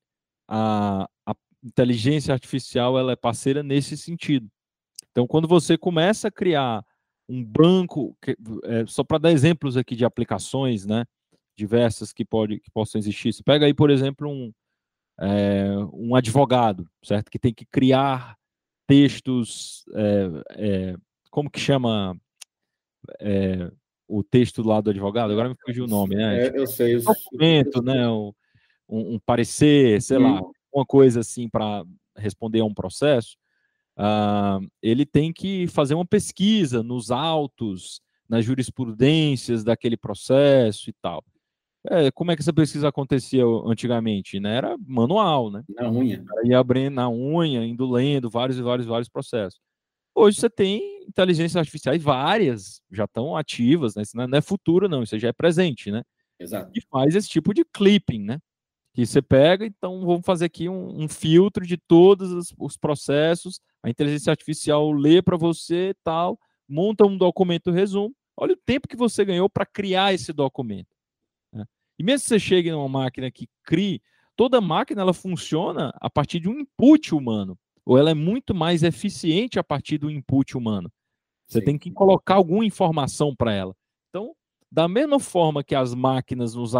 a, 0.47 1.09
a 1.25 1.35
inteligência 1.63 2.31
artificial 2.31 2.97
ela 2.97 3.11
é 3.11 3.15
parceira 3.15 3.63
nesse 3.63 3.97
sentido. 3.97 4.47
Então, 5.11 5.25
quando 5.25 5.47
você 5.47 5.77
começa 5.77 6.27
a 6.27 6.31
criar 6.31 6.85
um 7.27 7.43
banco, 7.43 8.15
que, 8.21 8.37
é, 8.63 8.85
só 8.85 9.03
para 9.03 9.17
dar 9.17 9.31
exemplos 9.31 9.75
aqui 9.75 9.95
de 9.95 10.05
aplicações, 10.05 10.85
né, 10.85 11.03
diversas 11.57 12.13
que, 12.13 12.23
pode, 12.23 12.59
que 12.59 12.69
possam 12.71 12.99
existir. 12.99 13.33
Você 13.33 13.43
pega 13.43 13.65
aí, 13.65 13.73
por 13.73 13.89
exemplo, 13.89 14.29
um, 14.29 14.53
é, 15.19 15.69
um 15.91 16.15
advogado, 16.15 16.87
certo? 17.03 17.31
Que 17.31 17.39
tem 17.39 17.53
que 17.53 17.65
criar 17.65 18.37
textos, 18.87 19.83
é, 20.55 20.95
como 21.31 21.49
que 21.49 21.59
chama 21.59 22.15
o 24.07 24.23
texto 24.23 24.61
lado 24.63 24.85
do 24.85 24.89
advogado? 24.91 25.31
Agora 25.31 25.49
me 25.49 25.55
fugiu 25.65 25.85
o 25.85 25.87
nome, 25.87 26.15
né? 26.15 26.51
eu 26.53 26.67
sei. 26.67 26.97
Um 26.97 27.01
documento, 27.01 27.81
né? 27.81 28.07
Um, 28.09 28.31
um, 28.87 29.15
um 29.15 29.19
parecer, 29.19 30.01
sei 30.01 30.17
hum. 30.17 30.21
lá, 30.21 30.41
uma 30.73 30.85
coisa 30.85 31.19
assim 31.19 31.49
para 31.49 31.83
responder 32.15 32.61
a 32.61 32.65
um 32.65 32.73
processo, 32.73 33.37
uh, 33.97 34.65
ele 34.81 35.05
tem 35.05 35.31
que 35.31 35.67
fazer 35.67 35.93
uma 35.93 36.05
pesquisa 36.05 36.81
nos 36.81 37.11
autos, 37.11 38.01
nas 38.27 38.43
jurisprudências 38.45 39.63
daquele 39.63 39.97
processo 39.97 40.89
e 40.89 40.93
tal. 41.01 41.23
É, 41.89 42.11
como 42.11 42.31
é 42.31 42.35
que 42.35 42.41
essa 42.41 42.51
pesquisa 42.51 42.89
acontecia 42.89 43.43
antigamente? 43.65 44.39
Né? 44.39 44.57
Era 44.57 44.75
manual, 44.85 45.49
né? 45.49 45.63
Na 45.69 45.89
unha. 45.89 46.23
Ia 46.43 46.59
abrindo 46.59 46.95
na 46.95 47.09
unha, 47.09 47.65
indo 47.65 47.89
lendo 47.89 48.29
vários 48.29 48.57
e 48.57 48.61
vários 48.61 48.87
vários 48.87 49.07
processos. 49.07 49.59
Hoje 50.19 50.39
você 50.39 50.49
tem 50.49 51.03
inteligências 51.07 51.55
artificiais 51.55 52.01
várias, 52.01 52.81
já 52.91 53.03
estão 53.03 53.37
ativas, 53.37 53.95
né? 53.95 54.01
Isso 54.01 54.17
não 54.17 54.37
é 54.37 54.41
futuro, 54.41 54.89
não, 54.89 55.03
isso 55.03 55.17
já 55.19 55.27
é 55.27 55.33
presente, 55.33 55.91
né? 55.91 56.01
Exato. 56.39 56.71
E 56.75 56.81
faz 56.89 57.15
esse 57.15 57.29
tipo 57.29 57.53
de 57.53 57.63
clipping, 57.63 58.23
né? 58.23 58.39
que 58.97 59.05
você 59.05 59.21
pega, 59.21 59.63
então 59.63 60.03
vamos 60.03 60.25
fazer 60.25 60.45
aqui 60.45 60.67
um, 60.67 61.03
um 61.03 61.07
filtro 61.07 61.63
de 61.67 61.77
todos 61.77 62.31
os, 62.31 62.51
os, 62.57 62.75
processos, 62.75 63.61
a 63.83 63.91
inteligência 63.91 64.31
artificial 64.31 64.91
lê 64.91 65.21
para 65.21 65.37
você 65.37 65.93
tal, 66.03 66.39
monta 66.67 67.05
um 67.05 67.15
documento 67.15 67.69
resumo, 67.69 68.11
olha 68.35 68.53
o 68.53 68.59
tempo 68.65 68.87
que 68.87 68.95
você 68.95 69.23
ganhou 69.23 69.47
para 69.47 69.67
criar 69.67 70.15
esse 70.15 70.33
documento. 70.33 70.89
Né? 71.53 71.63
E 71.99 72.03
mesmo 72.03 72.23
que 72.23 72.29
você 72.29 72.39
chegue 72.39 72.71
numa 72.71 72.89
máquina 72.89 73.29
que 73.29 73.47
crie, 73.63 74.01
toda 74.35 74.59
máquina 74.59 75.03
ela 75.03 75.13
funciona 75.13 75.93
a 76.01 76.09
partir 76.09 76.39
de 76.39 76.49
um 76.49 76.59
input 76.59 77.13
humano, 77.13 77.55
ou 77.87 77.97
ela 77.97 78.11
é 78.11 78.13
muito 78.13 78.53
mais 78.53 78.83
eficiente 78.83 79.57
a 79.57 79.63
partir 79.63 79.97
do 79.97 80.11
input 80.11 80.57
humano. 80.57 80.91
Você 81.47 81.59
Sim. 81.59 81.65
tem 81.65 81.77
que 81.77 81.89
colocar 81.89 82.35
alguma 82.35 82.65
informação 82.65 83.33
para 83.33 83.53
ela. 83.53 83.73
Então, 84.09 84.35
Da 84.69 84.89
mesma 84.89 85.17
forma 85.21 85.63
que 85.63 85.73
as 85.73 85.93
máquinas 85.93 86.53
nos, 86.53 86.73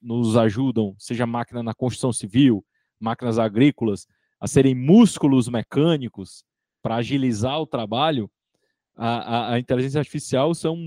nos 0.00 0.34
ajudam, 0.34 0.96
seja 0.98 1.26
máquina 1.26 1.62
na 1.62 1.74
construção 1.74 2.10
civil, 2.10 2.64
máquinas 2.98 3.38
agrícolas, 3.38 4.06
a 4.40 4.46
serem 4.46 4.74
músculos 4.74 5.50
mecânicos 5.50 6.42
para 6.82 6.96
agilizar 6.96 7.60
o 7.60 7.66
trabalho, 7.66 8.30
a, 8.96 9.08
a, 9.08 9.52
a, 9.52 9.58
inteligência 9.58 9.98
artificial 9.98 10.54
são, 10.54 10.78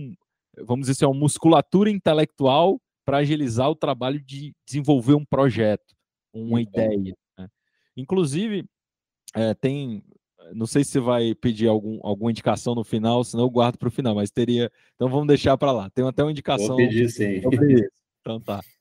vamos 0.58 0.88
dizer 0.88 0.94
assim, 0.94 1.06
uma 1.06 1.20
musculatura 1.20 1.92
intelectual 1.92 2.82
para 3.06 3.18
agilizar 3.18 3.70
o 3.70 3.76
trabalho 3.76 4.20
de 4.20 4.56
desenvolver 4.66 5.14
um 5.14 5.26
projeto, 5.26 5.94
uma 6.34 6.60
ideia. 6.60 7.16
Né? 7.38 7.48
Inclusive, 7.96 8.66
é, 9.36 9.54
tem, 9.54 10.04
não 10.54 10.66
sei 10.66 10.84
se 10.84 10.92
você 10.92 11.00
vai 11.00 11.36
pedir 11.36 11.68
algum, 11.68 12.00
alguma 12.04 12.32
indicação 12.32 12.74
no 12.76 12.84
final, 12.84 13.24
senão 13.24 13.46
eu 13.46 13.50
guardo 13.50 13.78
para 13.78 13.88
o 13.88 13.92
final, 13.92 14.16
mas 14.16 14.32
teria, 14.32 14.72
então 14.96 15.10
vamos 15.10 15.28
deixar 15.28 15.58
para 15.58 15.72
lá. 15.72 15.90
Tem 15.90 16.08
até 16.08 16.24
uma 16.24 16.32
indicação. 16.32 16.68
Vou 16.68 16.78
pedir, 16.78 17.10
sim. 17.10 17.42
Então 18.22 18.40
tá. 18.40 18.62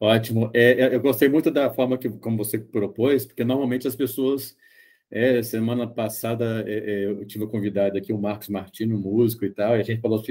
Ótimo. 0.00 0.50
É, 0.52 0.80
é, 0.80 0.94
eu 0.94 1.00
gostei 1.00 1.28
muito 1.28 1.48
da 1.48 1.72
forma 1.72 1.96
que, 1.96 2.08
como 2.08 2.36
você 2.36 2.58
propôs, 2.58 3.24
porque 3.24 3.44
normalmente 3.44 3.86
as 3.86 3.96
pessoas. 3.96 4.56
É, 5.14 5.42
semana 5.42 5.86
passada 5.86 6.64
é, 6.66 6.72
é 6.72 7.04
eu 7.04 7.26
tive 7.26 7.46
convidado 7.46 7.98
aqui 7.98 8.14
o 8.14 8.18
Marcos 8.18 8.48
Martino, 8.48 8.98
músico 8.98 9.44
e 9.44 9.50
tal, 9.50 9.76
e 9.76 9.80
a 9.80 9.82
gente 9.82 10.00
falou, 10.00 10.22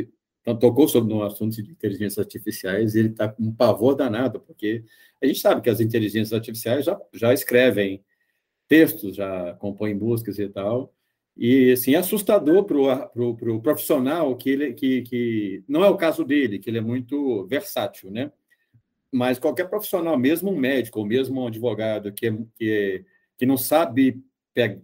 então, 0.42 0.58
tocou 0.58 0.88
sobre 0.88 1.14
um 1.14 1.22
assunto 1.22 1.62
de 1.62 1.72
inteligências 1.72 2.18
artificiais 2.18 2.96
e 2.96 3.00
ele 3.00 3.10
está 3.10 3.30
com 3.30 3.44
um 3.44 3.54
pavor 3.54 3.96
danado, 3.96 4.40
porque 4.40 4.84
a 5.22 5.28
gente 5.28 5.40
sabe 5.40 5.62
que 5.62 5.70
as 5.70 5.80
inteligências 5.80 6.34
artificiais 6.34 6.84
já, 6.86 7.00
já 7.14 7.32
escrevem 7.32 8.04
textos, 8.72 9.18
já 9.18 9.54
compõem 9.60 9.94
músicas 9.94 10.40
e 10.40 10.48
tal, 10.48 10.94
e 11.36 11.74
assim, 11.74 11.94
é 11.94 11.98
assustador 11.98 12.64
para 12.64 12.78
o 13.22 13.36
pro 13.36 13.62
profissional 13.62 14.34
que, 14.38 14.50
ele, 14.50 14.74
que, 14.74 15.02
que 15.02 15.64
não 15.68 15.84
é 15.84 15.90
o 15.90 15.98
caso 15.98 16.24
dele, 16.24 16.58
que 16.58 16.70
ele 16.70 16.78
é 16.78 16.82
muito 16.82 17.46
versátil, 17.48 18.10
né? 18.10 18.32
mas 19.12 19.38
qualquer 19.38 19.70
profissional, 19.70 20.18
mesmo 20.18 20.50
um 20.50 20.58
médico 20.58 21.00
ou 21.00 21.06
mesmo 21.06 21.42
um 21.42 21.48
advogado 21.48 22.14
que, 22.14 22.28
é, 22.28 22.38
que, 22.56 22.72
é, 22.72 23.04
que 23.38 23.46
não 23.46 23.58
sabe 23.58 24.24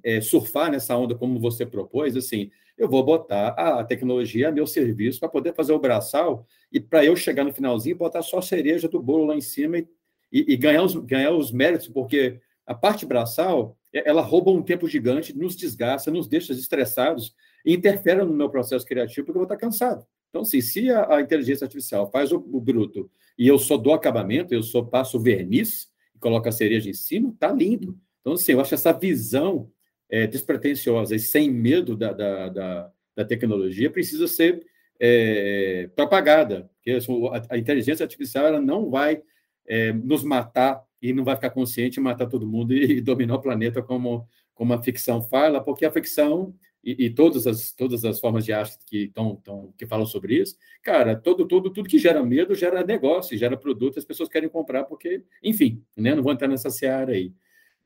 é, 0.04 0.20
surfar 0.20 0.70
nessa 0.70 0.98
onda 0.98 1.16
como 1.16 1.40
você 1.40 1.66
propôs, 1.66 2.18
assim, 2.18 2.52
eu 2.78 2.90
vou 2.90 3.06
botar 3.06 3.50
a 3.50 3.86
tecnologia 3.86 4.50
a 4.50 4.52
meu 4.52 4.68
serviço 4.68 5.22
para 5.22 5.30
poder 5.30 5.54
fazer 5.54 5.72
o 5.72 5.80
braçal 5.80 6.46
e 6.74 6.80
para 6.82 7.06
eu 7.06 7.16
chegar 7.16 7.46
no 7.46 7.54
finalzinho 7.54 7.96
botar 7.96 8.22
só 8.22 8.40
a 8.40 8.42
cereja 8.42 8.90
do 8.90 9.02
bolo 9.02 9.28
lá 9.28 9.36
em 9.36 9.42
cima 9.42 9.78
e, 9.78 9.88
e, 10.30 10.54
e, 10.54 10.58
ganhar, 10.58 10.84
os, 10.84 10.94
ganhar 10.94 11.32
os 11.32 11.54
méritos, 11.54 11.88
porque 11.88 12.42
a 12.66 12.76
parte 12.76 13.06
braçal 13.06 13.77
ela 13.94 14.22
rouba 14.22 14.52
um 14.52 14.62
tempo 14.62 14.88
gigante, 14.88 15.38
nos 15.38 15.56
desgasta, 15.56 16.12
nos 16.12 16.28
deixa 16.28 16.54
estressados 16.54 17.34
e 17.66 17.74
interfere 17.74 18.24
no 18.24 18.34
meu 18.34 18.50
processo 18.50 18.86
criativo 18.86 19.26
porque 19.26 19.38
eu 19.38 19.42
vou 19.42 19.44
estar 19.44 19.58
cansado. 19.58 20.06
Então, 20.30 20.42
assim, 20.42 20.62
se 20.62 20.90
a, 20.92 21.16
a 21.16 21.22
inteligência 21.22 21.66
artificial 21.66 22.10
faz 22.12 22.32
o, 22.32 22.38
o, 22.38 22.60
bruto 22.60 23.10
e 23.38 23.48
eu 23.48 23.58
só 23.58 23.78
dou 23.78 23.94
acabamento, 23.94 24.54
eu 24.54 24.62
só 24.62 24.82
passo 24.82 25.20
verniz 25.20 25.88
e 26.16 26.20
coloco 26.20 26.48
a 26.48 26.52
cereja 26.52 26.90
em 26.90 26.94
cima, 26.94 27.34
tá 27.40 27.52
lindo. 27.52 27.98
Então, 28.22 28.34
assim, 28.34 28.52
eu 28.52 28.62
acho 28.62 28.74
essa 28.74 28.92
visão 28.92 29.72
é, 30.10 30.28
despretensiosa 30.28 31.16
e 31.16 31.20
sem 31.20 31.50
medo 31.50 31.96
da, 31.96 32.12
da, 32.12 32.50
da, 32.50 32.92
da 33.16 33.26
tecnologia 33.26 33.90
precisa 33.90 34.28
ser 34.28 34.66
é, 35.00 35.90
propagada. 35.96 36.70
Porque 36.76 36.92
a, 36.92 37.56
a, 37.56 37.58
inteligência 37.58 38.04
artificial 38.04 38.46
ela 38.46 38.62
não 38.62 38.90
vai 38.90 39.22
é, 39.66 39.94
nos 39.94 40.24
matar 40.24 40.84
e 41.02 41.14
não 41.14 41.24
vai 41.24 41.36
ficar 41.36 41.50
consciente 41.50 42.00
matar 42.00 42.28
todo 42.28 42.48
mundo 42.48 42.74
e, 42.74 42.98
e 42.98 43.02
dominar 43.02 43.36
o 43.36 43.42
planeta 43.42 43.82
como, 43.82 44.28
como 44.54 44.74
a 44.74 44.82
ficção 44.82 45.22
fala, 45.22 45.62
porque 45.62 45.86
a 45.86 45.92
ficção 45.92 46.54
e, 46.84 47.06
e, 47.06 47.10
todas 47.10 47.46
as 47.46 47.72
todas 47.74 48.06
as 48.06 48.20
formas 48.20 48.46
de 48.46 48.54
arte 48.54 48.78
que 48.86 49.06
estão 49.06 49.42
que 49.78 49.86
falam 49.86 50.06
sobre 50.06 50.36
isso, 50.36 50.56
cara, 50.82 51.16
todo 51.16 51.46
todo 51.48 51.72
tudo 51.72 51.90
que 51.90 52.00
gera 52.00 52.24
medo 52.24 52.56
gera 52.56 52.86
negócio, 52.86 53.38
gera 53.38 53.58
produto, 53.58 54.00
as 54.00 54.06
pessoas 54.06 54.30
querem 54.30 54.48
comprar 54.48 54.86
porque, 54.86 55.24
enfim, 55.44 55.84
né? 55.96 56.16
Não 56.16 56.24
vou 56.24 56.32
entrar 56.32 56.48
nessa 56.48 56.70
seara 56.70 57.14
aí. 57.14 57.34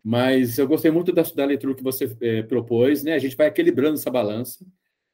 Mas 0.03 0.57
eu 0.57 0.67
gostei 0.67 0.91
muito 0.91 1.11
da, 1.11 1.21
da 1.21 1.45
leitura 1.45 1.75
que 1.75 1.83
você 1.83 2.15
é, 2.21 2.43
propôs, 2.43 3.03
né? 3.03 3.13
A 3.13 3.19
gente 3.19 3.35
vai 3.35 3.47
equilibrando 3.47 3.95
essa 3.95 4.09
balança 4.09 4.65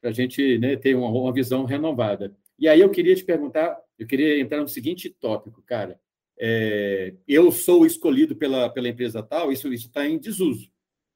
para 0.01 0.09
a 0.09 0.13
gente 0.13 0.57
né, 0.59 0.75
ter 0.75 0.95
uma, 0.95 1.09
uma 1.09 1.33
visão 1.33 1.65
renovada. 1.65 2.35
E 2.59 2.67
aí 2.67 2.79
eu 2.81 2.89
queria 2.89 3.15
te 3.15 3.23
perguntar, 3.23 3.77
eu 3.99 4.07
queria 4.07 4.39
entrar 4.39 4.61
no 4.61 4.67
seguinte 4.67 5.09
tópico, 5.09 5.61
cara. 5.65 5.99
É, 6.39 7.13
eu 7.27 7.51
sou 7.51 7.85
escolhido 7.85 8.35
pela, 8.35 8.69
pela 8.69 8.89
empresa 8.89 9.23
tal, 9.23 9.51
isso 9.51 9.71
está 9.73 10.07
em 10.07 10.17
desuso. 10.17 10.69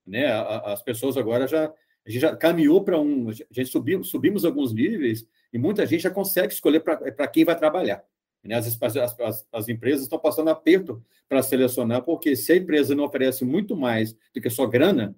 Né? 0.05 0.32
As 0.32 0.82
pessoas 0.82 1.15
agora 1.17 1.47
já 1.47 1.72
a 2.05 2.09
gente 2.09 2.22
já 2.22 2.36
caminhou 2.36 2.84
para 2.84 2.99
um. 2.99 3.30
A 3.30 3.34
gente 3.34 3.67
subiu, 3.67 4.03
subimos 4.03 4.43
alguns 4.43 4.74
níveis 4.74 5.26
e 5.53 5.57
muita 5.57 5.86
gente 5.86 6.01
já 6.01 6.09
consegue 6.09 6.53
escolher 6.53 6.80
para 6.80 7.28
quem 7.28 7.45
vai 7.45 7.55
trabalhar. 7.55 8.03
Né? 8.43 8.55
As, 8.55 8.82
as, 8.82 9.19
as, 9.19 9.47
as 9.51 9.69
empresas 9.69 10.03
estão 10.03 10.17
passando 10.17 10.49
aperto 10.49 11.03
para 11.30 11.43
selecionar, 11.43 12.01
porque 12.03 12.36
se 12.36 12.51
a 12.53 12.55
empresa 12.55 12.95
não 12.95 13.03
oferece 13.03 13.45
muito 13.45 13.76
mais 13.76 14.13
do 14.34 14.41
que 14.41 14.49
só 14.49 14.65
grana, 14.65 15.15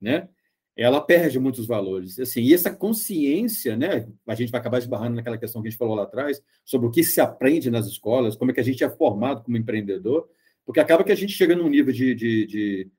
né? 0.00 0.28
Ela 0.76 1.00
perde 1.00 1.38
muitos 1.38 1.66
valores. 1.66 2.18
Assim, 2.18 2.40
e 2.42 2.54
essa 2.54 2.74
consciência, 2.74 3.76
né? 3.76 4.08
a 4.26 4.34
gente 4.34 4.50
vai 4.50 4.60
acabar 4.60 4.78
esbarrando 4.78 5.16
naquela 5.16 5.38
questão 5.38 5.60
que 5.60 5.68
a 5.68 5.70
gente 5.70 5.78
falou 5.78 5.94
lá 5.94 6.04
atrás, 6.04 6.42
sobre 6.64 6.86
o 6.86 6.90
que 6.90 7.04
se 7.04 7.20
aprende 7.20 7.70
nas 7.70 7.86
escolas, 7.86 8.36
como 8.36 8.50
é 8.50 8.54
que 8.54 8.60
a 8.60 8.64
gente 8.64 8.82
é 8.82 8.88
formado 8.88 9.42
como 9.42 9.56
empreendedor, 9.56 10.28
porque 10.64 10.80
acaba 10.80 11.04
que 11.04 11.12
a 11.12 11.16
gente 11.16 11.32
chega 11.32 11.56
num 11.56 11.68
nível 11.68 11.92
de, 11.92 12.14
de, 12.14 12.46
de, 12.46 12.90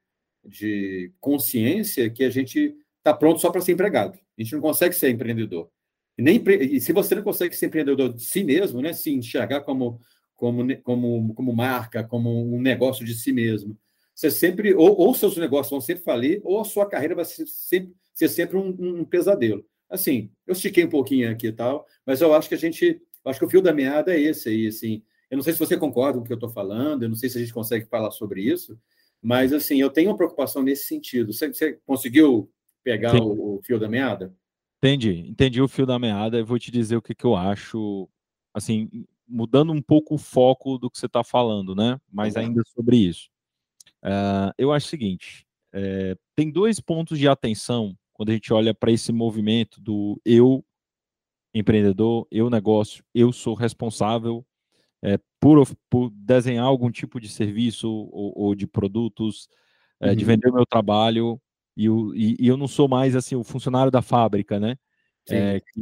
de 0.43 1.13
consciência 1.19 2.09
que 2.09 2.23
a 2.23 2.29
gente 2.29 2.75
está 2.97 3.13
pronto 3.13 3.39
só 3.39 3.49
para 3.49 3.61
ser 3.61 3.71
empregado. 3.71 4.13
A 4.37 4.41
gente 4.41 4.53
não 4.53 4.61
consegue 4.61 4.95
ser 4.95 5.09
empreendedor. 5.09 5.69
E, 6.17 6.21
nem, 6.21 6.43
e 6.61 6.79
se 6.79 6.91
você 6.93 7.15
não 7.15 7.23
consegue 7.23 7.55
ser 7.55 7.67
empreendedor 7.67 8.13
de 8.13 8.23
si 8.23 8.43
mesmo, 8.43 8.81
né, 8.81 8.93
se 8.93 9.11
enxergar 9.11 9.61
como, 9.61 9.99
como, 10.35 10.81
como, 10.81 11.33
como 11.33 11.55
marca, 11.55 12.03
como 12.03 12.53
um 12.55 12.61
negócio 12.61 13.05
de 13.05 13.15
si 13.15 13.31
mesmo, 13.31 13.77
você 14.13 14.29
sempre, 14.29 14.73
ou, 14.73 14.97
ou 14.97 15.13
seus 15.13 15.37
negócios 15.37 15.71
vão 15.71 15.81
sempre 15.81 16.03
falir, 16.03 16.41
ou 16.43 16.59
a 16.61 16.65
sua 16.65 16.85
carreira 16.85 17.15
vai 17.15 17.25
ser 17.25 17.45
sempre, 17.47 17.93
ser 18.13 18.29
sempre 18.29 18.57
um, 18.57 18.75
um 18.79 19.05
pesadelo. 19.05 19.65
Assim, 19.89 20.31
eu 20.47 20.53
estiquei 20.53 20.85
um 20.85 20.89
pouquinho 20.89 21.29
aqui 21.29 21.47
e 21.47 21.51
tal, 21.51 21.85
mas 22.05 22.21
eu 22.21 22.33
acho 22.33 22.47
que 22.47 22.55
a 22.55 22.57
gente, 22.57 23.01
acho 23.25 23.39
que 23.39 23.45
o 23.45 23.49
fio 23.49 23.61
da 23.61 23.73
meada 23.73 24.13
é 24.13 24.19
esse 24.19 24.49
aí, 24.49 24.67
assim. 24.67 25.03
Eu 25.29 25.37
não 25.37 25.43
sei 25.43 25.53
se 25.53 25.59
você 25.59 25.77
concorda 25.77 26.17
com 26.17 26.23
o 26.23 26.27
que 26.27 26.33
eu 26.33 26.35
estou 26.35 26.49
falando, 26.49 27.03
eu 27.03 27.09
não 27.09 27.15
sei 27.15 27.29
se 27.29 27.37
a 27.37 27.41
gente 27.41 27.53
consegue 27.53 27.85
falar 27.85 28.11
sobre 28.11 28.41
isso, 28.41 28.77
mas, 29.21 29.53
assim, 29.53 29.79
eu 29.79 29.89
tenho 29.89 30.09
uma 30.09 30.17
preocupação 30.17 30.63
nesse 30.63 30.85
sentido. 30.85 31.31
Você, 31.31 31.47
você 31.47 31.79
conseguiu 31.85 32.51
pegar 32.83 33.15
o, 33.15 33.57
o, 33.57 33.61
fio 33.63 33.79
da 33.79 33.87
meada? 33.87 34.33
Entendi, 34.77 35.27
entendi 35.29 35.61
o 35.61 35.67
fio 35.67 35.85
da 35.85 35.99
meada 35.99 36.39
e 36.39 36.43
vou 36.43 36.57
te 36.57 36.71
dizer 36.71 36.95
o 36.95 37.01
que, 37.01 37.13
que 37.13 37.25
eu 37.25 37.35
acho, 37.35 38.09
assim, 38.53 38.89
mudando 39.27 39.71
um 39.71 39.81
pouco 39.81 40.15
o 40.15 40.17
foco 40.17 40.79
do 40.79 40.89
que 40.89 40.97
você 40.97 41.05
está 41.05 41.23
falando, 41.23 41.75
né? 41.75 41.99
Mas 42.11 42.35
uhum. 42.35 42.41
ainda 42.41 42.63
sobre 42.65 42.97
isso. 42.97 43.29
Uh, 44.03 44.51
eu 44.57 44.71
acho 44.71 44.87
o 44.87 44.89
seguinte: 44.89 45.45
é, 45.73 46.15
tem 46.35 46.51
dois 46.51 46.79
pontos 46.79 47.17
de 47.17 47.27
atenção 47.27 47.95
quando 48.13 48.29
a 48.29 48.33
gente 48.33 48.53
olha 48.53 48.73
para 48.73 48.91
esse 48.91 49.11
movimento 49.11 49.81
do 49.81 50.19
eu 50.25 50.63
empreendedor, 51.53 52.27
eu 52.31 52.49
negócio, 52.49 53.03
eu 53.13 53.31
sou 53.31 53.53
responsável 53.53 54.45
é, 55.03 55.17
por, 55.39 55.67
por, 55.89 56.11
desenhar 56.11 56.65
algum 56.65 56.91
tipo 56.91 57.19
de 57.19 57.27
serviço 57.27 57.89
ou, 57.89 58.33
ou 58.35 58.55
de 58.55 58.67
produtos, 58.67 59.49
é, 59.99 60.09
uhum. 60.09 60.15
de 60.15 60.23
vender 60.25 60.49
o 60.49 60.53
meu 60.53 60.65
trabalho 60.65 61.41
e, 61.75 61.89
o, 61.89 62.13
e, 62.15 62.35
e, 62.39 62.47
eu 62.47 62.57
não 62.57 62.67
sou 62.67 62.87
mais 62.87 63.15
assim 63.15 63.35
o 63.35 63.43
funcionário 63.43 63.91
da 63.91 64.01
fábrica, 64.01 64.59
né? 64.59 64.77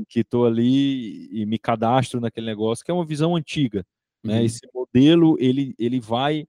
Que 0.07 0.20
estou 0.22 0.45
ali 0.45 1.28
e 1.32 1.45
me 1.45 1.57
cadastro 1.57 2.20
naquele 2.20 2.45
negócio, 2.45 2.84
que 2.86 2.91
é 2.91 2.93
uma 2.93 3.05
visão 3.05 3.36
antiga. 3.36 3.86
Né? 4.24 4.34
Uhum. 4.34 4.39
Né? 4.39 4.45
Esse 4.45 4.61
modelo 4.74 5.36
ele, 5.39 5.76
ele 5.78 5.99
vai 5.99 6.47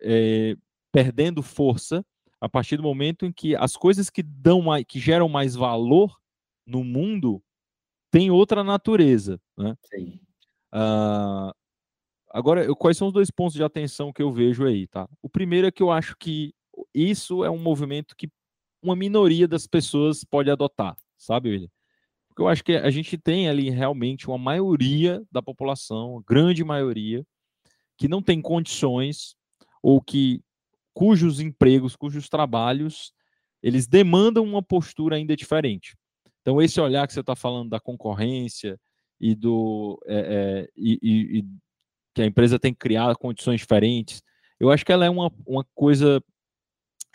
é, 0.00 0.56
perdendo 0.94 1.42
força 1.42 2.06
a 2.40 2.48
partir 2.48 2.76
do 2.76 2.82
momento 2.84 3.26
em 3.26 3.32
que 3.32 3.56
as 3.56 3.76
coisas 3.76 4.08
que 4.08 4.22
dão 4.22 4.62
mais, 4.62 4.84
que 4.86 5.00
geram 5.00 5.28
mais 5.28 5.56
valor 5.56 6.16
no 6.64 6.84
mundo 6.84 7.42
têm 8.12 8.30
outra 8.30 8.62
natureza. 8.62 9.40
Né? 9.58 9.76
Sim. 9.92 10.20
Uh, 10.72 11.52
agora, 12.30 12.64
eu, 12.64 12.76
quais 12.76 12.96
são 12.96 13.08
os 13.08 13.12
dois 13.12 13.28
pontos 13.28 13.54
de 13.54 13.64
atenção 13.64 14.12
que 14.12 14.22
eu 14.22 14.32
vejo 14.32 14.64
aí, 14.64 14.86
tá? 14.86 15.08
O 15.20 15.28
primeiro 15.28 15.66
é 15.66 15.72
que 15.72 15.82
eu 15.82 15.90
acho 15.90 16.16
que 16.16 16.54
isso 16.94 17.42
é 17.42 17.50
um 17.50 17.58
movimento 17.58 18.14
que 18.16 18.30
uma 18.80 18.94
minoria 18.94 19.48
das 19.48 19.66
pessoas 19.66 20.22
pode 20.22 20.48
adotar, 20.48 20.96
sabe, 21.18 21.50
William? 21.50 21.70
Porque 22.28 22.40
eu 22.42 22.46
acho 22.46 22.62
que 22.62 22.76
a 22.76 22.90
gente 22.90 23.18
tem 23.18 23.48
ali 23.48 23.68
realmente 23.68 24.28
uma 24.28 24.38
maioria 24.38 25.24
da 25.32 25.42
população, 25.42 26.22
grande 26.24 26.62
maioria, 26.62 27.26
que 27.96 28.06
não 28.06 28.22
tem 28.22 28.40
condições 28.40 29.34
ou 29.82 30.00
que 30.00 30.43
cujos 30.94 31.40
empregos, 31.40 31.96
cujos 31.96 32.28
trabalhos, 32.28 33.12
eles 33.62 33.86
demandam 33.86 34.44
uma 34.44 34.62
postura 34.62 35.16
ainda 35.16 35.36
diferente. 35.36 35.96
Então, 36.40 36.62
esse 36.62 36.80
olhar 36.80 37.06
que 37.06 37.12
você 37.12 37.20
está 37.20 37.34
falando 37.34 37.70
da 37.70 37.80
concorrência 37.80 38.78
e 39.20 39.34
do 39.34 39.98
é, 40.06 40.16
é, 40.16 40.68
e, 40.76 41.38
e, 41.38 41.44
que 42.14 42.22
a 42.22 42.26
empresa 42.26 42.58
tem 42.58 42.72
que 42.72 42.78
criar 42.78 43.14
condições 43.16 43.60
diferentes, 43.60 44.22
eu 44.60 44.70
acho 44.70 44.84
que 44.84 44.92
ela 44.92 45.04
é 45.04 45.10
uma, 45.10 45.32
uma 45.46 45.64
coisa 45.74 46.22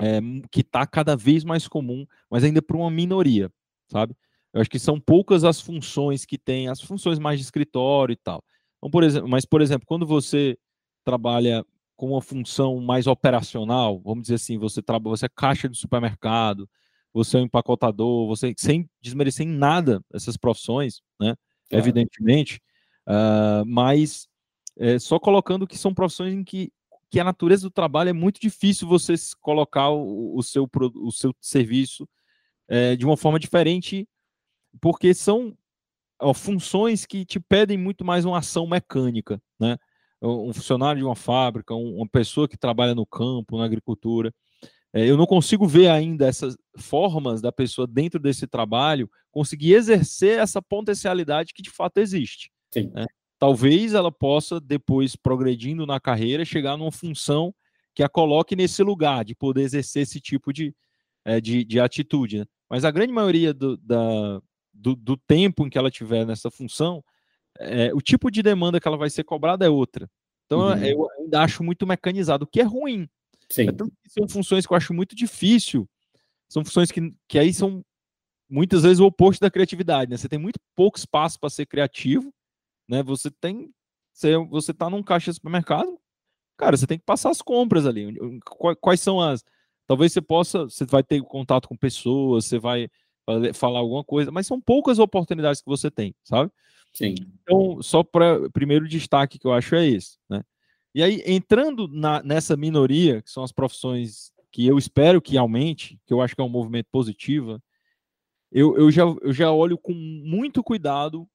é, 0.01 0.19
que 0.51 0.61
está 0.61 0.86
cada 0.86 1.15
vez 1.15 1.43
mais 1.43 1.67
comum, 1.67 2.05
mas 2.30 2.43
ainda 2.43 2.61
para 2.61 2.77
uma 2.77 2.91
minoria, 2.91 3.51
sabe? 3.88 4.15
Eu 4.53 4.61
acho 4.61 4.69
que 4.69 4.80
são 4.80 4.99
poucas 4.99 5.43
as 5.43 5.61
funções 5.61 6.25
que 6.25 6.38
tem, 6.38 6.67
as 6.67 6.82
funções 6.82 7.19
mais 7.19 7.39
de 7.39 7.45
escritório 7.45 8.13
e 8.13 8.17
tal. 8.17 8.43
Então, 8.77 8.89
por 8.89 9.03
exemplo, 9.03 9.30
mas, 9.30 9.45
por 9.45 9.61
exemplo, 9.61 9.86
quando 9.86 10.05
você 10.05 10.57
trabalha 11.05 11.63
com 12.00 12.12
uma 12.12 12.22
função 12.22 12.80
mais 12.80 13.08
operacional, 13.08 14.00
vamos 14.00 14.22
dizer 14.22 14.36
assim, 14.36 14.58
você 14.58 14.82
trabalha, 14.82 15.18
você 15.18 15.26
é 15.26 15.30
caixa 15.36 15.68
de 15.68 15.78
supermercado, 15.78 16.68
você 17.14 17.36
é 17.36 17.41
um 17.41 17.43
empacotador, 17.43 18.26
você 18.26 18.54
sem 18.58 18.89
desmerecer 19.02 19.45
em 19.45 19.50
nada 19.50 20.02
essas 20.14 20.38
profissões, 20.38 21.02
né? 21.20 21.36
Evidentemente, 21.70 22.62
uh, 23.06 23.66
mas 23.68 24.30
é, 24.78 24.97
só 24.97 25.20
colocando 25.20 25.68
que 25.68 25.78
são 25.78 25.93
profissões 25.93 26.34
em 26.34 26.41
que, 26.41 26.72
que 27.12 27.20
a 27.20 27.24
natureza 27.26 27.64
do 27.64 27.70
trabalho 27.70 28.12
é 28.12 28.14
muito 28.14 28.39
difícil 28.39 28.88
você 28.88 29.14
colocar 29.41 29.89
o, 29.89 30.38
o 30.38 30.41
seu, 30.41 30.70
o 30.95 31.12
seu 31.12 31.36
serviço 31.41 32.08
é, 32.70 32.95
de 32.95 33.06
uma 33.06 33.18
forma 33.18 33.38
diferente, 33.38 34.08
porque 34.80 35.14
são 35.14 35.54
ó, 36.18 36.34
funções 36.34 37.06
que 37.06 37.26
te 37.26 37.41
pedem 37.41 37.78
muito 37.78 38.06
mais 38.06 38.24
uma 38.24 38.38
ação 38.38 38.66
mecânica, 38.66 39.41
né? 39.60 39.78
Um 40.22 40.53
funcionário 40.53 40.99
de 40.99 41.05
uma 41.05 41.15
fábrica, 41.15 41.74
uma 41.74 42.07
pessoa 42.07 42.47
que 42.47 42.57
trabalha 42.57 42.93
no 42.93 43.05
campo, 43.05 43.57
na 43.57 43.65
agricultura. 43.65 44.34
É, 44.93 45.07
eu 45.07 45.15
não 45.15 45.26
consigo 45.26 45.67
ver 45.67 45.88
ainda 45.88 46.28
essas 46.28 46.57
formas 46.78 47.41
da 47.41 47.51
pessoa 47.51 47.88
dentro 47.88 48.20
desse 48.20 48.47
trabalho 48.47 49.09
conseguir 49.32 49.74
exercer 49.74 50.39
essa 50.39 50.61
potencialidade 50.61 51.53
que 51.53 51.61
de 51.61 51.70
fato 51.70 51.99
existe. 51.99 52.51
Né? 52.76 53.05
Talvez 53.38 53.93
ela 53.93 54.11
possa, 54.11 54.59
depois 54.59 55.15
progredindo 55.15 55.86
na 55.86 55.99
carreira, 55.99 56.43
chegar 56.43 56.76
numa 56.76 56.91
função 56.91 57.53
que 57.95 58.03
a 58.03 58.09
coloque 58.09 58.55
nesse 58.55 58.84
lugar 58.84 59.24
de 59.24 59.36
poder 59.36 59.61
exercer 59.61 60.03
esse 60.03 60.20
tipo 60.20 60.51
de, 60.51 60.76
é, 61.24 61.39
de, 61.39 61.63
de, 61.63 61.80
atitude. 61.80 62.39
Né? 62.39 62.45
Mas 62.70 62.84
a 62.84 62.91
grande 62.91 63.13
maioria 63.13 63.53
do, 63.53 63.78
da, 63.78 64.41
do, 64.74 64.95
do, 64.95 65.17
tempo 65.17 65.65
em 65.65 65.70
que 65.70 65.78
ela 65.78 65.91
tiver 65.91 66.26
nessa 66.26 66.49
função, 66.49 67.03
é, 67.58 67.93
o 67.93 68.02
tipo 68.02 68.30
de 68.30 68.41
demanda 68.43 68.80
que 68.80 68.88
ela 68.88 68.97
vai 68.97 69.10
ser 69.10 69.24
cobrada 69.24 69.66
é 69.66 69.70
outra. 69.70 70.10
Então 70.45 70.62
uhum. 70.62 70.84
eu 70.84 71.10
ainda 71.20 71.41
acho 71.41 71.64
muito 71.64 71.86
mecanizado, 71.86 72.43
o 72.43 72.47
que 72.47 72.62
é 72.62 72.64
ruim. 72.64 73.08
Sim. 73.50 73.68
É 73.70 74.10
são 74.10 74.28
funções 74.28 74.66
que 74.66 74.74
eu 74.74 74.78
acho 74.78 74.93
muito 74.93 75.16
difícil. 75.16 75.88
São 76.47 76.64
funções 76.64 76.91
que, 76.91 77.14
que 77.28 77.38
aí 77.38 77.54
são 77.54 77.84
muitas 78.50 78.84
vezes 78.84 79.00
o 79.00 79.06
oposto 79.06 79.41
da 79.41 79.52
criatividade. 79.52 80.10
Né? 80.10 80.18
Você 80.18 80.28
tem 80.28 80.39
muito 80.39 80.60
pouco 80.76 80.97
espaço 80.97 81.39
para 81.39 81.50
ser 81.50 81.66
criativo. 81.66 82.34
Né? 82.88 83.04
Você 83.04 83.30
tem. 83.30 83.72
Você, 84.14 84.38
você 84.38 84.74
tá 84.74 84.89
num 84.89 85.04
caixa 85.04 85.32
de 85.32 85.36
supermercado, 85.36 85.97
cara, 86.58 86.76
você 86.76 86.86
tem 86.86 86.97
que 86.97 87.06
passar 87.06 87.30
as 87.30 87.41
compras 87.41 87.86
ali. 87.86 88.18
Quais 88.82 89.00
são 89.00 89.22
as. 89.22 89.43
Talvez 89.88 90.12
você 90.12 90.22
possa. 90.22 90.64
Você 90.64 90.86
vai 90.86 91.04
ter 91.04 91.22
contato 91.22 91.68
com 91.68 91.78
pessoas, 91.78 92.45
você 92.45 92.60
vai 92.60 92.89
falar 93.54 93.80
alguma 93.80 94.04
coisa, 94.04 94.32
mas 94.32 94.47
são 94.47 94.60
poucas 94.60 94.97
oportunidades 94.97 95.62
que 95.62 95.70
você 95.70 95.91
tem, 95.91 96.16
sabe? 96.24 96.52
Sim. 96.91 97.15
Então, 97.41 97.81
só 97.81 98.03
para 98.03 98.49
primeiro 98.49 98.87
destaque 98.87 99.39
que 99.39 99.47
eu 99.47 99.53
acho 99.53 99.75
é 99.75 99.87
esse, 99.87 100.17
né? 100.29 100.43
E 100.93 101.03
aí, 101.03 101.21
entrando 101.25 101.87
na, 101.87 102.21
nessa 102.23 102.57
minoria, 102.57 103.21
que 103.21 103.29
são 103.29 103.43
as 103.43 103.51
profissões 103.51 104.31
que 104.51 104.65
eu 104.65 104.77
espero 104.77 105.21
que 105.21 105.37
aumente, 105.37 105.99
que 106.05 106.13
eu 106.13 106.21
acho 106.21 106.35
que 106.35 106.41
é 106.41 106.43
um 106.43 106.49
movimento 106.49 106.87
positivo, 106.91 107.61
eu, 108.51 108.75
eu, 108.75 108.89
já, 108.89 109.03
eu 109.03 109.31
já 109.31 109.51
olho 109.51 109.77
com 109.77 109.93
muito 109.93 110.63
cuidado, 110.63 111.29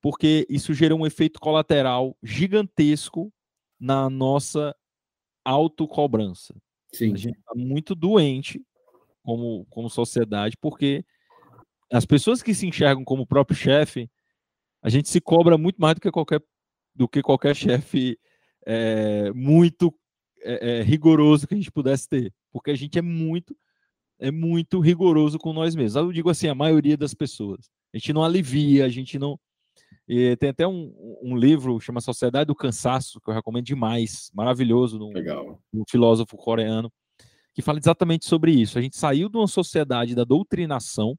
porque 0.00 0.46
isso 0.48 0.72
gera 0.72 0.94
um 0.94 1.04
efeito 1.04 1.40
colateral 1.40 2.16
gigantesco 2.22 3.32
na 3.78 4.08
nossa 4.08 4.74
autocobrança. 5.44 6.54
Sim. 6.92 7.12
A 7.12 7.16
gente 7.16 7.38
está 7.38 7.52
muito 7.56 7.94
doente 7.94 8.64
como, 9.24 9.66
como 9.68 9.90
sociedade, 9.90 10.56
porque 10.60 11.04
as 11.92 12.06
pessoas 12.06 12.42
que 12.42 12.54
se 12.54 12.66
enxergam 12.66 13.04
como 13.04 13.26
próprio 13.26 13.56
chefe, 13.56 14.08
a 14.84 14.90
gente 14.90 15.08
se 15.08 15.18
cobra 15.20 15.56
muito 15.56 15.80
mais 15.80 15.94
do 15.94 16.00
que 16.00 16.10
qualquer, 16.10 16.42
do 16.94 17.08
que 17.08 17.22
qualquer 17.22 17.56
chefe 17.56 18.18
é, 18.66 19.32
muito 19.32 19.92
é, 20.42 20.82
rigoroso 20.82 21.48
que 21.48 21.54
a 21.54 21.56
gente 21.56 21.72
pudesse 21.72 22.06
ter, 22.06 22.32
porque 22.52 22.70
a 22.70 22.76
gente 22.76 22.98
é 22.98 23.02
muito 23.02 23.56
é 24.18 24.30
muito 24.30 24.78
rigoroso 24.78 25.38
com 25.38 25.52
nós 25.52 25.74
mesmos. 25.74 25.96
Eu 25.96 26.12
digo 26.12 26.30
assim, 26.30 26.46
a 26.46 26.54
maioria 26.54 26.96
das 26.96 27.14
pessoas. 27.14 27.68
A 27.92 27.98
gente 27.98 28.12
não 28.12 28.22
alivia, 28.22 28.84
a 28.84 28.88
gente 28.88 29.18
não. 29.18 29.38
E 30.06 30.36
tem 30.36 30.50
até 30.50 30.66
um, 30.66 30.94
um 31.22 31.36
livro 31.36 31.80
chama 31.80 32.00
Sociedade 32.00 32.46
do 32.46 32.54
Cansaço 32.54 33.20
que 33.20 33.28
eu 33.28 33.34
recomendo 33.34 33.64
demais, 33.64 34.30
maravilhoso, 34.32 34.98
no, 34.98 35.10
um 35.72 35.82
filósofo 35.90 36.36
coreano, 36.36 36.92
que 37.54 37.62
fala 37.62 37.78
exatamente 37.78 38.26
sobre 38.26 38.52
isso. 38.52 38.78
A 38.78 38.82
gente 38.82 38.96
saiu 38.96 39.28
de 39.28 39.36
uma 39.36 39.48
sociedade 39.48 40.14
da 40.14 40.24
doutrinação, 40.24 41.16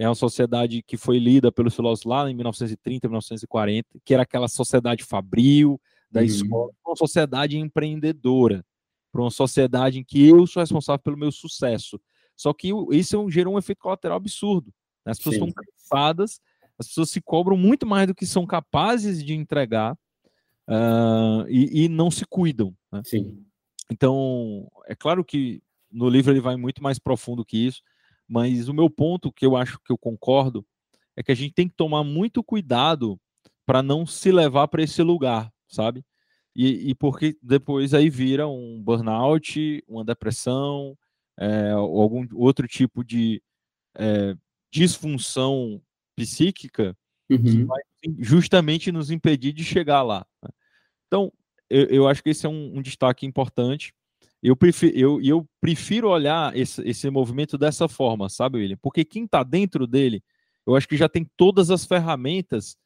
é 0.00 0.08
uma 0.08 0.14
sociedade 0.14 0.82
que 0.82 0.96
foi 0.96 1.18
lida 1.18 1.52
pelos 1.52 1.76
filósofos 1.76 2.10
lá 2.10 2.30
em 2.30 2.34
1930, 2.34 3.06
1940, 3.06 4.00
que 4.02 4.14
era 4.14 4.22
aquela 4.22 4.48
sociedade 4.48 5.04
fabril, 5.04 5.78
da 6.10 6.20
uhum. 6.20 6.26
escola 6.26 6.72
uma 6.86 6.96
sociedade 6.96 7.58
empreendedora, 7.58 8.64
para 9.12 9.20
uma 9.20 9.30
sociedade 9.30 9.98
em 9.98 10.04
que 10.04 10.26
eu 10.26 10.46
sou 10.46 10.62
responsável 10.62 11.02
pelo 11.02 11.18
meu 11.18 11.30
sucesso. 11.30 12.00
Só 12.34 12.54
que 12.54 12.70
isso 12.92 13.30
gerou 13.30 13.54
um 13.54 13.58
efeito 13.58 13.78
colateral 13.82 14.16
absurdo. 14.16 14.72
Né? 15.04 15.12
As 15.12 15.18
pessoas 15.18 15.36
Sim. 15.36 15.44
estão 15.44 15.62
cansadas, 15.62 16.40
as 16.78 16.88
pessoas 16.88 17.10
se 17.10 17.20
cobram 17.20 17.58
muito 17.58 17.86
mais 17.86 18.06
do 18.06 18.14
que 18.14 18.24
são 18.24 18.46
capazes 18.46 19.22
de 19.22 19.34
entregar 19.34 19.92
uh, 20.66 21.46
e, 21.46 21.84
e, 21.84 21.88
não 21.90 22.10
se 22.10 22.24
cuidam. 22.24 22.74
Né? 22.90 23.02
Sim. 23.04 23.44
Então, 23.90 24.66
é 24.86 24.94
claro 24.94 25.22
que 25.22 25.62
no 25.92 26.08
livro 26.08 26.32
ele 26.32 26.40
vai 26.40 26.56
muito 26.56 26.82
mais 26.82 26.98
profundo 26.98 27.44
que 27.44 27.66
isso, 27.66 27.82
mas 28.30 28.68
o 28.68 28.74
meu 28.74 28.88
ponto 28.88 29.32
que 29.32 29.44
eu 29.44 29.56
acho 29.56 29.80
que 29.84 29.90
eu 29.90 29.98
concordo 29.98 30.64
é 31.16 31.22
que 31.22 31.32
a 31.32 31.34
gente 31.34 31.52
tem 31.52 31.68
que 31.68 31.74
tomar 31.74 32.04
muito 32.04 32.44
cuidado 32.44 33.20
para 33.66 33.82
não 33.82 34.06
se 34.06 34.30
levar 34.30 34.68
para 34.68 34.84
esse 34.84 35.02
lugar, 35.02 35.52
sabe? 35.66 36.04
E, 36.54 36.90
e, 36.90 36.94
porque 36.94 37.36
depois 37.42 37.92
aí 37.92 38.08
vira 38.08 38.46
um 38.46 38.80
burnout, 38.80 39.82
uma 39.88 40.04
depressão, 40.04 40.96
é, 41.36 41.74
ou 41.74 42.00
algum 42.00 42.26
outro 42.34 42.68
tipo 42.68 43.04
de 43.04 43.42
é, 43.96 44.36
disfunção 44.72 45.82
psíquica 46.16 46.96
uhum. 47.28 47.42
que 47.42 47.64
vai 47.64 47.80
justamente 48.18 48.92
nos 48.92 49.10
impedir 49.10 49.52
de 49.52 49.64
chegar 49.64 50.02
lá. 50.02 50.24
Né? 50.42 50.50
Então, 51.06 51.32
eu, 51.68 51.86
eu, 51.86 52.08
acho 52.08 52.22
que 52.22 52.30
esse 52.30 52.46
é 52.46 52.48
um, 52.48 52.78
um 52.78 52.82
destaque 52.82 53.26
importante. 53.26 53.92
Eu 54.42 54.56
prefiro, 54.56 54.96
eu, 54.96 55.20
eu 55.20 55.46
prefiro 55.60 56.08
olhar 56.08 56.56
esse, 56.56 56.80
esse 56.88 57.08
movimento 57.10 57.58
dessa 57.58 57.88
forma, 57.88 58.28
sabe, 58.28 58.58
William? 58.58 58.78
Porque 58.80 59.04
quem 59.04 59.24
está 59.24 59.42
dentro 59.42 59.86
dele, 59.86 60.22
eu 60.66 60.74
acho 60.74 60.88
que 60.88 60.96
já 60.96 61.08
tem 61.08 61.26
todas 61.36 61.70
as 61.70 61.84
ferramentas 61.84 62.76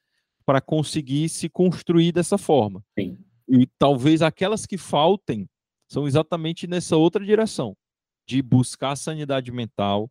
para 0.45 0.61
conseguir 0.61 1.29
se 1.29 1.49
construir 1.49 2.13
dessa 2.13 2.37
forma. 2.37 2.85
Sim. 2.99 3.19
E 3.49 3.67
talvez 3.79 4.21
aquelas 4.23 4.67
que 4.67 4.77
faltem 4.77 5.49
são 5.89 6.07
exatamente 6.07 6.67
nessa 6.67 6.97
outra 6.97 7.25
direção, 7.25 7.77
de 8.27 8.43
buscar 8.43 8.97
sanidade 8.97 9.53
mental, 9.53 10.11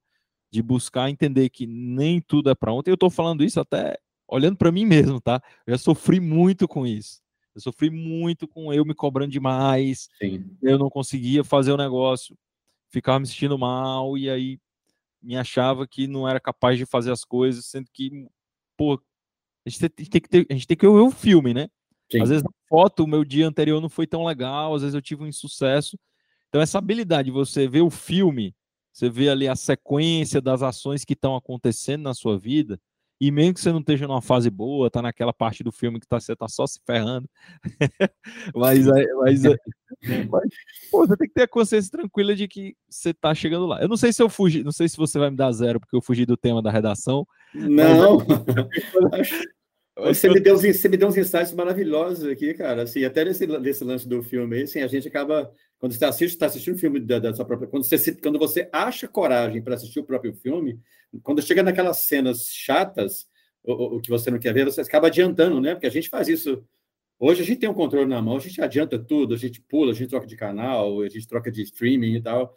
de 0.51 0.61
buscar 0.61 1.09
entender 1.09 1.49
que 1.49 1.65
nem 1.65 2.21
tudo 2.21 2.49
é 2.49 2.55
para 2.55 2.71
ontem. 2.71 2.91
Eu 2.91 2.95
estou 2.95 3.09
falando 3.09 3.43
isso 3.43 3.59
até 3.59 3.97
olhando 4.27 4.55
para 4.55 4.71
mim 4.71 4.85
mesmo, 4.85 5.19
tá? 5.19 5.41
Eu 5.65 5.73
já 5.73 5.77
sofri 5.77 6.19
muito 6.19 6.67
com 6.67 6.85
isso. 6.85 7.22
Eu 7.55 7.61
sofri 7.61 7.89
muito 7.89 8.47
com 8.47 8.73
eu 8.73 8.83
me 8.85 8.93
cobrando 8.93 9.31
demais. 9.31 10.09
Sim. 10.17 10.45
Eu 10.61 10.77
não 10.77 10.89
conseguia 10.89 11.43
fazer 11.43 11.71
o 11.71 11.77
negócio, 11.77 12.37
ficava 12.89 13.19
me 13.19 13.27
sentindo 13.27 13.57
mal 13.57 14.17
e 14.17 14.29
aí 14.29 14.59
me 15.21 15.37
achava 15.37 15.87
que 15.87 16.07
não 16.07 16.27
era 16.27 16.39
capaz 16.39 16.77
de 16.77 16.85
fazer 16.85 17.11
as 17.11 17.23
coisas, 17.23 17.65
sendo 17.65 17.87
que, 17.93 18.27
pô, 18.75 19.01
a 19.65 19.69
gente 19.69 19.89
tem 19.89 20.05
que, 20.05 20.29
ter, 20.29 20.45
a 20.49 20.53
gente 20.53 20.67
tem 20.67 20.77
que 20.77 20.87
ver 20.87 20.97
o 20.97 21.11
filme, 21.11 21.53
né? 21.53 21.69
Sim. 22.11 22.21
Às 22.21 22.29
vezes 22.29 22.43
na 22.43 22.51
foto 22.67 23.03
o 23.03 23.07
meu 23.07 23.23
dia 23.23 23.47
anterior 23.47 23.81
não 23.81 23.89
foi 23.89 24.05
tão 24.05 24.25
legal, 24.25 24.75
às 24.75 24.81
vezes 24.81 24.93
eu 24.93 25.01
tive 25.01 25.23
um 25.23 25.27
insucesso. 25.27 25.97
Então 26.49 26.61
essa 26.61 26.77
habilidade 26.77 27.27
de 27.27 27.31
você 27.31 27.67
ver 27.67 27.81
o 27.81 27.89
filme, 27.89 28.53
você 28.91 29.09
vê 29.09 29.29
ali 29.29 29.47
a 29.47 29.55
sequência 29.55 30.41
das 30.41 30.61
ações 30.61 31.05
que 31.05 31.13
estão 31.13 31.35
acontecendo 31.35 32.03
na 32.03 32.13
sua 32.13 32.37
vida, 32.37 32.79
e 33.25 33.31
mesmo 33.31 33.53
que 33.53 33.61
você 33.61 33.71
não 33.71 33.79
esteja 33.79 34.05
numa 34.05 34.21
fase 34.21 34.49
boa, 34.49 34.91
tá 34.91 35.01
naquela 35.01 35.31
parte 35.31 35.63
do 35.63 35.71
filme 35.71 35.97
que 35.97 36.05
tá, 36.05 36.19
você 36.19 36.35
tá 36.35 36.45
só 36.49 36.67
se 36.67 36.77
ferrando. 36.85 37.29
mas, 38.53 38.85
mas, 38.85 39.43
mas 40.29 40.43
pô, 40.91 41.07
você 41.07 41.15
tem 41.15 41.29
que 41.29 41.33
ter 41.33 41.43
a 41.43 41.47
consciência 41.47 41.89
tranquila 41.89 42.35
de 42.35 42.49
que 42.49 42.75
você 42.89 43.13
tá 43.13 43.33
chegando 43.33 43.65
lá. 43.65 43.81
Eu 43.81 43.87
não 43.87 43.95
sei 43.95 44.11
se 44.11 44.21
eu 44.21 44.27
fugi, 44.27 44.61
não 44.61 44.73
sei 44.73 44.89
se 44.89 44.97
você 44.97 45.17
vai 45.17 45.29
me 45.29 45.37
dar 45.37 45.53
zero 45.53 45.79
porque 45.79 45.95
eu 45.95 46.01
fugi 46.01 46.25
do 46.25 46.35
tema 46.35 46.61
da 46.61 46.69
redação. 46.69 47.25
Não. 47.53 48.17
Mas... 49.09 49.29
Você 49.95 50.27
me, 50.27 50.39
deu, 50.39 50.57
você 50.57 50.89
me 50.89 50.97
deu 50.97 51.07
uns 51.07 51.17
insights 51.17 51.53
maravilhosos 51.53 52.27
aqui, 52.27 52.53
cara. 52.55 52.83
Assim, 52.83 53.03
até 53.05 53.23
nesse, 53.23 53.45
nesse 53.45 53.83
lance 53.83 54.07
do 54.07 54.23
filme, 54.23 54.63
assim, 54.63 54.81
a 54.81 54.87
gente 54.87 55.07
acaba. 55.07 55.51
Quando 55.77 55.93
você 55.93 56.05
assiste, 56.05 56.33
está 56.33 56.47
assistindo 56.47 56.75
o 56.75 56.79
filme 56.79 56.99
da, 56.99 57.19
da, 57.19 57.33
sua 57.33 57.45
própria. 57.45 57.67
Quando 57.69 57.83
você, 57.83 58.15
quando 58.15 58.39
você 58.39 58.67
acha 58.71 59.07
coragem 59.07 59.61
para 59.61 59.75
assistir 59.75 59.99
o 59.99 60.03
próprio 60.03 60.33
filme, 60.33 60.79
quando 61.21 61.41
chega 61.41 61.61
naquelas 61.61 61.97
cenas 62.05 62.47
chatas, 62.47 63.27
o, 63.63 63.97
o, 63.97 64.01
que 64.01 64.09
você 64.09 64.31
não 64.31 64.39
quer 64.39 64.53
ver, 64.53 64.65
você 64.65 64.81
acaba 64.81 65.07
adiantando, 65.07 65.61
né? 65.61 65.75
Porque 65.75 65.87
a 65.87 65.91
gente 65.91 66.09
faz 66.09 66.27
isso. 66.27 66.63
Hoje 67.19 67.43
a 67.43 67.45
gente 67.45 67.59
tem 67.59 67.69
um 67.69 67.73
controle 67.73 68.09
na 68.09 68.21
mão, 68.21 68.37
a 68.37 68.39
gente 68.39 68.59
adianta 68.61 68.97
tudo, 68.97 69.35
a 69.35 69.37
gente 69.37 69.61
pula, 69.61 69.91
a 69.91 69.95
gente 69.95 70.09
troca 70.09 70.25
de 70.25 70.35
canal, 70.35 71.01
a 71.01 71.09
gente 71.09 71.27
troca 71.27 71.51
de 71.51 71.61
streaming 71.61 72.15
e 72.15 72.21
tal. 72.21 72.55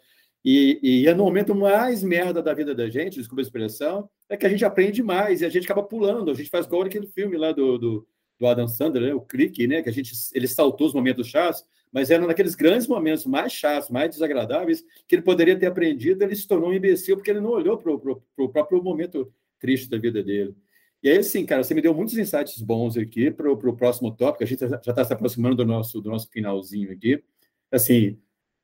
E, 0.49 0.79
e 0.81 1.07
é 1.09 1.13
no 1.13 1.25
momento 1.25 1.53
mais 1.53 2.01
merda 2.01 2.41
da 2.41 2.53
vida 2.53 2.73
da 2.73 2.89
gente, 2.89 3.17
desculpa 3.17 3.41
a 3.41 3.43
expressão, 3.43 4.09
é 4.29 4.37
que 4.37 4.45
a 4.45 4.49
gente 4.49 4.63
aprende 4.63 5.03
mais 5.03 5.41
e 5.41 5.45
a 5.45 5.49
gente 5.49 5.65
acaba 5.65 5.83
pulando. 5.83 6.31
A 6.31 6.33
gente 6.33 6.49
faz 6.49 6.65
igual 6.65 6.83
aquele 6.83 7.05
filme 7.05 7.35
lá 7.35 7.51
do, 7.51 7.77
do, 7.77 8.07
do 8.39 8.47
Adam 8.47 8.65
Sandler, 8.65 9.09
né? 9.09 9.13
o 9.13 9.19
Clique, 9.19 9.67
né? 9.67 9.81
que 9.81 9.89
a 9.89 9.91
gente 9.91 10.13
ele 10.33 10.47
saltou 10.47 10.87
os 10.87 10.93
momentos 10.93 11.27
chatos, 11.27 11.65
mas 11.91 12.09
eram 12.09 12.27
naqueles 12.27 12.55
grandes 12.55 12.87
momentos 12.87 13.25
mais 13.25 13.51
chatos, 13.51 13.89
mais 13.89 14.09
desagradáveis, 14.09 14.85
que 15.05 15.15
ele 15.15 15.21
poderia 15.21 15.59
ter 15.59 15.65
aprendido, 15.65 16.23
ele 16.23 16.33
se 16.33 16.47
tornou 16.47 16.69
um 16.69 16.73
imbecil 16.73 17.17
porque 17.17 17.29
ele 17.29 17.41
não 17.41 17.49
olhou 17.49 17.77
para 17.77 17.91
o 17.91 18.49
próprio 18.49 18.81
momento 18.81 19.29
triste 19.59 19.89
da 19.89 19.97
vida 19.97 20.23
dele. 20.23 20.55
E 21.03 21.09
aí, 21.09 21.17
assim, 21.17 21.45
cara, 21.45 21.61
você 21.61 21.73
me 21.73 21.81
deu 21.81 21.93
muitos 21.93 22.17
insights 22.17 22.61
bons 22.61 22.95
aqui 22.95 23.29
para 23.31 23.51
o 23.51 23.75
próximo 23.75 24.15
tópico. 24.15 24.45
A 24.45 24.47
gente 24.47 24.65
já 24.65 24.77
está 24.77 25.03
se 25.03 25.11
aproximando 25.11 25.57
do 25.57 25.65
nosso, 25.65 25.99
do 25.99 26.09
nosso 26.09 26.29
finalzinho 26.29 26.89
aqui. 26.89 27.21
Assim, 27.69 28.17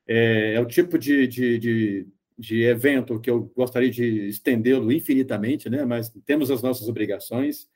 é, 0.08 0.54
é 0.56 0.60
o 0.60 0.66
tipo 0.66 0.98
de, 0.98 1.28
de, 1.28 1.58
de, 1.58 2.08
de, 2.38 2.64
evento 2.64 3.20
que 3.20 3.30
eu 3.30 3.52
gostaria 3.56 3.90
de 3.90 4.28
estendê-lo 4.28 4.92
infinitamente, 4.92 5.70
né? 5.70 5.86
Mas 5.86 6.12
temos 6.26 6.52
as 6.52 6.62
nossas 6.62 6.88
obrigações. 6.88 7.68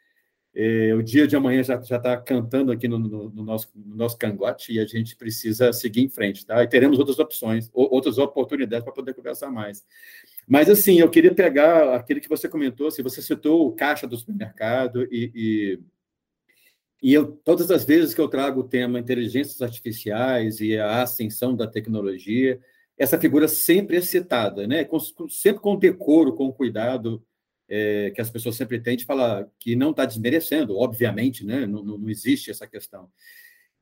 É, 0.59 0.93
o 0.95 1.03
dia 1.03 1.27
de 1.27 1.35
amanhã 1.35 1.61
já 1.61 1.75
está 1.75 2.17
cantando 2.17 2.71
aqui 2.71 2.87
no, 2.87 2.97
no, 2.97 3.29
no, 3.29 3.43
nosso, 3.43 3.69
no 3.75 3.95
nosso 3.95 4.17
cangote 4.17 4.73
e 4.73 4.79
a 4.79 4.85
gente 4.85 5.15
precisa 5.15 5.71
seguir 5.71 6.01
em 6.01 6.09
frente, 6.09 6.45
tá? 6.45 6.63
E 6.63 6.67
teremos 6.67 6.97
outras 6.97 7.19
opções, 7.19 7.69
outras 7.73 8.17
oportunidades 8.17 8.83
para 8.83 8.93
poder 8.93 9.13
conversar 9.13 9.51
mais. 9.51 9.85
Mas, 10.47 10.69
assim, 10.69 10.99
eu 10.99 11.09
queria 11.09 11.33
pegar 11.33 11.93
aquele 11.93 12.19
que 12.19 12.29
você 12.29 12.49
comentou, 12.49 12.87
assim, 12.87 13.03
você 13.03 13.21
citou 13.21 13.67
o 13.67 13.73
caixa 13.73 14.07
do 14.07 14.17
supermercado 14.17 15.03
e, 15.11 15.31
e, 15.35 15.79
e 17.01 17.13
eu, 17.13 17.27
todas 17.27 17.69
as 17.69 17.83
vezes 17.83 18.13
que 18.13 18.21
eu 18.21 18.27
trago 18.27 18.61
o 18.61 18.67
tema 18.67 18.99
inteligências 18.99 19.61
artificiais 19.61 20.59
e 20.59 20.77
a 20.77 21.03
ascensão 21.03 21.55
da 21.55 21.67
tecnologia, 21.67 22.59
essa 22.97 23.19
figura 23.19 23.47
sempre 23.47 23.97
é 23.97 24.01
citada, 24.01 24.65
né? 24.65 24.83
Com, 24.83 24.99
sempre 25.29 25.61
com 25.61 25.77
decoro, 25.77 26.33
com 26.33 26.51
cuidado, 26.51 27.23
é, 27.69 28.11
que 28.11 28.19
as 28.19 28.29
pessoas 28.29 28.55
sempre 28.55 28.79
têm 28.79 28.97
de 28.97 29.05
falar 29.05 29.47
que 29.59 29.75
não 29.75 29.91
está 29.91 30.05
desmerecendo, 30.05 30.75
obviamente, 30.77 31.45
né? 31.45 31.67
Não, 31.67 31.83
não, 31.83 32.09
existe 32.09 32.49
essa 32.49 32.65
questão. 32.65 33.09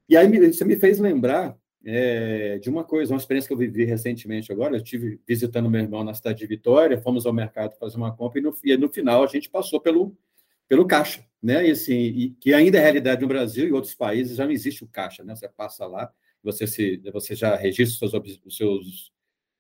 E 0.10 0.18
aí 0.18 0.28
você 0.52 0.66
me 0.66 0.76
fez 0.76 1.00
lembrar 1.00 1.58
é, 1.86 2.58
de 2.60 2.70
uma 2.70 2.84
coisa, 2.84 3.14
uma 3.14 3.20
experiência 3.20 3.48
que 3.48 3.54
eu 3.54 3.58
vivi 3.58 3.86
recentemente 3.86 4.52
agora. 4.52 4.76
Eu 4.76 4.82
estive 4.82 5.22
visitando 5.26 5.70
meu 5.70 5.82
irmão 5.82 6.04
na 6.04 6.14
cidade 6.14 6.40
de 6.40 6.48
Vitória, 6.48 7.02
fomos 7.02 7.26
ao 7.26 7.34
mercado 7.34 7.78
fazer 7.78 7.96
uma 7.96 8.14
compra 8.14 8.40
e 8.40 8.42
no, 8.42 8.54
e 8.64 8.76
no 8.76 8.90
final 8.90 9.24
a 9.24 9.28
gente 9.28 9.50
passou 9.50 9.80
pelo, 9.80 10.18
pelo 10.68 10.88
caixa, 10.88 11.26
né? 11.42 11.68
E 11.68 11.72
assim, 11.72 11.94
e, 11.94 12.30
que 12.32 12.54
ainda 12.54 12.78
é 12.78 12.82
realidade 12.82 13.22
no 13.22 13.28
Brasil 13.28 13.68
e 13.68 13.72
outros 13.72 13.96
países 13.96 14.38
já 14.38 14.46
não 14.46 14.52
existe 14.52 14.84
o 14.84 14.88
caixa, 14.88 15.24
né? 15.24 15.36
Você 15.36 15.48
passa 15.50 15.86
lá, 15.86 16.12
você 16.44 16.68
se, 16.68 16.98
você 17.12 17.36
já 17.36 17.56
registra 17.56 18.06
os 18.06 18.12
seus, 18.12 18.42
os 18.46 18.58
seus 18.58 19.12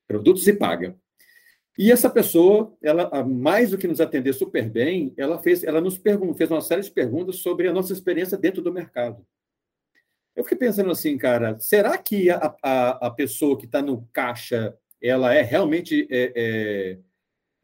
produtos 0.07 0.47
e 0.47 0.53
paga. 0.53 0.95
E 1.77 1.91
essa 1.91 2.09
pessoa, 2.09 2.75
ela 2.81 3.23
mais 3.25 3.71
do 3.71 3.77
que 3.77 3.87
nos 3.87 3.99
atender 3.99 4.33
super 4.33 4.69
bem, 4.69 5.13
ela 5.17 5.37
fez, 5.37 5.63
ela 5.63 5.81
nos 5.81 5.97
perguntou, 5.97 6.33
fez 6.35 6.49
uma 6.49 6.61
série 6.61 6.81
de 6.81 6.91
perguntas 6.91 7.37
sobre 7.37 7.67
a 7.67 7.73
nossa 7.73 7.91
experiência 7.91 8.37
dentro 8.37 8.61
do 8.61 8.71
mercado. 8.71 9.25
Eu 10.35 10.43
fiquei 10.43 10.57
pensando 10.57 10.91
assim, 10.91 11.17
cara, 11.17 11.59
será 11.59 11.97
que 11.97 12.29
a, 12.29 12.55
a, 12.61 13.07
a 13.07 13.11
pessoa 13.11 13.57
que 13.57 13.65
está 13.65 13.81
no 13.81 14.07
caixa 14.13 14.77
ela 15.01 15.33
é 15.33 15.41
realmente 15.41 16.07
é, 16.09 16.33
é, 16.35 16.99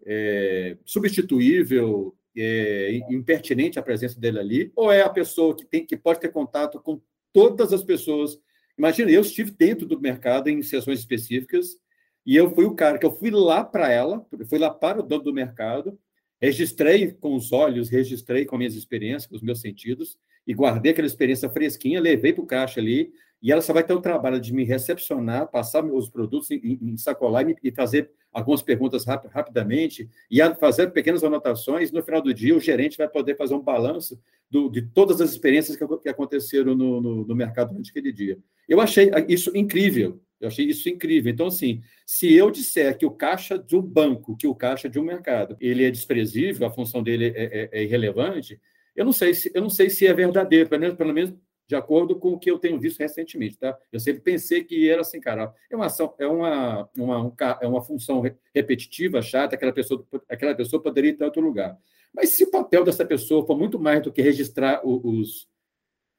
é, 0.05 0.77
substituível, 0.85 2.15
é, 2.37 3.01
impertinente 3.09 3.79
a 3.79 3.83
presença 3.83 4.19
dele 4.19 4.39
ali, 4.39 4.71
ou 4.75 4.91
é 4.91 5.01
a 5.01 5.09
pessoa 5.09 5.55
que 5.55 5.65
tem 5.65 5.85
que 5.85 5.97
pode 5.97 6.19
ter 6.19 6.29
contato 6.29 6.79
com 6.79 7.01
todas 7.33 7.73
as 7.73 7.83
pessoas? 7.83 8.39
Imagina, 8.77 9.11
eu 9.11 9.21
estive 9.21 9.51
dentro 9.51 9.85
do 9.85 9.99
mercado 9.99 10.49
em 10.49 10.61
sessões 10.61 10.99
específicas 10.99 11.77
e 12.25 12.35
eu 12.35 12.53
fui 12.53 12.65
o 12.65 12.75
cara 12.75 12.97
que 12.97 13.05
eu 13.05 13.15
fui 13.15 13.31
lá 13.31 13.63
para 13.63 13.91
ela, 13.91 14.25
fui 14.49 14.59
lá 14.59 14.69
para 14.69 14.99
o 14.99 15.03
dono 15.03 15.23
do 15.23 15.33
mercado, 15.33 15.99
registrei 16.39 17.11
com 17.11 17.35
os 17.35 17.51
olhos, 17.51 17.89
registrei 17.89 18.45
com 18.45 18.57
minhas 18.57 18.75
experiências, 18.75 19.27
com 19.27 19.35
os 19.35 19.41
meus 19.41 19.61
sentidos, 19.61 20.17
e 20.45 20.53
guardei 20.53 20.91
aquela 20.91 21.07
experiência 21.07 21.49
fresquinha, 21.49 22.01
levei 22.01 22.33
para 22.33 22.43
o 22.43 22.47
caixa 22.47 22.79
ali, 22.79 23.11
e 23.41 23.51
ela 23.51 23.61
só 23.61 23.73
vai 23.73 23.83
ter 23.83 23.93
o 23.93 24.01
trabalho 24.01 24.39
de 24.39 24.53
me 24.53 24.63
recepcionar, 24.63 25.47
passar 25.47 25.83
os 25.83 26.09
produtos 26.09 26.51
em, 26.51 26.95
sacolar 26.95 27.49
e, 27.49 27.55
e 27.63 27.71
fazer 27.71 28.11
algumas 28.31 28.61
perguntas 28.61 29.05
rap, 29.05 29.27
rapidamente, 29.27 30.07
e 30.29 30.39
fazer 30.55 30.91
pequenas 30.91 31.23
anotações. 31.23 31.91
No 31.91 32.03
final 32.03 32.21
do 32.21 32.33
dia, 32.33 32.55
o 32.55 32.59
gerente 32.59 32.97
vai 32.97 33.07
poder 33.07 33.35
fazer 33.35 33.55
um 33.55 33.59
balanço 33.59 34.19
do, 34.49 34.69
de 34.69 34.81
todas 34.81 35.19
as 35.19 35.31
experiências 35.31 35.75
que, 35.75 35.85
que 35.97 36.09
aconteceram 36.09 36.75
no, 36.75 37.01
no, 37.01 37.25
no 37.25 37.35
mercado 37.35 37.69
durante 37.69 37.89
aquele 37.89 38.11
dia. 38.11 38.37
Eu 38.69 38.79
achei 38.79 39.11
isso 39.27 39.55
incrível, 39.57 40.21
eu 40.39 40.47
achei 40.47 40.65
isso 40.65 40.87
incrível. 40.87 41.31
Então, 41.31 41.47
assim, 41.47 41.81
se 42.05 42.33
eu 42.33 42.51
disser 42.51 42.97
que 42.97 43.05
o 43.05 43.11
caixa 43.11 43.57
de 43.57 43.75
um 43.75 43.81
banco, 43.81 44.37
que 44.37 44.47
o 44.47 44.55
caixa 44.55 44.87
de 44.87 44.99
um 44.99 45.03
mercado, 45.03 45.57
ele 45.59 45.83
é 45.83 45.89
desprezível, 45.89 46.67
a 46.67 46.71
função 46.71 47.01
dele 47.01 47.33
é, 47.35 47.43
é, 47.43 47.69
é 47.71 47.83
irrelevante, 47.83 48.59
eu 48.95 49.05
não 49.05 49.13
sei 49.13 49.33
se 49.33 49.51
eu 49.53 49.61
não 49.61 49.69
sei 49.69 49.89
se 49.89 50.05
é 50.05 50.13
verdadeiro, 50.13 50.69
pelo 50.69 50.81
menos, 50.81 50.97
pelo 50.97 51.13
menos 51.13 51.33
de 51.67 51.75
acordo 51.75 52.17
com 52.17 52.33
o 52.33 52.39
que 52.39 52.51
eu 52.51 52.59
tenho 52.59 52.79
visto 52.79 52.99
recentemente, 52.99 53.57
tá? 53.57 53.77
Eu 53.91 53.99
sempre 53.99 54.21
pensei 54.21 54.63
que 54.63 54.89
era 54.89 55.01
assim, 55.01 55.19
cara, 55.19 55.53
é 55.69 55.75
uma 55.75 55.85
ação, 55.85 56.13
é 56.19 56.27
uma, 56.27 56.89
uma, 56.97 57.35
é 57.61 57.67
uma 57.67 57.81
função 57.81 58.21
repetitiva, 58.53 59.21
chata, 59.21 59.55
aquela 59.55 59.71
pessoa, 59.71 60.05
aquela 60.27 60.53
pessoa 60.53 60.81
poderia 60.81 61.11
ir 61.11 61.17
em 61.19 61.23
outro 61.23 61.41
lugar. 61.41 61.77
Mas 62.13 62.31
se 62.31 62.43
o 62.43 62.51
papel 62.51 62.83
dessa 62.83 63.05
pessoa 63.05 63.45
for 63.45 63.57
muito 63.57 63.79
mais 63.79 64.01
do 64.01 64.11
que 64.11 64.21
registrar 64.21 64.85
os, 64.85 65.47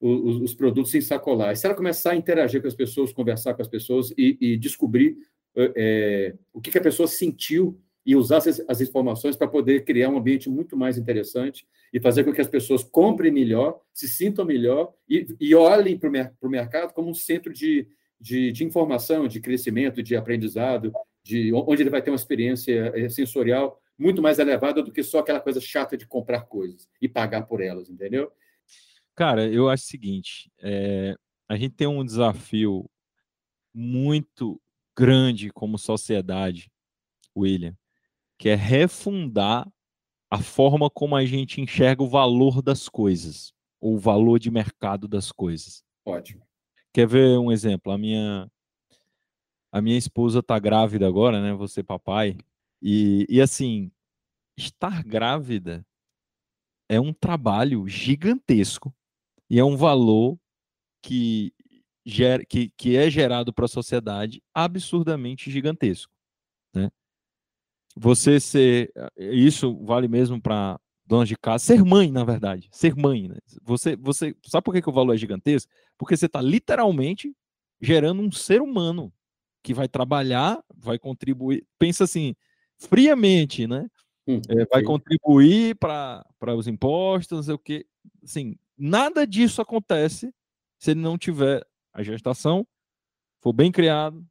os, 0.00 0.40
os 0.40 0.54
produtos 0.54 0.94
em 0.94 1.00
sacolar, 1.00 1.54
se 1.56 1.66
ela 1.66 1.74
começar 1.74 2.12
a 2.12 2.16
interagir 2.16 2.62
com 2.62 2.68
as 2.68 2.74
pessoas, 2.74 3.12
conversar 3.12 3.54
com 3.54 3.62
as 3.62 3.68
pessoas 3.68 4.10
e, 4.16 4.38
e 4.40 4.56
descobrir 4.56 5.18
é, 5.54 6.34
o 6.52 6.60
que, 6.60 6.70
que 6.70 6.78
a 6.78 6.82
pessoa 6.82 7.06
sentiu 7.06 7.78
e 8.04 8.16
usar 8.16 8.38
as, 8.38 8.80
informações 8.80 9.36
para 9.36 9.46
poder 9.46 9.84
criar 9.84 10.08
um 10.08 10.18
ambiente 10.18 10.48
muito 10.48 10.76
mais 10.76 10.98
interessante 10.98 11.66
e 11.92 12.00
fazer 12.00 12.24
com 12.24 12.32
que 12.32 12.40
as 12.40 12.48
pessoas 12.48 12.82
comprem 12.82 13.30
melhor, 13.30 13.80
se 13.92 14.08
sintam 14.08 14.44
melhor 14.44 14.92
e, 15.08 15.26
e 15.40 15.54
olhem 15.54 15.96
para 15.96 16.08
o 16.42 16.48
mercado 16.48 16.92
como 16.92 17.08
um 17.08 17.14
centro 17.14 17.52
de, 17.52 17.86
de, 18.20 18.50
de, 18.50 18.64
informação, 18.64 19.28
de 19.28 19.40
crescimento, 19.40 20.02
de 20.02 20.16
aprendizado, 20.16 20.92
de 21.22 21.52
onde 21.54 21.82
ele 21.82 21.90
vai 21.90 22.02
ter 22.02 22.10
uma 22.10 22.16
experiência 22.16 22.92
eh, 22.94 23.08
sensorial 23.08 23.80
muito 23.96 24.20
mais 24.20 24.40
elevada 24.40 24.82
do 24.82 24.90
que 24.90 25.02
só 25.02 25.20
aquela 25.20 25.40
coisa 25.40 25.60
chata 25.60 25.96
de 25.96 26.06
comprar 26.06 26.42
coisas 26.42 26.88
e 27.00 27.08
pagar 27.08 27.42
por 27.42 27.60
elas, 27.60 27.88
entendeu? 27.88 28.32
Cara, 29.14 29.46
eu 29.46 29.68
acho 29.68 29.84
o 29.84 29.86
seguinte: 29.86 30.50
é, 30.60 31.14
a 31.48 31.56
gente 31.56 31.76
tem 31.76 31.86
um 31.86 32.04
desafio 32.04 32.90
muito 33.72 34.60
grande 34.96 35.50
como 35.50 35.78
sociedade, 35.78 36.70
William, 37.36 37.76
que 38.42 38.48
é 38.48 38.56
refundar 38.56 39.72
a 40.28 40.42
forma 40.42 40.90
como 40.90 41.14
a 41.14 41.24
gente 41.24 41.60
enxerga 41.60 42.02
o 42.02 42.08
valor 42.08 42.60
das 42.60 42.88
coisas, 42.88 43.54
ou 43.80 43.94
o 43.94 43.98
valor 44.00 44.40
de 44.40 44.50
mercado 44.50 45.06
das 45.06 45.30
coisas. 45.30 45.84
Ótimo. 46.04 46.44
Quer 46.92 47.06
ver 47.06 47.38
um 47.38 47.52
exemplo? 47.52 47.92
A 47.92 47.96
minha 47.96 48.50
a 49.70 49.80
minha 49.80 49.96
esposa 49.96 50.40
está 50.40 50.58
grávida 50.58 51.06
agora, 51.06 51.40
né? 51.40 51.54
Você 51.54 51.84
papai. 51.84 52.36
E, 52.82 53.24
e 53.28 53.40
assim, 53.40 53.92
estar 54.56 55.04
grávida 55.04 55.86
é 56.88 56.98
um 56.98 57.12
trabalho 57.12 57.86
gigantesco 57.86 58.92
e 59.48 59.56
é 59.60 59.64
um 59.64 59.76
valor 59.76 60.36
que, 61.00 61.54
ger, 62.04 62.44
que, 62.44 62.70
que 62.70 62.96
é 62.96 63.08
gerado 63.08 63.52
para 63.52 63.66
a 63.66 63.68
sociedade 63.68 64.42
absurdamente 64.52 65.48
gigantesco. 65.48 66.12
Né? 66.74 66.90
Você 67.96 68.40
ser. 68.40 68.92
Isso 69.16 69.76
vale 69.84 70.08
mesmo 70.08 70.40
para 70.40 70.78
donas 71.06 71.28
de 71.28 71.36
casa, 71.36 71.64
ser 71.64 71.84
mãe, 71.84 72.10
na 72.10 72.24
verdade, 72.24 72.68
ser 72.72 72.94
mãe. 72.96 73.28
Né? 73.28 73.36
Você, 73.62 73.96
você 73.96 74.34
sabe 74.46 74.64
por 74.64 74.72
que, 74.72 74.82
que 74.82 74.88
o 74.88 74.92
valor 74.92 75.14
é 75.14 75.18
gigantesco? 75.18 75.70
Porque 75.98 76.16
você 76.16 76.26
está 76.26 76.40
literalmente 76.40 77.34
gerando 77.80 78.22
um 78.22 78.30
ser 78.30 78.62
humano 78.62 79.12
que 79.62 79.74
vai 79.74 79.88
trabalhar, 79.88 80.62
vai 80.74 80.98
contribuir. 80.98 81.66
Pensa 81.78 82.04
assim, 82.04 82.34
friamente, 82.78 83.66
né? 83.66 83.88
Hum, 84.26 84.40
é, 84.48 84.64
vai 84.66 84.82
contribuir 84.82 85.76
para 85.76 86.24
os 86.56 86.66
impostos, 86.66 87.36
não 87.36 87.42
sei 87.42 87.54
o 87.54 87.58
quê. 87.58 87.86
Assim, 88.22 88.56
nada 88.78 89.26
disso 89.26 89.60
acontece 89.60 90.32
se 90.78 90.92
ele 90.92 91.00
não 91.00 91.18
tiver 91.18 91.64
a 91.92 92.02
gestação, 92.02 92.66
for 93.40 93.52
bem 93.52 93.70
criado 93.70 94.24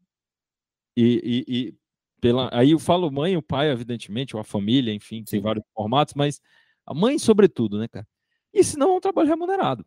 e, 0.98 1.46
e, 1.48 1.68
e 1.68 1.76
pela, 2.22 2.50
aí 2.54 2.72
eu 2.72 2.80
falo 2.80 3.12
mãe, 3.12 3.36
o 3.36 3.42
pai, 3.42 3.72
evidentemente, 3.72 4.36
ou 4.36 4.40
a 4.40 4.44
família, 4.44 4.94
enfim, 4.94 5.24
tem 5.24 5.42
vários 5.42 5.66
formatos, 5.74 6.14
mas 6.14 6.40
a 6.86 6.94
mãe, 6.94 7.18
sobretudo, 7.18 7.80
né, 7.80 7.88
cara? 7.88 8.08
E 8.54 8.64
se 8.64 8.78
não 8.78 8.92
é 8.92 8.98
um 8.98 9.00
trabalho 9.00 9.28
remunerado. 9.28 9.86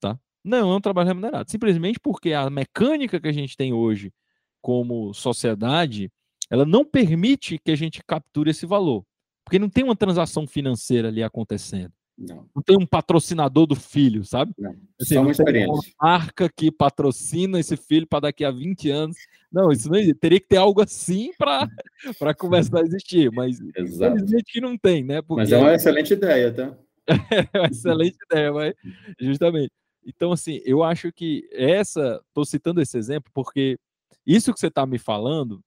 Tá? 0.00 0.18
Não 0.42 0.72
é 0.72 0.76
um 0.76 0.80
trabalho 0.80 1.08
remunerado. 1.08 1.50
Simplesmente 1.50 2.00
porque 2.00 2.32
a 2.32 2.50
mecânica 2.50 3.20
que 3.20 3.28
a 3.28 3.32
gente 3.32 3.56
tem 3.56 3.72
hoje 3.72 4.12
como 4.60 5.12
sociedade, 5.14 6.10
ela 6.50 6.64
não 6.64 6.84
permite 6.84 7.58
que 7.58 7.70
a 7.70 7.76
gente 7.76 8.02
capture 8.02 8.50
esse 8.50 8.66
valor. 8.66 9.04
Porque 9.44 9.58
não 9.58 9.68
tem 9.68 9.84
uma 9.84 9.94
transação 9.94 10.46
financeira 10.46 11.08
ali 11.08 11.22
acontecendo. 11.22 11.92
Não. 12.16 12.48
não 12.54 12.62
tem 12.62 12.76
um 12.78 12.86
patrocinador 12.86 13.66
do 13.66 13.74
filho, 13.74 14.24
sabe? 14.24 14.54
Não. 14.56 14.70
Assim, 15.00 15.14
Só 15.14 15.20
uma 15.20 15.32
experiência. 15.32 15.72
Uma 15.72 15.82
marca 16.00 16.48
que 16.48 16.70
patrocina 16.70 17.58
esse 17.58 17.76
filho 17.76 18.06
para 18.06 18.20
daqui 18.20 18.44
a 18.44 18.52
20 18.52 18.88
anos 18.88 19.16
Não, 19.54 19.70
isso 19.70 19.88
não 19.88 20.14
teria 20.14 20.40
que 20.40 20.48
ter 20.48 20.56
algo 20.56 20.82
assim 20.82 21.30
para 21.38 21.68
começar 22.36 22.80
a 22.80 22.82
existir, 22.82 23.30
mas 23.30 23.60
Exato. 23.76 24.16
infelizmente 24.16 24.52
que 24.52 24.60
não 24.60 24.76
tem, 24.76 25.04
né? 25.04 25.22
Porque... 25.22 25.42
Mas 25.42 25.52
é 25.52 25.58
uma 25.58 25.72
excelente 25.72 26.12
ideia, 26.12 26.52
tá? 26.52 26.76
é 27.54 27.58
uma 27.58 27.68
excelente 27.68 28.16
ideia, 28.28 28.52
mas 28.52 28.74
justamente. 29.20 29.70
Então, 30.04 30.32
assim, 30.32 30.60
eu 30.64 30.82
acho 30.82 31.12
que 31.12 31.48
essa, 31.52 32.20
estou 32.26 32.44
citando 32.44 32.82
esse 32.82 32.98
exemplo 32.98 33.30
porque 33.32 33.78
isso 34.26 34.52
que 34.52 34.58
você 34.58 34.66
está 34.66 34.84
me 34.84 34.98
falando, 34.98 35.60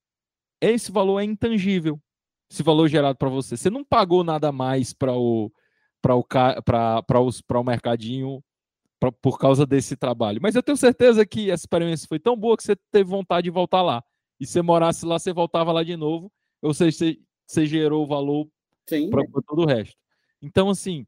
esse 0.60 0.92
valor 0.92 1.22
é 1.22 1.24
intangível. 1.24 1.98
Esse 2.52 2.64
valor 2.64 2.90
gerado 2.90 3.18
para 3.18 3.30
você. 3.30 3.56
Você 3.56 3.70
não 3.70 3.86
pagou 3.86 4.22
nada 4.22 4.52
mais 4.52 4.94
para 4.94 5.14
o 5.14 5.50
para 6.02 6.16
o, 6.16 6.24
para 6.24 7.60
o 7.60 7.64
mercadinho 7.64 8.42
pra, 9.00 9.12
por 9.12 9.38
causa 9.38 9.66
desse 9.66 9.95
trabalho. 9.95 10.39
Mas 10.41 10.56
eu 10.56 10.64
tenho 10.64 10.78
certeza 10.78 11.26
que 11.26 11.52
essa 11.52 11.64
experiência 11.64 12.08
foi 12.08 12.20
tão 12.20 12.36
boa 12.36 12.58
que 12.58 12.64
você 12.64 12.76
teve 12.91 13.10
vontade 13.10 13.45
de 13.45 13.52
voltar 13.52 13.82
lá. 13.82 14.04
E 14.39 14.45
se 14.45 14.54
você 14.54 14.62
morasse 14.62 15.06
lá, 15.06 15.18
você 15.18 15.34
voltava 15.34 15.72
lá 15.72 15.84
de 15.84 15.95
novo. 15.95 16.32
Ou 16.62 16.74
seja, 16.74 16.98
você, 16.98 17.20
você 17.45 17.66
gerou 17.66 18.08
valor 18.08 18.48
para 19.10 19.41
todo 19.45 19.64
o 19.64 19.66
resto. 19.66 19.95
Então, 20.41 20.70
assim, 20.70 21.06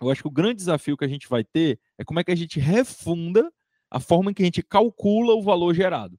eu 0.00 0.10
acho 0.10 0.22
que 0.22 0.28
o 0.28 0.32
grande 0.32 0.56
desafio 0.56 0.96
que 0.96 1.04
a 1.04 1.08
gente 1.08 1.28
vai 1.28 1.44
ter 1.44 1.80
é 1.98 2.04
como 2.04 2.20
é 2.20 2.24
que 2.24 2.32
a 2.32 2.36
gente 2.36 2.58
refunda 2.60 3.50
a 3.90 4.00
forma 4.00 4.30
em 4.30 4.34
que 4.34 4.42
a 4.42 4.44
gente 4.44 4.62
calcula 4.62 5.34
o 5.34 5.42
valor 5.42 5.74
gerado. 5.74 6.18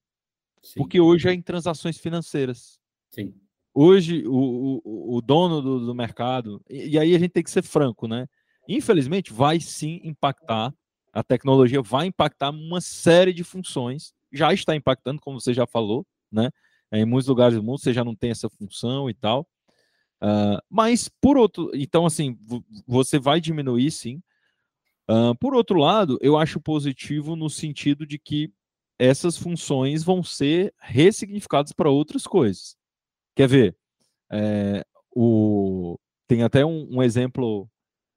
Sim. 0.64 0.80
Porque 0.80 1.00
hoje 1.00 1.30
é 1.30 1.34
em 1.34 1.42
transações 1.42 1.98
financeiras. 1.98 2.80
Sim. 3.10 3.34
Hoje, 3.74 4.26
o, 4.26 4.82
o, 4.84 5.18
o 5.18 5.22
dono 5.22 5.62
do, 5.62 5.86
do 5.86 5.94
mercado, 5.94 6.62
e, 6.70 6.90
e 6.90 7.00
aí 7.00 7.16
a 7.16 7.20
gente 7.20 7.32
tem 7.32 7.44
que 7.44 7.52
ser 7.52 7.62
franco, 7.62 8.08
né? 8.08 8.28
Infelizmente, 8.68 9.32
vai 9.32 9.60
sim 9.60 10.02
impactar 10.04 10.74
a 11.18 11.24
tecnologia 11.24 11.82
vai 11.82 12.06
impactar 12.06 12.52
uma 12.52 12.80
série 12.80 13.34
de 13.34 13.44
funções, 13.44 14.14
já 14.32 14.54
está 14.54 14.76
impactando, 14.76 15.20
como 15.20 15.42
você 15.42 15.52
já 15.52 15.66
falou, 15.66 16.06
né? 16.32 16.52
Em 16.92 17.06
muitos 17.06 17.28
lugares 17.28 17.58
do 17.58 17.64
mundo 17.64 17.80
você 17.80 17.92
já 17.92 18.04
não 18.04 18.16
tem 18.16 18.30
essa 18.30 18.48
função 18.48 19.10
e 19.10 19.16
tal. 19.16 19.48
Uh, 20.22 20.62
mas 20.70 21.10
por 21.10 21.36
outro, 21.36 21.72
então 21.74 22.06
assim, 22.06 22.38
você 22.86 23.18
vai 23.18 23.42
diminuir 23.42 23.90
sim. 23.90 24.22
Uh, 25.10 25.36
por 25.40 25.56
outro 25.56 25.80
lado, 25.80 26.20
eu 26.22 26.38
acho 26.38 26.62
positivo 26.62 27.36
no 27.36 27.50
sentido 27.50 28.06
de 28.06 28.20
que 28.20 28.54
essas 29.00 29.38
funções 29.38 30.04
vão 30.04 30.22
ser 30.22 30.72
ressignificadas 30.80 31.72
para 31.72 31.90
outras 31.90 32.28
coisas. 32.28 32.78
Quer 33.36 33.48
ver? 33.48 33.78
É, 34.32 34.86
o, 35.16 35.98
tem 36.28 36.44
até 36.44 36.64
um, 36.64 36.98
um 36.98 37.02
exemplo 37.02 37.68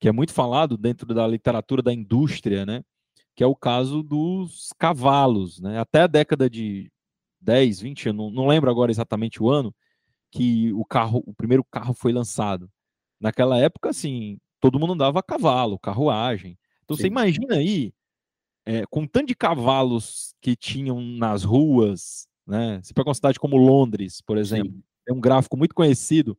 que 0.00 0.08
é 0.08 0.12
muito 0.12 0.32
falado 0.32 0.78
dentro 0.78 1.14
da 1.14 1.26
literatura 1.26 1.82
da 1.82 1.92
indústria, 1.92 2.64
né? 2.64 2.82
Que 3.36 3.44
é 3.44 3.46
o 3.46 3.54
caso 3.54 4.02
dos 4.02 4.70
cavalos, 4.78 5.60
né? 5.60 5.78
Até 5.78 6.00
a 6.00 6.06
década 6.06 6.48
de 6.48 6.90
10, 7.40 7.80
20, 7.80 8.06
eu 8.06 8.12
não, 8.14 8.30
não 8.30 8.46
lembro 8.46 8.70
agora 8.70 8.90
exatamente 8.90 9.42
o 9.42 9.50
ano 9.50 9.74
que 10.32 10.72
o 10.72 10.84
carro, 10.84 11.22
o 11.26 11.34
primeiro 11.34 11.64
carro 11.64 11.92
foi 11.92 12.12
lançado. 12.12 12.70
Naquela 13.20 13.58
época, 13.58 13.90
assim, 13.90 14.38
todo 14.58 14.78
mundo 14.78 14.94
andava 14.94 15.18
a 15.18 15.22
cavalo, 15.22 15.78
carruagem. 15.78 16.58
Então 16.84 16.96
Sim. 16.96 17.02
você 17.02 17.06
imagina 17.08 17.56
aí, 17.56 17.92
é, 18.64 18.84
com 18.86 19.06
tanto 19.06 19.26
de 19.26 19.34
cavalos 19.34 20.34
que 20.40 20.56
tinham 20.56 21.00
nas 21.00 21.44
ruas, 21.44 22.26
né? 22.46 22.80
Você 22.82 22.94
pega 22.94 23.08
uma 23.08 23.14
cidade 23.14 23.38
como 23.38 23.56
Londres, 23.56 24.22
por 24.22 24.38
exemplo, 24.38 24.72
Sim. 24.72 24.82
é 25.08 25.12
um 25.12 25.20
gráfico 25.20 25.56
muito 25.58 25.74
conhecido 25.74 26.38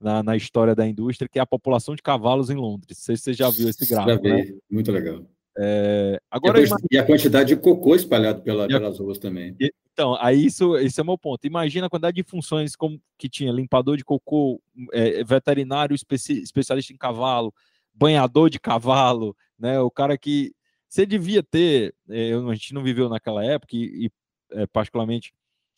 na, 0.00 0.22
na, 0.22 0.36
história 0.36 0.74
da 0.74 0.86
indústria, 0.86 1.28
que 1.28 1.38
é 1.38 1.42
a 1.42 1.46
população 1.46 1.94
de 1.94 2.02
cavalos 2.02 2.50
em 2.50 2.56
Londres. 2.56 2.98
Não 2.98 3.04
sei 3.04 3.16
se 3.16 3.22
você 3.22 3.34
já 3.34 3.50
viu 3.50 3.68
esse 3.68 3.86
gráfico. 3.86 4.26
Já 4.26 4.34
vi, 4.36 4.52
né? 4.52 4.58
muito 4.70 4.90
legal. 4.90 5.24
É, 5.58 6.20
agora, 6.30 6.58
e, 6.90 6.96
a, 6.96 7.04
quantidade 7.04 7.54
de 7.54 7.60
cocô 7.60 7.94
espalhado 7.94 8.40
pela, 8.42 8.66
pelas 8.66 8.98
ruas 8.98 9.18
também. 9.18 9.54
Então, 9.92 10.16
aí 10.20 10.46
isso, 10.46 10.76
esse 10.78 10.98
é 11.00 11.02
o 11.02 11.06
meu 11.06 11.18
ponto. 11.18 11.46
Imagina 11.46 11.86
a 11.86 11.90
quantidade 11.90 12.16
de 12.16 12.22
funções 12.22 12.74
como 12.76 13.00
que 13.18 13.28
tinha 13.28 13.52
limpador 13.52 13.96
de 13.96 14.04
cocô, 14.04 14.62
é, 14.92 15.22
veterinário 15.24 15.94
especi, 15.94 16.40
especialista 16.40 16.92
em 16.92 16.96
cavalo, 16.96 17.52
banhador 17.92 18.48
de 18.48 18.58
cavalo, 18.58 19.36
né? 19.58 19.78
O 19.80 19.90
cara 19.90 20.16
que 20.16 20.52
você 20.88 21.04
devia 21.04 21.42
ter, 21.42 21.94
é, 22.08 22.32
a 22.32 22.54
gente 22.54 22.72
não 22.72 22.82
viveu 22.82 23.08
naquela 23.08 23.44
época 23.44 23.76
e, 23.76 24.06
e 24.06 24.10
é, 24.52 24.66
particularmente 24.66 25.32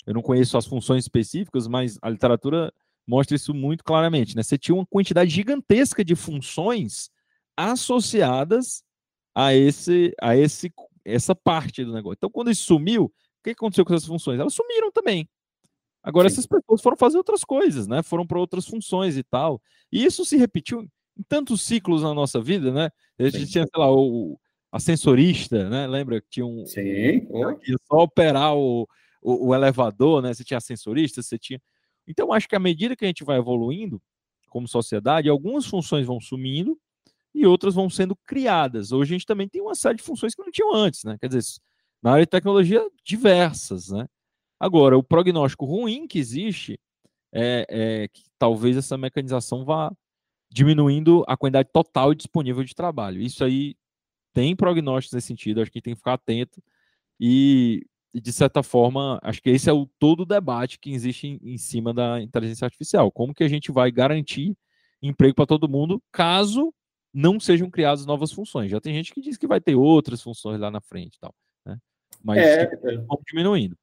eu 0.06 0.14
não 0.14 0.22
conheço 0.22 0.56
as 0.56 0.66
funções 0.66 1.04
específicas, 1.04 1.66
mas 1.66 1.98
a 2.02 2.08
literatura 2.08 2.72
mostra 3.06 3.36
isso 3.36 3.52
muito 3.52 3.84
claramente. 3.84 4.36
Né? 4.36 4.42
Você 4.42 4.58
tinha 4.58 4.74
uma 4.74 4.86
quantidade 4.86 5.30
gigantesca 5.30 6.04
de 6.04 6.14
funções 6.14 7.10
associadas 7.56 8.82
a 9.34 9.54
esse, 9.54 10.12
a 10.20 10.36
esse, 10.36 10.72
essa 11.04 11.34
parte 11.34 11.84
do 11.84 11.92
negócio. 11.92 12.16
Então, 12.16 12.30
quando 12.30 12.50
isso 12.50 12.64
sumiu, 12.64 13.04
o 13.04 13.12
que 13.42 13.50
aconteceu 13.50 13.84
com 13.84 13.94
essas 13.94 14.08
funções? 14.08 14.38
Elas 14.38 14.54
sumiram 14.54 14.90
também. 14.90 15.28
Agora, 16.02 16.28
Sim. 16.28 16.34
essas 16.34 16.46
pessoas 16.46 16.80
foram 16.80 16.96
fazer 16.96 17.16
outras 17.16 17.44
coisas, 17.44 17.86
né? 17.86 18.02
Foram 18.02 18.26
para 18.26 18.38
outras 18.38 18.66
funções 18.66 19.16
e 19.16 19.22
tal. 19.22 19.62
E 19.90 20.04
isso 20.04 20.24
se 20.24 20.36
repetiu 20.36 20.82
em 20.82 21.22
tantos 21.28 21.62
ciclos 21.62 22.02
na 22.02 22.12
nossa 22.12 22.40
vida, 22.40 22.72
né? 22.72 22.90
A 23.18 23.24
gente 23.24 23.46
Sim. 23.46 23.52
tinha, 23.52 23.64
sei 23.64 23.80
lá, 23.80 23.92
o 23.92 24.38
ascensorista, 24.72 25.68
né? 25.68 25.86
Lembra 25.86 26.20
que 26.20 26.28
tinha 26.28 26.46
um. 26.46 26.64
Sim. 26.66 27.20
Que 27.60 27.76
só 27.86 27.98
operar 28.02 28.56
o, 28.56 28.88
o, 29.22 29.48
o, 29.48 29.54
elevador, 29.54 30.22
né? 30.22 30.32
Você 30.32 30.42
tinha 30.42 30.58
ascensorista, 30.58 31.22
você 31.22 31.38
tinha. 31.38 31.60
Então, 32.06 32.32
acho 32.32 32.48
que 32.48 32.56
à 32.56 32.58
medida 32.58 32.96
que 32.96 33.04
a 33.04 33.08
gente 33.08 33.24
vai 33.24 33.38
evoluindo 33.38 34.00
como 34.48 34.68
sociedade, 34.68 35.28
algumas 35.28 35.66
funções 35.66 36.06
vão 36.06 36.20
sumindo 36.20 36.78
e 37.34 37.46
outras 37.46 37.74
vão 37.74 37.88
sendo 37.88 38.14
criadas. 38.26 38.92
Hoje 38.92 39.14
a 39.14 39.16
gente 39.18 39.26
também 39.26 39.48
tem 39.48 39.62
uma 39.62 39.74
série 39.74 39.96
de 39.96 40.02
funções 40.02 40.34
que 40.34 40.42
não 40.42 40.50
tinham 40.50 40.74
antes, 40.74 41.04
né? 41.04 41.16
Quer 41.18 41.28
dizer, 41.28 41.42
na 42.02 42.12
área 42.12 42.24
de 42.24 42.30
tecnologia, 42.30 42.86
diversas, 43.04 43.88
né? 43.88 44.06
Agora, 44.60 44.96
o 44.98 45.02
prognóstico 45.02 45.64
ruim 45.64 46.06
que 46.06 46.18
existe 46.18 46.78
é, 47.32 47.66
é 47.68 48.08
que 48.08 48.24
talvez 48.38 48.76
essa 48.76 48.98
mecanização 48.98 49.64
vá 49.64 49.92
diminuindo 50.52 51.24
a 51.26 51.36
quantidade 51.36 51.70
total 51.72 52.14
disponível 52.14 52.64
de 52.64 52.74
trabalho. 52.74 53.20
Isso 53.22 53.44
aí 53.44 53.74
tem 54.34 54.56
prognósticos 54.56 55.14
nesse 55.14 55.28
sentido, 55.28 55.62
acho 55.62 55.70
que 55.72 55.82
tem 55.82 55.94
que 55.94 55.98
ficar 56.00 56.14
atento 56.14 56.62
e 57.20 57.82
e 57.84 57.86
de 58.20 58.32
certa 58.32 58.62
forma, 58.62 59.18
acho 59.22 59.40
que 59.40 59.50
esse 59.50 59.70
é 59.70 59.72
o 59.72 59.86
todo 59.98 60.20
o 60.20 60.26
debate 60.26 60.78
que 60.78 60.92
existe 60.92 61.26
em, 61.26 61.40
em 61.42 61.56
cima 61.56 61.94
da 61.94 62.20
inteligência 62.20 62.64
artificial. 62.64 63.10
Como 63.10 63.34
que 63.34 63.42
a 63.42 63.48
gente 63.48 63.72
vai 63.72 63.90
garantir 63.90 64.54
emprego 65.00 65.34
para 65.34 65.46
todo 65.46 65.68
mundo 65.68 66.02
caso 66.12 66.72
não 67.12 67.40
sejam 67.40 67.70
criadas 67.70 68.04
novas 68.04 68.30
funções? 68.30 68.70
Já 68.70 68.80
tem 68.80 68.94
gente 68.94 69.12
que 69.12 69.20
diz 69.20 69.36
que 69.36 69.46
vai 69.46 69.60
ter 69.60 69.74
outras 69.74 70.22
funções 70.22 70.60
lá 70.60 70.70
na 70.70 70.80
frente, 70.80 71.18
tal, 71.18 71.34
né? 71.64 71.78
Mas 72.22 72.38
é, 72.38 72.62
é. 72.64 73.04
diminuindo. 73.26 73.76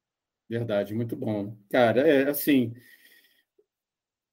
Verdade, 0.48 0.94
muito 0.94 1.16
bom. 1.16 1.56
Cara, 1.68 2.00
é 2.00 2.28
assim, 2.28 2.74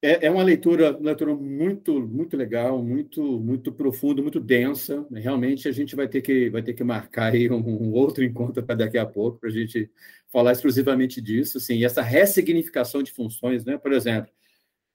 é, 0.02 0.28
é 0.28 0.32
uma 0.32 0.44
leitura, 0.44 0.96
leitura 1.00 1.36
muito, 1.36 2.00
muito 2.08 2.38
legal, 2.38 2.84
muito, 2.84 3.40
muito 3.40 3.72
profunda, 3.72 4.22
muito 4.22 4.40
densa. 4.40 5.06
Realmente 5.12 5.68
a 5.68 5.72
gente 5.72 5.96
vai 5.96 6.08
ter 6.08 6.22
que, 6.22 6.50
vai 6.50 6.62
ter 6.62 6.74
que 6.74 6.84
marcar 6.84 7.34
aí 7.34 7.50
um, 7.50 7.58
um 7.58 7.92
outro 7.94 8.24
encontro 8.24 8.64
para 8.64 8.76
daqui 8.76 8.98
a 8.98 9.06
pouco 9.06 9.40
para 9.40 9.50
a 9.50 9.52
gente 9.52 9.90
falar 10.32 10.52
exclusivamente 10.52 11.20
disso. 11.20 11.58
Assim, 11.58 11.84
essa 11.84 12.02
ressignificação 12.02 13.02
de 13.02 13.12
funções, 13.12 13.66
né? 13.66 13.78
Por 13.78 13.92
exemplo, 13.92 14.32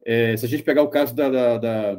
é, 0.05 0.37
se 0.37 0.47
a 0.47 0.49
gente 0.49 0.63
pegar 0.63 0.83
o 0.83 0.91
caso 0.91 1.15
da, 1.15 1.29
da, 1.29 1.59
da, 1.59 1.95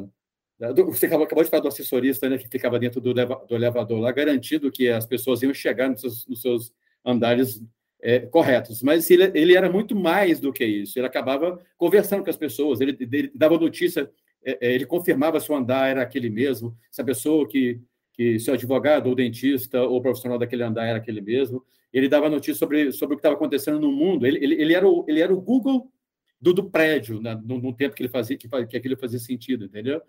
da 0.58 0.72
do, 0.72 0.86
você 0.86 1.06
acabou, 1.06 1.26
acabou, 1.26 1.44
de 1.44 1.50
falar 1.50 1.62
do 1.62 1.68
assessorista, 1.68 2.28
né, 2.28 2.38
que 2.38 2.48
ficava 2.48 2.78
dentro 2.78 3.00
do, 3.00 3.12
do 3.14 3.54
elevador 3.54 3.98
lá, 4.00 4.12
garantindo 4.12 4.70
que 4.70 4.88
as 4.88 5.06
pessoas 5.06 5.42
iam 5.42 5.52
chegar 5.54 5.88
nos 5.90 6.00
seus, 6.00 6.26
nos 6.26 6.40
seus 6.42 6.72
andares 7.04 7.62
é, 8.04 8.20
corretos, 8.20 8.82
mas 8.82 9.10
ele, 9.10 9.32
ele, 9.34 9.56
era 9.56 9.72
muito 9.72 9.96
mais 9.96 10.38
do 10.38 10.52
que 10.52 10.62
isso. 10.62 10.98
Ele 10.98 11.06
acabava 11.06 11.58
conversando 11.78 12.22
com 12.22 12.28
as 12.28 12.36
pessoas, 12.36 12.82
ele, 12.82 12.94
ele 13.00 13.32
dava 13.34 13.58
notícia, 13.58 14.10
é, 14.44 14.58
é, 14.60 14.74
ele 14.74 14.84
confirmava 14.84 15.40
se 15.40 15.50
o 15.50 15.56
andar 15.56 15.88
era 15.88 16.02
aquele 16.02 16.28
mesmo, 16.28 16.76
se 16.90 17.00
a 17.00 17.04
pessoa 17.04 17.48
que, 17.48 17.80
que 18.12 18.38
seu 18.38 18.52
advogado 18.52 19.06
ou 19.06 19.14
dentista 19.14 19.82
ou 19.82 20.02
profissional 20.02 20.38
daquele 20.38 20.62
andar 20.62 20.84
era 20.86 20.98
aquele 20.98 21.22
mesmo. 21.22 21.64
Ele 21.90 22.06
dava 22.06 22.28
notícia 22.28 22.56
sobre, 22.56 22.92
sobre 22.92 23.14
o 23.14 23.16
que 23.16 23.20
estava 23.20 23.36
acontecendo 23.36 23.80
no 23.80 23.90
mundo. 23.90 24.26
Ele, 24.26 24.36
ele, 24.44 24.54
ele, 24.60 24.74
era, 24.74 24.86
o, 24.86 25.06
ele 25.08 25.20
era 25.20 25.32
o 25.32 25.40
Google 25.40 25.90
do, 26.38 26.52
do 26.52 26.68
prédio, 26.68 27.22
né, 27.22 27.40
no, 27.42 27.58
no, 27.58 27.72
tempo 27.72 27.94
que 27.94 28.02
ele 28.02 28.10
fazia 28.10 28.36
que, 28.36 28.46
que 28.66 28.76
aquilo 28.76 28.98
fazia 28.98 29.18
sentido, 29.18 29.64
entendeu? 29.64 30.02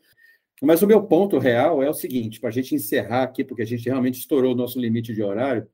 Mas 0.61 0.81
o 0.81 0.87
meu 0.87 1.03
ponto 1.03 1.37
real 1.37 1.81
é 1.81 1.89
o 1.89 1.93
seguinte, 1.93 2.41
para 2.41 2.49
a 2.49 2.51
gente 2.51 2.75
encerrar 2.75 3.23
aqui, 3.23 3.43
porque 3.43 3.61
a 3.61 3.65
gente 3.65 3.85
realmente 3.85 4.19
estourou 4.19 4.53
o 4.53 4.57
nosso 4.57 4.79
limite 4.79 5.13
de 5.13 5.23
horário, 5.23 5.65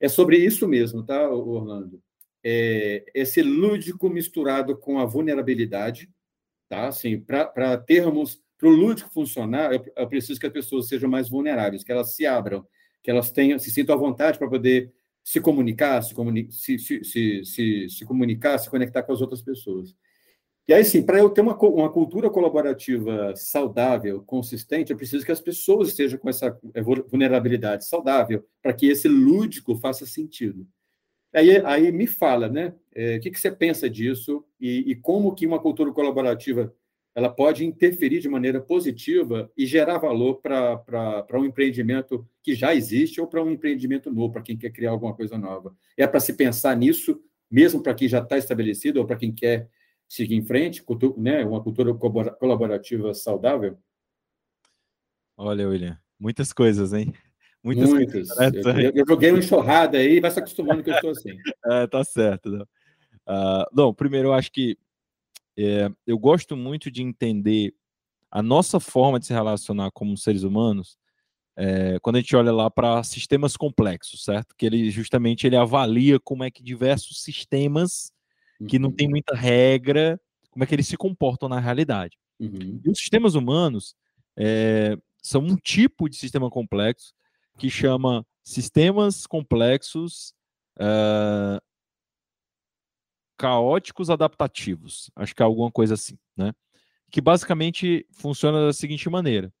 é 0.00 0.08
sobre 0.08 0.38
isso 0.38 0.66
mesmo, 0.68 1.04
tá, 1.04 1.28
Orlando? 1.28 2.02
É, 2.44 3.04
esse 3.14 3.42
lúdico 3.42 4.08
misturado 4.08 4.76
com 4.76 4.98
a 4.98 5.04
vulnerabilidade, 5.04 6.08
tá? 6.68 6.88
Assim, 6.88 7.18
para 7.18 7.76
termos, 7.78 8.40
para 8.58 8.68
o 8.68 8.72
lúdico 8.72 9.10
funcionar, 9.12 9.72
eu, 9.72 10.08
preciso 10.08 10.38
que 10.38 10.46
as 10.46 10.52
pessoas 10.52 10.88
sejam 10.88 11.08
mais 11.08 11.28
vulneráveis, 11.28 11.82
que 11.82 11.90
elas 11.90 12.14
se 12.14 12.24
abram, 12.26 12.66
que 13.02 13.10
elas 13.10 13.30
tenham, 13.30 13.58
se 13.58 13.70
sintam 13.70 13.94
à 13.94 13.98
vontade 13.98 14.38
para 14.38 14.48
poder 14.48 14.92
se 15.24 15.40
comunicar, 15.40 16.02
se, 16.02 16.14
comuni 16.14 16.50
se, 16.52 16.78
se, 16.78 17.02
se, 17.44 17.88
se 17.88 18.04
comunicar, 18.04 18.58
se 18.58 18.70
conectar 18.70 19.02
com 19.02 19.12
as 19.12 19.20
outras 19.20 19.42
pessoas. 19.42 19.96
E 20.68 20.74
aí, 20.74 20.84
sim, 20.84 21.00
para 21.02 21.18
eu 21.18 21.30
ter 21.30 21.42
uma, 21.42 21.56
uma 21.56 21.90
cultura 21.90 22.28
colaborativa 22.28 23.34
saudável, 23.36 24.20
consistente, 24.22 24.90
eu 24.90 24.96
preciso 24.96 25.24
que 25.24 25.30
as 25.30 25.40
pessoas 25.40 25.88
estejam 25.88 26.18
com 26.18 26.28
essa 26.28 26.58
vulnerabilidade 27.08 27.84
saudável, 27.84 28.44
para 28.60 28.72
que 28.72 28.86
esse 28.86 29.06
lúdico 29.06 29.76
faça 29.76 30.04
sentido. 30.04 30.66
Aí, 31.32 31.64
aí 31.64 31.92
me 31.92 32.06
fala, 32.06 32.48
né? 32.48 32.74
É, 32.94 33.16
o 33.16 33.20
que, 33.20 33.30
que 33.30 33.38
você 33.38 33.50
pensa 33.50 33.88
disso 33.88 34.44
e, 34.60 34.90
e 34.90 34.96
como 34.96 35.34
que 35.34 35.46
uma 35.46 35.60
cultura 35.60 35.92
colaborativa 35.92 36.74
ela 37.14 37.30
pode 37.30 37.64
interferir 37.64 38.20
de 38.20 38.28
maneira 38.28 38.60
positiva 38.60 39.50
e 39.56 39.64
gerar 39.66 39.96
valor 39.98 40.34
para 40.42 41.26
um 41.34 41.46
empreendimento 41.46 42.28
que 42.42 42.54
já 42.54 42.74
existe 42.74 43.20
ou 43.20 43.26
para 43.26 43.42
um 43.42 43.50
empreendimento 43.50 44.12
novo, 44.12 44.34
para 44.34 44.42
quem 44.42 44.56
quer 44.56 44.70
criar 44.70 44.90
alguma 44.90 45.14
coisa 45.14 45.38
nova. 45.38 45.74
É 45.96 46.06
para 46.06 46.20
se 46.20 46.34
pensar 46.34 46.76
nisso, 46.76 47.18
mesmo 47.50 47.82
para 47.82 47.94
quem 47.94 48.06
já 48.06 48.18
está 48.18 48.36
estabelecido 48.36 49.00
ou 49.00 49.06
para 49.06 49.16
quem 49.16 49.32
quer 49.32 49.68
seguir 50.08 50.36
em 50.36 50.44
frente, 50.44 50.82
cultura, 50.82 51.14
né, 51.16 51.44
uma 51.44 51.62
cultura 51.62 51.92
colaborativa 51.94 53.12
saudável? 53.14 53.78
Olha, 55.36 55.68
William, 55.68 55.98
muitas 56.18 56.52
coisas, 56.52 56.92
hein? 56.92 57.12
Muitas. 57.64 57.90
Muitas. 57.90 58.28
Eu, 58.38 58.92
eu, 58.94 59.04
joguei 59.08 59.30
uma 59.32 59.40
enxurrada 59.40 59.98
aí, 59.98 60.20
vai 60.20 60.30
se 60.30 60.38
acostumando 60.38 60.84
que 60.84 60.90
eu 60.90 60.94
estou 60.94 61.10
assim. 61.10 61.30
é, 61.66 61.86
tá 61.88 62.04
certo. 62.04 62.48
Não. 62.48 62.62
Uh, 62.62 63.66
não, 63.72 63.92
primeiro 63.92 64.28
eu 64.28 64.32
acho 64.32 64.52
que 64.52 64.78
é, 65.58 65.90
eu 66.06 66.16
gosto 66.16 66.56
muito 66.56 66.92
de 66.92 67.02
entender 67.02 67.74
a 68.30 68.40
nossa 68.40 68.78
forma 68.78 69.18
de 69.18 69.26
se 69.26 69.32
relacionar 69.32 69.90
como 69.90 70.16
seres 70.16 70.44
humanos 70.44 70.96
é, 71.56 71.98
quando 72.00 72.16
a 72.16 72.20
gente 72.20 72.36
olha 72.36 72.52
lá 72.52 72.70
para 72.70 73.02
sistemas 73.02 73.56
complexos, 73.56 74.22
certo? 74.22 74.54
Que 74.56 74.66
ele 74.66 74.90
justamente 74.90 75.46
ele 75.46 75.56
avalia 75.56 76.20
como 76.20 76.44
é 76.44 76.50
que 76.50 76.62
diversos 76.62 77.22
sistemas 77.22 78.12
que 78.68 78.78
não 78.78 78.90
tem 78.90 79.06
uhum. 79.06 79.12
muita 79.12 79.34
regra, 79.34 80.20
como 80.50 80.64
é 80.64 80.66
que 80.66 80.74
eles 80.74 80.88
se 80.88 80.96
comportam 80.96 81.48
na 81.48 81.60
realidade. 81.60 82.16
Uhum. 82.40 82.80
E 82.84 82.90
os 82.90 82.98
sistemas 82.98 83.34
humanos 83.34 83.94
é, 84.36 84.96
são 85.22 85.42
um 85.42 85.56
tipo 85.56 86.08
de 86.08 86.16
sistema 86.16 86.48
complexo 86.48 87.12
que 87.58 87.70
chama 87.70 88.24
sistemas 88.42 89.26
complexos 89.26 90.32
uh, 90.78 91.60
caóticos 93.36 94.10
adaptativos. 94.10 95.10
Acho 95.16 95.34
que 95.34 95.42
é 95.42 95.44
alguma 95.44 95.70
coisa 95.70 95.94
assim, 95.94 96.18
né? 96.36 96.52
Que 97.10 97.20
basicamente 97.20 98.06
funciona 98.12 98.66
da 98.66 98.72
seguinte 98.72 99.08
maneira: 99.08 99.52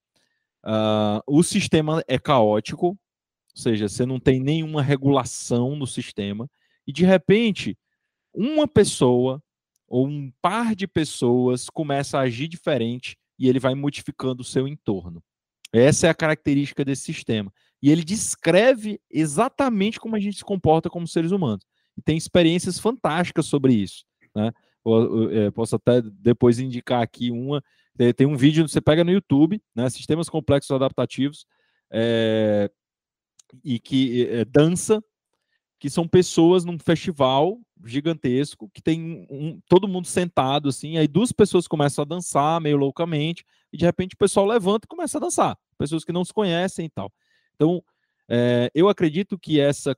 uh, 0.64 1.20
o 1.26 1.42
sistema 1.42 2.02
é 2.06 2.18
caótico, 2.18 2.88
ou 2.88 2.98
seja, 3.54 3.88
você 3.88 4.04
não 4.04 4.20
tem 4.20 4.40
nenhuma 4.40 4.82
regulação 4.82 5.78
do 5.78 5.86
sistema, 5.86 6.48
e 6.86 6.92
de 6.92 7.04
repente, 7.04 7.76
uma 8.36 8.68
pessoa 8.68 9.42
ou 9.88 10.06
um 10.06 10.30
par 10.42 10.74
de 10.74 10.86
pessoas 10.86 11.70
começa 11.70 12.18
a 12.18 12.22
agir 12.22 12.48
diferente 12.48 13.16
e 13.38 13.48
ele 13.48 13.58
vai 13.58 13.74
modificando 13.74 14.42
o 14.42 14.44
seu 14.44 14.68
entorno. 14.68 15.22
Essa 15.72 16.06
é 16.06 16.10
a 16.10 16.14
característica 16.14 16.84
desse 16.84 17.02
sistema. 17.02 17.52
E 17.82 17.90
ele 17.90 18.04
descreve 18.04 19.00
exatamente 19.10 19.98
como 19.98 20.16
a 20.16 20.20
gente 20.20 20.38
se 20.38 20.44
comporta 20.44 20.90
como 20.90 21.06
seres 21.06 21.30
humanos. 21.30 21.64
E 21.96 22.02
tem 22.02 22.16
experiências 22.16 22.78
fantásticas 22.78 23.46
sobre 23.46 23.74
isso. 23.74 24.04
Né? 24.34 24.52
Eu, 24.84 24.92
eu, 24.92 25.30
eu 25.32 25.52
posso 25.52 25.76
até 25.76 26.02
depois 26.02 26.58
indicar 26.58 27.02
aqui 27.02 27.30
uma. 27.30 27.62
Tem 28.14 28.26
um 28.26 28.36
vídeo 28.36 28.64
que 28.64 28.70
você 28.70 28.80
pega 28.80 29.02
no 29.02 29.10
YouTube, 29.10 29.60
né? 29.74 29.88
Sistemas 29.88 30.28
complexos 30.28 30.70
adaptativos, 30.70 31.46
é, 31.90 32.70
e 33.64 33.78
que 33.78 34.26
é, 34.26 34.44
dança, 34.44 35.02
que 35.78 35.90
são 35.90 36.08
pessoas 36.08 36.64
num 36.64 36.78
festival 36.78 37.58
gigantesco 37.84 38.70
que 38.72 38.82
tem 38.82 39.26
um, 39.30 39.60
todo 39.68 39.88
mundo 39.88 40.06
sentado 40.06 40.68
assim, 40.68 40.96
aí 40.96 41.06
duas 41.06 41.30
pessoas 41.32 41.68
começam 41.68 42.02
a 42.02 42.06
dançar 42.06 42.60
meio 42.60 42.76
loucamente 42.76 43.44
e 43.72 43.76
de 43.76 43.84
repente 43.84 44.14
o 44.14 44.18
pessoal 44.18 44.46
levanta 44.46 44.86
e 44.86 44.88
começa 44.88 45.18
a 45.18 45.20
dançar, 45.20 45.58
pessoas 45.78 46.04
que 46.04 46.12
não 46.12 46.24
se 46.24 46.32
conhecem 46.32 46.86
e 46.86 46.90
tal. 46.90 47.12
Então, 47.54 47.82
é, 48.28 48.70
eu 48.74 48.88
acredito 48.88 49.38
que 49.38 49.60
essa 49.60 49.96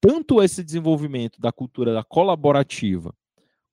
tanto 0.00 0.42
esse 0.42 0.62
desenvolvimento 0.62 1.40
da 1.40 1.50
cultura 1.50 1.94
da 1.94 2.04
colaborativa, 2.04 3.14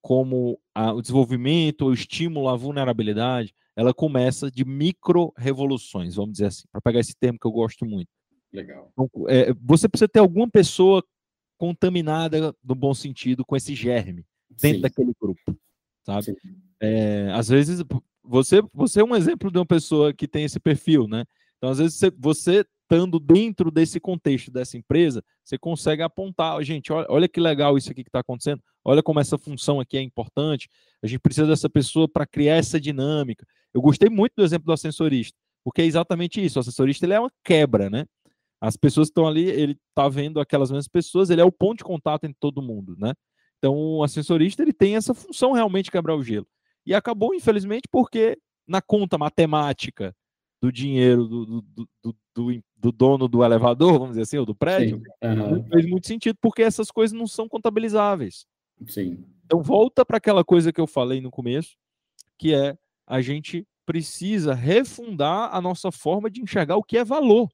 como 0.02 0.58
a, 0.74 0.94
o 0.94 1.02
desenvolvimento, 1.02 1.86
o 1.86 1.94
estímulo 1.94 2.48
à 2.48 2.56
vulnerabilidade, 2.56 3.54
ela 3.76 3.94
começa 3.94 4.50
de 4.50 4.64
micro-revoluções, 4.64 6.16
vamos 6.16 6.34
dizer 6.34 6.46
assim, 6.46 6.64
para 6.72 6.82
pegar 6.82 7.02
esse 7.02 7.14
termo 7.16 7.38
que 7.38 7.46
eu 7.46 7.52
gosto 7.52 7.86
muito. 7.86 8.10
Legal. 8.52 8.92
Então, 8.92 9.10
é, 9.28 9.54
você 9.62 9.88
precisa 9.88 10.08
ter 10.08 10.20
alguma 10.20 10.50
pessoa 10.50 11.04
contaminada, 11.62 12.56
no 12.64 12.74
bom 12.74 12.92
sentido, 12.92 13.46
com 13.46 13.56
esse 13.56 13.76
germe 13.76 14.26
dentro 14.50 14.78
Sim. 14.78 14.82
daquele 14.82 15.14
grupo, 15.22 15.40
sabe? 16.04 16.36
É, 16.82 17.30
às 17.36 17.50
vezes, 17.50 17.84
você, 18.24 18.64
você 18.74 19.02
é 19.02 19.04
um 19.04 19.16
exemplo 19.16 19.52
de 19.52 19.60
uma 19.60 19.66
pessoa 19.66 20.12
que 20.12 20.28
tem 20.28 20.44
esse 20.44 20.60
perfil, 20.60 21.08
né? 21.08 21.24
Então, 21.58 21.70
às 21.70 21.78
vezes, 21.78 22.00
você, 22.00 22.12
você 22.18 22.66
estando 22.82 23.20
dentro 23.20 23.70
desse 23.70 24.00
contexto 24.00 24.50
dessa 24.50 24.76
empresa, 24.76 25.24
você 25.44 25.56
consegue 25.56 26.02
apontar, 26.02 26.62
gente, 26.64 26.92
olha, 26.92 27.06
olha 27.08 27.30
que 27.30 27.40
legal 27.40 27.78
isso 27.78 27.92
aqui 27.92 28.04
que 28.04 28.10
está 28.10 28.22
acontecendo, 28.22 28.60
olha 28.84 29.04
como 29.04 29.20
essa 29.20 29.38
função 29.38 29.80
aqui 29.80 29.98
é 29.98 30.02
importante, 30.02 30.68
a 31.04 31.06
gente 31.06 31.20
precisa 31.20 31.46
dessa 31.46 31.70
pessoa 31.70 32.10
para 32.10 32.26
criar 32.26 32.56
essa 32.56 32.82
dinâmica. 32.82 33.46
Eu 33.72 33.84
gostei 33.84 34.10
muito 34.10 34.34
do 34.36 34.44
exemplo 34.44 34.66
do 34.66 34.74
ascensorista, 34.74 35.38
porque 35.64 35.84
é 35.84 35.86
exatamente 35.86 36.44
isso, 36.44 36.58
o 36.58 36.60
assessorista 36.60 37.06
ele 37.06 37.14
é 37.14 37.20
uma 37.20 37.32
quebra, 37.44 37.88
né? 37.88 38.08
As 38.62 38.78
pessoas 38.78 39.08
estão 39.08 39.28
ali, 39.28 39.50
ele 39.50 39.76
está 39.90 40.08
vendo 40.08 40.40
aquelas 40.40 40.70
mesmas 40.70 40.88
pessoas, 40.88 41.32
ele 41.32 41.42
é 41.42 41.46
o 41.46 41.52
ponto 41.52 41.80
de 41.80 41.84
contato 41.84 42.26
entre 42.26 42.38
todo 42.40 42.62
mundo, 42.62 42.96
né? 42.98 43.14
Então, 43.58 43.76
o 43.76 44.04
assessorista 44.04 44.62
ele 44.62 44.72
tem 44.72 44.96
essa 44.96 45.14
função 45.14 45.52
realmente 45.52 45.86
de 45.86 45.92
quebrar 45.92 46.16
o 46.16 46.24
gelo. 46.24 46.48
E 46.86 46.94
acabou, 46.94 47.34
infelizmente, 47.34 47.88
porque 47.92 48.38
na 48.68 48.82
conta 48.82 49.18
matemática 49.18 50.16
do 50.62 50.72
dinheiro 50.72 51.28
do, 51.28 51.46
do, 51.46 51.88
do, 52.04 52.16
do, 52.36 52.64
do 52.78 52.92
dono 52.92 53.28
do 53.28 53.44
elevador, 53.44 53.94
vamos 53.94 54.10
dizer 54.10 54.22
assim, 54.22 54.38
ou 54.38 54.46
do 54.46 54.56
prédio, 54.56 55.02
uhum. 55.24 55.56
não 55.56 55.64
fez 55.66 55.86
muito 55.88 56.08
sentido, 56.08 56.38
porque 56.40 56.62
essas 56.62 56.92
coisas 56.92 57.18
não 57.18 57.26
são 57.26 57.50
contabilizáveis. 57.50 58.46
Sim. 58.88 59.26
Então 59.46 59.62
volta 59.62 60.06
para 60.06 60.18
aquela 60.18 60.44
coisa 60.44 60.72
que 60.72 60.80
eu 60.80 60.88
falei 60.88 61.20
no 61.20 61.32
começo, 61.32 61.76
que 62.38 62.54
é 62.54 62.78
a 63.08 63.22
gente 63.22 63.68
precisa 63.86 64.54
refundar 64.54 65.54
a 65.54 65.60
nossa 65.60 65.92
forma 65.92 66.30
de 66.30 66.42
enxergar 66.42 66.78
o 66.78 66.84
que 66.84 66.98
é 66.98 67.04
valor. 67.04 67.50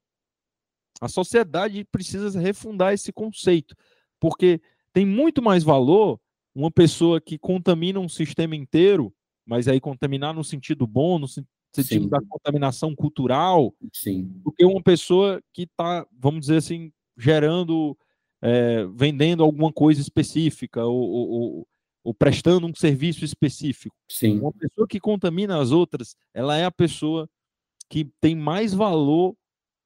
A 1.00 1.08
sociedade 1.08 1.84
precisa 1.84 2.40
refundar 2.40 2.92
esse 2.92 3.12
conceito, 3.12 3.74
porque 4.18 4.60
tem 4.92 5.06
muito 5.06 5.40
mais 5.40 5.62
valor 5.62 6.20
uma 6.54 6.70
pessoa 6.70 7.20
que 7.20 7.38
contamina 7.38 8.00
um 8.00 8.08
sistema 8.08 8.56
inteiro, 8.56 9.14
mas 9.46 9.68
aí 9.68 9.80
contaminar 9.80 10.34
no 10.34 10.42
sentido 10.42 10.86
bom, 10.86 11.18
no, 11.18 11.28
sentido 11.72 12.04
Sim. 12.04 12.08
da 12.08 12.20
contaminação 12.20 12.94
cultural, 12.94 13.74
Sim. 13.92 14.24
do 14.44 14.52
que 14.52 14.64
uma 14.64 14.82
pessoa 14.82 15.42
que 15.52 15.62
está, 15.62 16.06
vamos 16.12 16.40
dizer 16.40 16.56
assim, 16.56 16.92
gerando, 17.16 17.96
é, 18.42 18.86
vendendo 18.94 19.42
alguma 19.42 19.72
coisa 19.72 20.00
específica 20.00 20.84
ou, 20.84 21.00
ou, 21.00 21.68
ou, 22.04 22.14
prestando 22.14 22.66
um 22.66 22.74
serviço 22.74 23.24
específico. 23.24 23.94
Sim. 24.08 24.38
Uma 24.40 24.52
pessoa 24.52 24.86
que 24.86 25.00
contamina 25.00 25.60
as 25.60 25.70
outras, 25.70 26.16
ela 26.32 26.56
é 26.56 26.64
a 26.64 26.70
pessoa 26.70 27.28
que 27.88 28.10
tem 28.20 28.34
mais 28.34 28.72
valor 28.74 29.34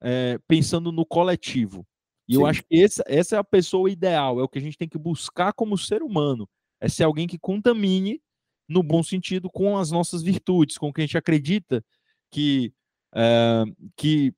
é, 0.03 0.39
pensando 0.49 0.91
no 0.91 1.07
coletivo. 1.07 1.87
E 2.29 2.35
Sim. 2.35 2.41
eu 2.41 2.47
acho 2.47 2.63
que 2.65 2.83
essa, 2.83 3.05
essa 3.07 3.37
é 3.37 3.39
a 3.39 3.45
pessoa 3.45 3.91
ideal, 3.91 4.41
é 4.41 4.43
o 4.43 4.49
que 4.49 4.59
a 4.59 4.63
gente 4.63 4.77
tem 4.77 4.89
que 4.89 4.99
buscar 4.99 5.53
como 5.53 5.79
ser 5.79 6.03
humano. 6.03 6.49
É 6.81 6.89
ser 6.89 7.05
alguém 7.05 7.27
que 7.27 7.39
contamine 7.39 8.21
no 8.69 8.83
bom 8.83 9.03
sentido, 9.03 9.49
com 9.51 9.77
as 9.77 9.91
nossas 9.91 10.23
virtudes, 10.23 10.79
com 10.79 10.89
o 10.89 10.93
que 10.93 11.03
a 11.03 11.05
gente 11.05 11.19
acredita 11.19 11.85
que, 12.31 12.73
é, 13.15 13.65
que, 13.97 14.35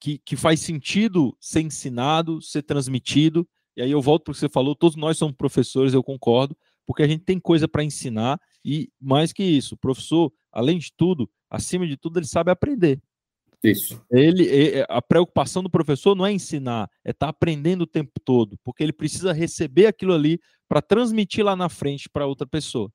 que, 0.00 0.18
que, 0.18 0.36
faz 0.36 0.60
sentido 0.60 1.36
ser 1.38 1.60
ensinado, 1.60 2.40
ser 2.40 2.62
transmitido. 2.62 3.48
E 3.76 3.82
aí 3.82 3.90
eu 3.90 4.00
volto 4.00 4.24
para 4.24 4.32
o 4.32 4.34
que 4.34 4.40
você 4.40 4.48
falou, 4.48 4.74
todos 4.74 4.96
nós 4.96 5.18
somos 5.18 5.36
professores, 5.36 5.92
eu 5.92 6.02
concordo, 6.02 6.56
porque 6.86 7.02
a 7.02 7.06
gente 7.06 7.24
tem 7.24 7.38
coisa 7.38 7.68
para 7.68 7.84
ensinar 7.84 8.40
e, 8.64 8.90
mais 9.00 9.32
que 9.32 9.44
isso, 9.44 9.74
o 9.74 9.78
professor, 9.78 10.32
além 10.50 10.78
de 10.78 10.92
tudo, 10.96 11.30
acima 11.48 11.86
de 11.86 11.96
tudo, 11.96 12.18
ele 12.18 12.26
sabe 12.26 12.50
aprender. 12.50 13.00
Isso. 13.62 14.02
Ele, 14.10 14.84
a 14.88 15.02
preocupação 15.02 15.62
do 15.62 15.70
professor 15.70 16.14
não 16.14 16.26
é 16.26 16.32
ensinar, 16.32 16.90
é 17.04 17.10
estar 17.10 17.26
tá 17.26 17.30
aprendendo 17.30 17.82
o 17.82 17.86
tempo 17.86 18.18
todo, 18.24 18.58
porque 18.64 18.82
ele 18.82 18.92
precisa 18.92 19.32
receber 19.32 19.86
aquilo 19.86 20.14
ali 20.14 20.40
para 20.68 20.80
transmitir 20.80 21.44
lá 21.44 21.54
na 21.54 21.68
frente 21.68 22.08
para 22.08 22.26
outra 22.26 22.46
pessoa. 22.46 22.90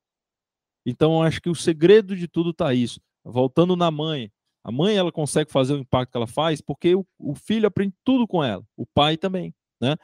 Então, 0.84 1.22
acho 1.22 1.40
que 1.40 1.50
o 1.50 1.54
segredo 1.54 2.16
de 2.16 2.26
tudo 2.26 2.50
está 2.50 2.74
isso. 2.74 3.00
Voltando 3.24 3.76
na 3.76 3.90
mãe, 3.90 4.30
a 4.62 4.72
mãe 4.72 4.96
ela 4.96 5.12
consegue 5.12 5.50
fazer 5.50 5.74
o 5.74 5.78
impacto 5.78 6.10
que 6.10 6.16
ela 6.16 6.26
faz 6.26 6.60
porque 6.60 6.94
o, 6.94 7.06
o 7.18 7.34
filho 7.34 7.66
aprende 7.66 7.94
tudo 8.04 8.26
com 8.26 8.42
ela, 8.42 8.64
o 8.76 8.84
pai 8.86 9.16
também, 9.16 9.54
né? 9.80 9.96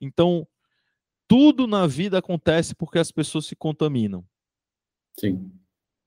Então, 0.00 0.46
tudo 1.28 1.66
na 1.66 1.86
vida 1.86 2.18
acontece 2.18 2.74
porque 2.74 2.98
as 2.98 3.12
pessoas 3.12 3.46
se 3.46 3.54
contaminam. 3.54 4.24
Sim. 5.18 5.50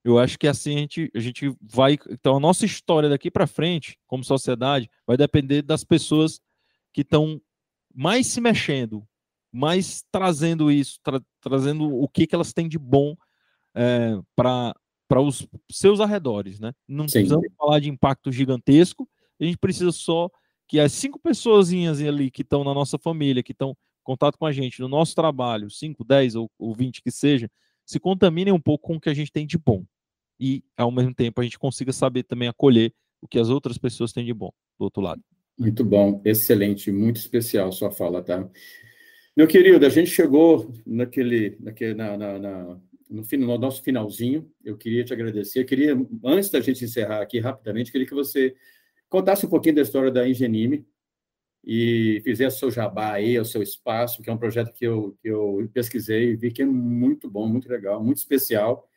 Eu 0.04 0.18
acho 0.18 0.38
que 0.38 0.46
assim 0.46 0.76
a 0.76 0.78
gente, 0.80 1.10
a 1.14 1.18
gente 1.18 1.56
vai. 1.60 1.98
Então, 2.10 2.36
a 2.36 2.40
nossa 2.40 2.66
história 2.66 3.08
daqui 3.08 3.30
para 3.30 3.46
frente, 3.46 3.98
como 4.06 4.22
sociedade, 4.22 4.90
vai 5.06 5.16
depender 5.16 5.62
das 5.62 5.82
pessoas 5.82 6.40
que 6.92 7.00
estão 7.00 7.40
mais 7.94 8.26
se 8.26 8.40
mexendo, 8.40 9.06
mais 9.50 10.04
trazendo 10.12 10.70
isso, 10.70 10.98
tra 11.02 11.20
trazendo 11.40 11.84
o 11.84 12.06
que, 12.06 12.26
que 12.26 12.34
elas 12.34 12.52
têm 12.52 12.68
de 12.68 12.78
bom 12.78 13.16
é, 13.74 14.18
para 14.36 14.74
os 15.20 15.46
seus 15.70 16.00
arredores, 16.00 16.60
né? 16.60 16.72
Não 16.86 17.08
Sim. 17.08 17.20
precisamos 17.20 17.46
falar 17.56 17.80
de 17.80 17.88
impacto 17.88 18.30
gigantesco, 18.30 19.08
a 19.40 19.44
gente 19.44 19.56
precisa 19.56 19.90
só 19.90 20.30
que 20.68 20.78
as 20.78 20.92
cinco 20.92 21.18
pessoas 21.18 21.70
ali 21.70 22.30
que 22.30 22.42
estão 22.42 22.62
na 22.64 22.74
nossa 22.74 22.98
família, 22.98 23.42
que 23.42 23.52
estão 23.52 23.76
contato 24.02 24.38
com 24.38 24.46
a 24.46 24.52
gente 24.52 24.80
no 24.80 24.88
nosso 24.88 25.14
trabalho, 25.14 25.70
5, 25.70 26.04
10 26.04 26.34
ou, 26.36 26.50
ou 26.58 26.74
20 26.74 27.02
que 27.02 27.10
seja, 27.10 27.50
se 27.84 27.98
contaminem 27.98 28.52
um 28.52 28.60
pouco 28.60 28.88
com 28.88 28.96
o 28.96 29.00
que 29.00 29.08
a 29.08 29.14
gente 29.14 29.32
tem 29.32 29.46
de 29.46 29.58
bom. 29.58 29.84
E, 30.38 30.62
ao 30.76 30.90
mesmo 30.90 31.14
tempo, 31.14 31.40
a 31.40 31.44
gente 31.44 31.58
consiga 31.58 31.92
saber 31.92 32.24
também 32.24 32.48
acolher 32.48 32.92
o 33.20 33.28
que 33.28 33.38
as 33.38 33.48
outras 33.48 33.78
pessoas 33.78 34.12
têm 34.12 34.24
de 34.24 34.34
bom 34.34 34.52
do 34.78 34.84
outro 34.84 35.02
lado. 35.02 35.22
Muito 35.58 35.84
bom, 35.84 36.20
excelente, 36.24 36.90
muito 36.90 37.16
especial 37.16 37.70
sua 37.70 37.90
fala, 37.90 38.22
tá? 38.22 38.48
Meu 39.36 39.46
querido, 39.46 39.84
a 39.84 39.88
gente 39.88 40.10
chegou 40.10 40.72
naquele, 40.86 41.56
naquele 41.60 41.94
na, 41.94 42.16
na, 42.16 42.38
na, 42.38 42.80
no, 43.10 43.22
no, 43.38 43.58
nosso 43.58 43.82
finalzinho. 43.82 44.50
Eu 44.64 44.76
queria 44.76 45.04
te 45.04 45.12
agradecer. 45.12 45.60
Eu 45.60 45.64
queria, 45.64 45.94
antes 46.24 46.50
da 46.50 46.60
gente 46.60 46.84
encerrar 46.84 47.20
aqui 47.20 47.38
rapidamente, 47.38 47.90
queria 47.90 48.06
que 48.06 48.14
você 48.14 48.54
contasse 49.08 49.46
um 49.46 49.48
pouquinho 49.48 49.76
da 49.76 49.82
história 49.82 50.10
da 50.10 50.28
Ingenime 50.28 50.84
e 51.64 52.20
fizesse 52.24 52.56
o 52.56 52.58
seu 52.60 52.70
jabá 52.70 53.12
aí, 53.12 53.38
o 53.38 53.44
seu 53.44 53.62
espaço, 53.62 54.22
que 54.22 54.28
é 54.28 54.32
um 54.32 54.38
projeto 54.38 54.72
que 54.72 54.84
eu, 54.84 55.16
que 55.20 55.28
eu 55.28 55.68
pesquisei 55.72 56.30
e 56.30 56.36
vi 56.36 56.52
que 56.52 56.62
é 56.62 56.66
muito 56.66 57.30
bom, 57.30 57.48
muito 57.48 57.68
legal, 57.68 58.02
muito 58.02 58.18
especial. 58.18 58.88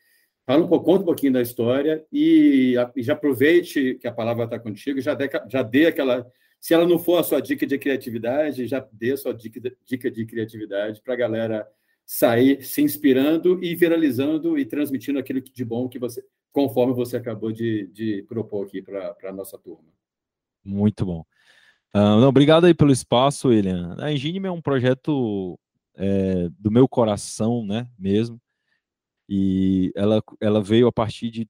Fala 0.47 0.63
um 0.63 0.67
pouco, 0.69 0.85
conta 0.85 1.01
um 1.01 1.05
pouquinho 1.05 1.33
da 1.33 1.41
história 1.41 2.05
e, 2.09 2.75
já 2.99 3.11
aproveite 3.11 3.95
que 3.95 4.07
a 4.07 4.13
palavra 4.13 4.45
está 4.45 4.57
contigo, 4.57 5.01
já 5.01 5.13
dê, 5.13 5.29
já 5.49 5.61
dê 5.61 5.87
aquela. 5.87 6.25
Se 6.57 6.73
ela 6.73 6.87
não 6.87 6.97
for 6.97 7.17
a 7.17 7.23
sua 7.23 7.41
dica 7.41 7.67
de 7.67 7.77
criatividade, 7.77 8.65
já 8.65 8.79
dê 8.93 9.11
a 9.11 9.17
sua 9.17 9.33
dica, 9.33 9.59
dica 9.85 10.09
de 10.09 10.25
criatividade 10.25 11.01
para 11.01 11.15
a 11.15 11.17
galera 11.17 11.67
sair 12.05 12.63
se 12.63 12.81
inspirando 12.81 13.61
e 13.61 13.75
viralizando 13.75 14.57
e 14.57 14.65
transmitindo 14.65 15.19
aquilo 15.19 15.41
de 15.41 15.65
bom 15.65 15.89
que 15.89 15.99
você, 15.99 16.23
conforme 16.53 16.93
você 16.93 17.17
acabou 17.17 17.51
de, 17.51 17.87
de 17.87 18.23
propor 18.23 18.65
aqui 18.65 18.81
para 18.81 19.17
a 19.25 19.33
nossa 19.33 19.57
turma. 19.57 19.89
Muito 20.63 21.05
bom. 21.05 21.25
Uh, 21.93 22.21
não, 22.21 22.29
obrigado 22.29 22.65
aí 22.65 22.73
pelo 22.73 22.93
espaço, 22.93 23.49
William. 23.49 23.97
A 23.99 24.13
Engine 24.13 24.47
é 24.47 24.51
um 24.51 24.61
projeto 24.61 25.59
é, 25.93 26.47
do 26.57 26.71
meu 26.71 26.87
coração, 26.87 27.65
né, 27.65 27.85
mesmo. 27.99 28.39
E 29.29 29.91
ela, 29.95 30.21
ela 30.39 30.61
veio 30.61 30.87
a 30.87 30.91
partir 30.91 31.29
de 31.29 31.47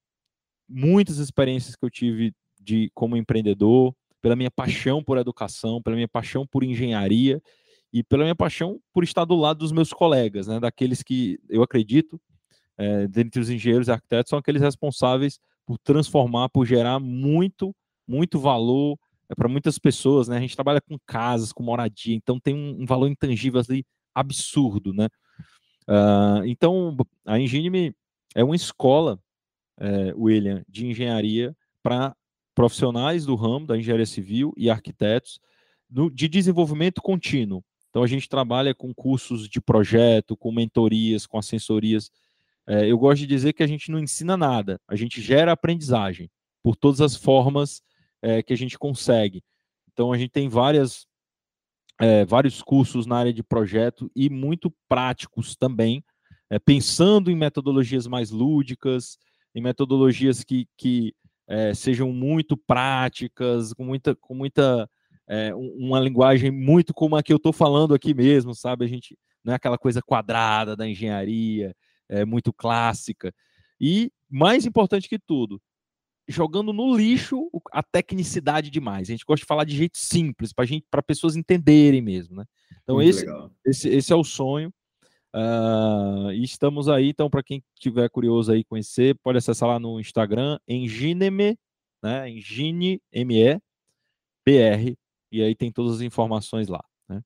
muitas 0.67 1.17
experiências 1.17 1.75
que 1.75 1.85
eu 1.85 1.89
tive 1.89 2.33
de 2.59 2.91
como 2.93 3.15
empreendedor, 3.15 3.95
pela 4.21 4.35
minha 4.35 4.51
paixão 4.51 5.03
por 5.03 5.17
educação, 5.17 5.81
pela 5.81 5.95
minha 5.95 6.07
paixão 6.07 6.45
por 6.45 6.63
engenharia 6.63 7.41
e 7.93 8.03
pela 8.03 8.23
minha 8.23 8.35
paixão 8.35 8.79
por 8.91 9.03
estar 9.03 9.23
do 9.25 9.35
lado 9.35 9.59
dos 9.59 9.71
meus 9.71 9.93
colegas, 9.93 10.47
né, 10.47 10.59
daqueles 10.59 11.01
que 11.01 11.39
eu 11.49 11.63
acredito, 11.63 12.19
é, 12.77 13.07
dentre 13.07 13.39
os 13.39 13.49
engenheiros 13.49 13.87
e 13.87 13.91
arquitetos, 13.91 14.29
são 14.29 14.39
aqueles 14.39 14.61
responsáveis 14.61 15.39
por 15.65 15.77
transformar, 15.77 16.49
por 16.49 16.65
gerar 16.65 16.99
muito, 16.99 17.73
muito 18.07 18.39
valor 18.39 18.97
é 19.29 19.35
para 19.35 19.49
muitas 19.49 19.77
pessoas, 19.77 20.27
né? 20.27 20.37
A 20.37 20.39
gente 20.39 20.55
trabalha 20.55 20.81
com 20.81 20.97
casas, 21.05 21.51
com 21.51 21.61
moradia, 21.61 22.15
então 22.15 22.39
tem 22.39 22.55
um, 22.55 22.81
um 22.81 22.85
valor 22.85 23.07
intangível 23.09 23.61
ali 23.67 23.85
absurdo, 24.15 24.93
né? 24.93 25.09
Uh, 25.87 26.45
então, 26.45 26.95
a 27.25 27.39
Engine 27.39 27.95
é 28.35 28.43
uma 28.43 28.55
escola, 28.55 29.19
é, 29.79 30.13
William, 30.15 30.63
de 30.67 30.87
engenharia 30.87 31.55
para 31.81 32.15
profissionais 32.53 33.25
do 33.25 33.35
ramo 33.35 33.67
da 33.67 33.77
engenharia 33.77 34.05
civil 34.05 34.53
e 34.57 34.69
arquitetos 34.69 35.39
no, 35.89 36.09
de 36.09 36.27
desenvolvimento 36.27 37.01
contínuo. 37.01 37.63
Então, 37.89 38.03
a 38.03 38.07
gente 38.07 38.27
trabalha 38.27 38.75
com 38.75 38.93
cursos 38.93 39.47
de 39.47 39.61
projeto, 39.61 40.35
com 40.35 40.51
mentorias, 40.51 41.25
com 41.25 41.37
assessorias. 41.37 42.11
É, 42.67 42.85
eu 42.85 42.97
gosto 42.97 43.21
de 43.21 43.27
dizer 43.27 43.53
que 43.53 43.63
a 43.63 43.67
gente 43.67 43.89
não 43.89 43.99
ensina 43.99 44.35
nada, 44.35 44.79
a 44.87 44.95
gente 44.95 45.21
gera 45.21 45.51
aprendizagem 45.51 46.29
por 46.61 46.75
todas 46.75 46.99
as 46.99 47.15
formas 47.15 47.81
é, 48.21 48.43
que 48.43 48.53
a 48.53 48.57
gente 48.57 48.77
consegue. 48.77 49.43
Então, 49.91 50.11
a 50.11 50.17
gente 50.17 50.31
tem 50.31 50.49
várias, 50.49 51.07
é, 51.99 52.25
vários 52.25 52.61
cursos 52.61 53.05
na 53.05 53.17
área 53.17 53.33
de 53.33 53.43
projeto 53.43 54.09
e 54.15 54.29
muito 54.29 54.73
práticos 54.87 55.55
também, 55.55 56.03
é, 56.49 56.59
pensando 56.59 57.31
em 57.31 57.35
metodologias 57.35 58.07
mais 58.07 58.31
lúdicas, 58.31 59.17
em 59.55 59.61
metodologias 59.61 60.43
que, 60.43 60.67
que 60.77 61.13
é, 61.47 61.73
sejam 61.73 62.11
muito 62.11 62.55
práticas, 62.55 63.73
com 63.73 63.83
muita, 63.83 64.15
com 64.15 64.35
muita 64.35 64.89
é, 65.27 65.53
uma 65.55 65.99
linguagem 65.99 66.51
muito 66.51 66.93
como 66.93 67.15
a 67.15 67.23
que 67.23 67.33
eu 67.33 67.37
estou 67.37 67.51
falando 67.51 67.93
aqui 67.93 68.13
mesmo, 68.13 68.53
sabe? 68.53 68.85
A 68.85 68.87
gente 68.87 69.17
não 69.43 69.53
é 69.53 69.55
aquela 69.55 69.77
coisa 69.77 70.01
quadrada 70.01 70.75
da 70.75 70.87
engenharia, 70.87 71.75
é 72.09 72.25
muito 72.25 72.53
clássica. 72.53 73.33
E 73.79 74.11
mais 74.29 74.65
importante 74.65 75.09
que 75.09 75.19
tudo, 75.19 75.61
jogando 76.27 76.73
no 76.73 76.95
lixo 76.95 77.49
a 77.71 77.81
tecnicidade 77.81 78.69
demais. 78.69 79.09
A 79.09 79.11
gente 79.11 79.25
gosta 79.25 79.43
de 79.43 79.47
falar 79.47 79.63
de 79.63 79.75
jeito 79.75 79.97
simples, 79.97 80.51
para 80.51 80.65
gente, 80.65 80.85
para 80.89 81.01
pessoas 81.01 81.35
entenderem 81.35 82.01
mesmo, 82.01 82.35
né? 82.35 82.45
Então 82.83 83.01
esse, 83.01 83.25
esse, 83.65 83.89
esse 83.89 84.13
é 84.13 84.15
o 84.15 84.23
sonho. 84.23 84.73
Uh, 85.35 86.31
e 86.31 86.43
estamos 86.43 86.89
aí, 86.89 87.09
então 87.09 87.29
para 87.29 87.43
quem 87.43 87.61
tiver 87.75 88.09
curioso 88.09 88.51
aí 88.51 88.63
conhecer, 88.63 89.15
pode 89.21 89.37
acessar 89.37 89.69
lá 89.69 89.79
no 89.79 89.99
Instagram 89.99 90.57
Engineme, 90.67 91.57
né? 92.01 92.29
Engine 92.29 93.01
ME 93.13 93.61
BR 94.45 94.95
e 95.31 95.41
aí 95.41 95.53
tem 95.55 95.71
todas 95.71 95.95
as 95.95 96.01
informações 96.01 96.67
lá, 96.67 96.83
né? 97.07 97.21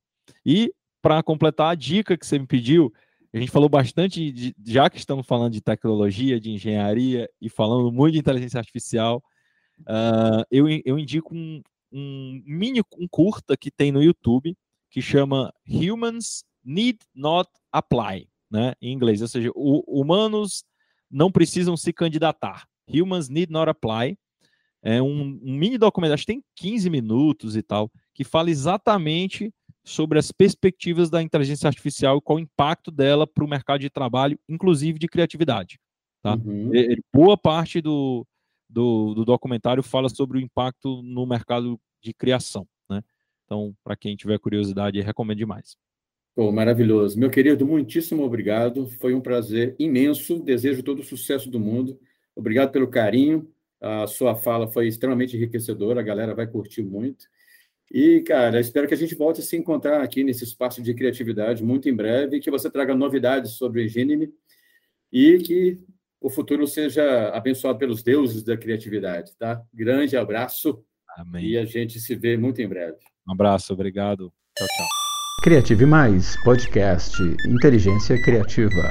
E 0.45 0.73
para 1.01 1.23
completar 1.23 1.71
a 1.71 1.75
dica 1.75 2.17
que 2.17 2.25
você 2.25 2.37
me 2.37 2.47
pediu, 2.47 2.93
a 3.33 3.39
gente 3.39 3.51
falou 3.51 3.69
bastante, 3.69 4.31
de, 4.31 4.55
já 4.65 4.89
que 4.89 4.97
estamos 4.97 5.25
falando 5.25 5.53
de 5.53 5.61
tecnologia, 5.61 6.39
de 6.39 6.51
engenharia 6.51 7.29
e 7.39 7.49
falando 7.49 7.91
muito 7.91 8.13
de 8.13 8.19
inteligência 8.19 8.57
artificial, 8.57 9.23
uh, 9.81 10.43
eu, 10.51 10.67
eu 10.83 10.99
indico 10.99 11.33
um, 11.33 11.61
um 11.91 12.41
mini, 12.45 12.81
um 12.97 13.07
curta 13.07 13.55
que 13.55 13.71
tem 13.71 13.91
no 13.91 14.03
YouTube 14.03 14.55
que 14.89 15.01
chama 15.01 15.53
Humans 15.65 16.43
Need 16.63 16.99
Not 17.15 17.49
Apply, 17.71 18.27
né, 18.51 18.73
em 18.81 18.91
inglês, 18.91 19.21
ou 19.21 19.27
seja, 19.27 19.49
o, 19.55 20.01
humanos 20.01 20.65
não 21.09 21.31
precisam 21.31 21.77
se 21.77 21.93
candidatar. 21.93 22.67
Humans 22.87 23.29
Need 23.29 23.51
Not 23.51 23.69
Apply 23.69 24.17
é 24.83 25.01
um, 25.01 25.39
um 25.41 25.57
mini 25.57 25.77
documento, 25.77 26.13
acho 26.13 26.25
que 26.25 26.33
tem 26.33 26.43
15 26.57 26.89
minutos 26.89 27.55
e 27.55 27.63
tal, 27.63 27.89
que 28.13 28.25
fala 28.25 28.49
exatamente 28.49 29.53
sobre 29.83 30.19
as 30.19 30.31
perspectivas 30.31 31.09
da 31.09 31.21
inteligência 31.21 31.67
artificial 31.67 32.17
e 32.17 32.21
qual 32.21 32.37
o 32.37 32.41
impacto 32.41 32.91
dela 32.91 33.25
para 33.25 33.43
o 33.43 33.47
mercado 33.47 33.79
de 33.79 33.89
trabalho, 33.89 34.39
inclusive 34.47 34.99
de 34.99 35.07
criatividade. 35.07 35.79
Tá? 36.21 36.35
Uhum. 36.35 36.73
Ele, 36.73 37.01
boa 37.13 37.35
parte 37.35 37.81
do, 37.81 38.25
do, 38.69 39.13
do, 39.15 39.25
documentário 39.25 39.81
fala 39.81 40.07
sobre 40.07 40.37
o 40.37 40.41
impacto 40.41 41.01
no 41.01 41.25
mercado 41.25 41.79
de 42.01 42.13
criação. 42.13 42.67
Né? 42.89 43.01
Então, 43.45 43.75
para 43.83 43.95
quem 43.95 44.15
tiver 44.15 44.37
curiosidade, 44.39 45.01
recomendo 45.01 45.39
demais. 45.39 45.75
Pô, 46.35 46.51
maravilhoso. 46.51 47.19
Meu 47.19 47.29
querido, 47.29 47.65
muitíssimo 47.65 48.23
obrigado. 48.23 48.87
Foi 48.87 49.13
um 49.13 49.19
prazer 49.19 49.75
imenso. 49.77 50.39
Desejo 50.39 50.83
todo 50.83 50.99
o 50.99 51.03
sucesso 51.03 51.49
do 51.49 51.59
mundo. 51.59 51.99
Obrigado 52.35 52.71
pelo 52.71 52.87
carinho. 52.87 53.51
A 53.81 54.07
sua 54.07 54.35
fala 54.35 54.67
foi 54.67 54.87
extremamente 54.87 55.35
enriquecedora. 55.35 55.99
A 55.99 56.03
galera 56.03 56.33
vai 56.33 56.47
curtir 56.47 56.83
muito. 56.83 57.25
E, 57.93 58.21
cara, 58.21 58.59
espero 58.59 58.87
que 58.87 58.93
a 58.93 58.97
gente 58.97 59.15
volte 59.15 59.41
a 59.41 59.43
se 59.43 59.57
encontrar 59.57 60.01
aqui 60.01 60.23
nesse 60.23 60.45
espaço 60.45 60.81
de 60.81 60.93
criatividade 60.93 61.61
muito 61.61 61.89
em 61.89 61.95
breve, 61.95 62.39
que 62.39 62.49
você 62.49 62.69
traga 62.69 62.95
novidades 62.95 63.51
sobre 63.51 63.87
Gênime 63.89 64.33
e 65.11 65.39
que 65.39 65.77
o 66.21 66.29
futuro 66.29 66.65
seja 66.65 67.29
abençoado 67.29 67.77
pelos 67.77 68.01
deuses 68.01 68.43
da 68.43 68.55
criatividade, 68.55 69.35
tá? 69.37 69.61
Grande 69.73 70.15
abraço. 70.15 70.81
Amém. 71.17 71.45
E 71.45 71.57
a 71.57 71.65
gente 71.65 71.99
se 71.99 72.15
vê 72.15 72.37
muito 72.37 72.61
em 72.61 72.67
breve. 72.67 72.97
Um 73.27 73.33
abraço, 73.33 73.73
obrigado. 73.73 74.31
Tchau, 74.57 74.67
tchau. 74.67 74.87
Criative 75.43 75.85
Mais, 75.85 76.41
podcast 76.43 77.17
Inteligência 77.45 78.21
Criativa. 78.21 78.89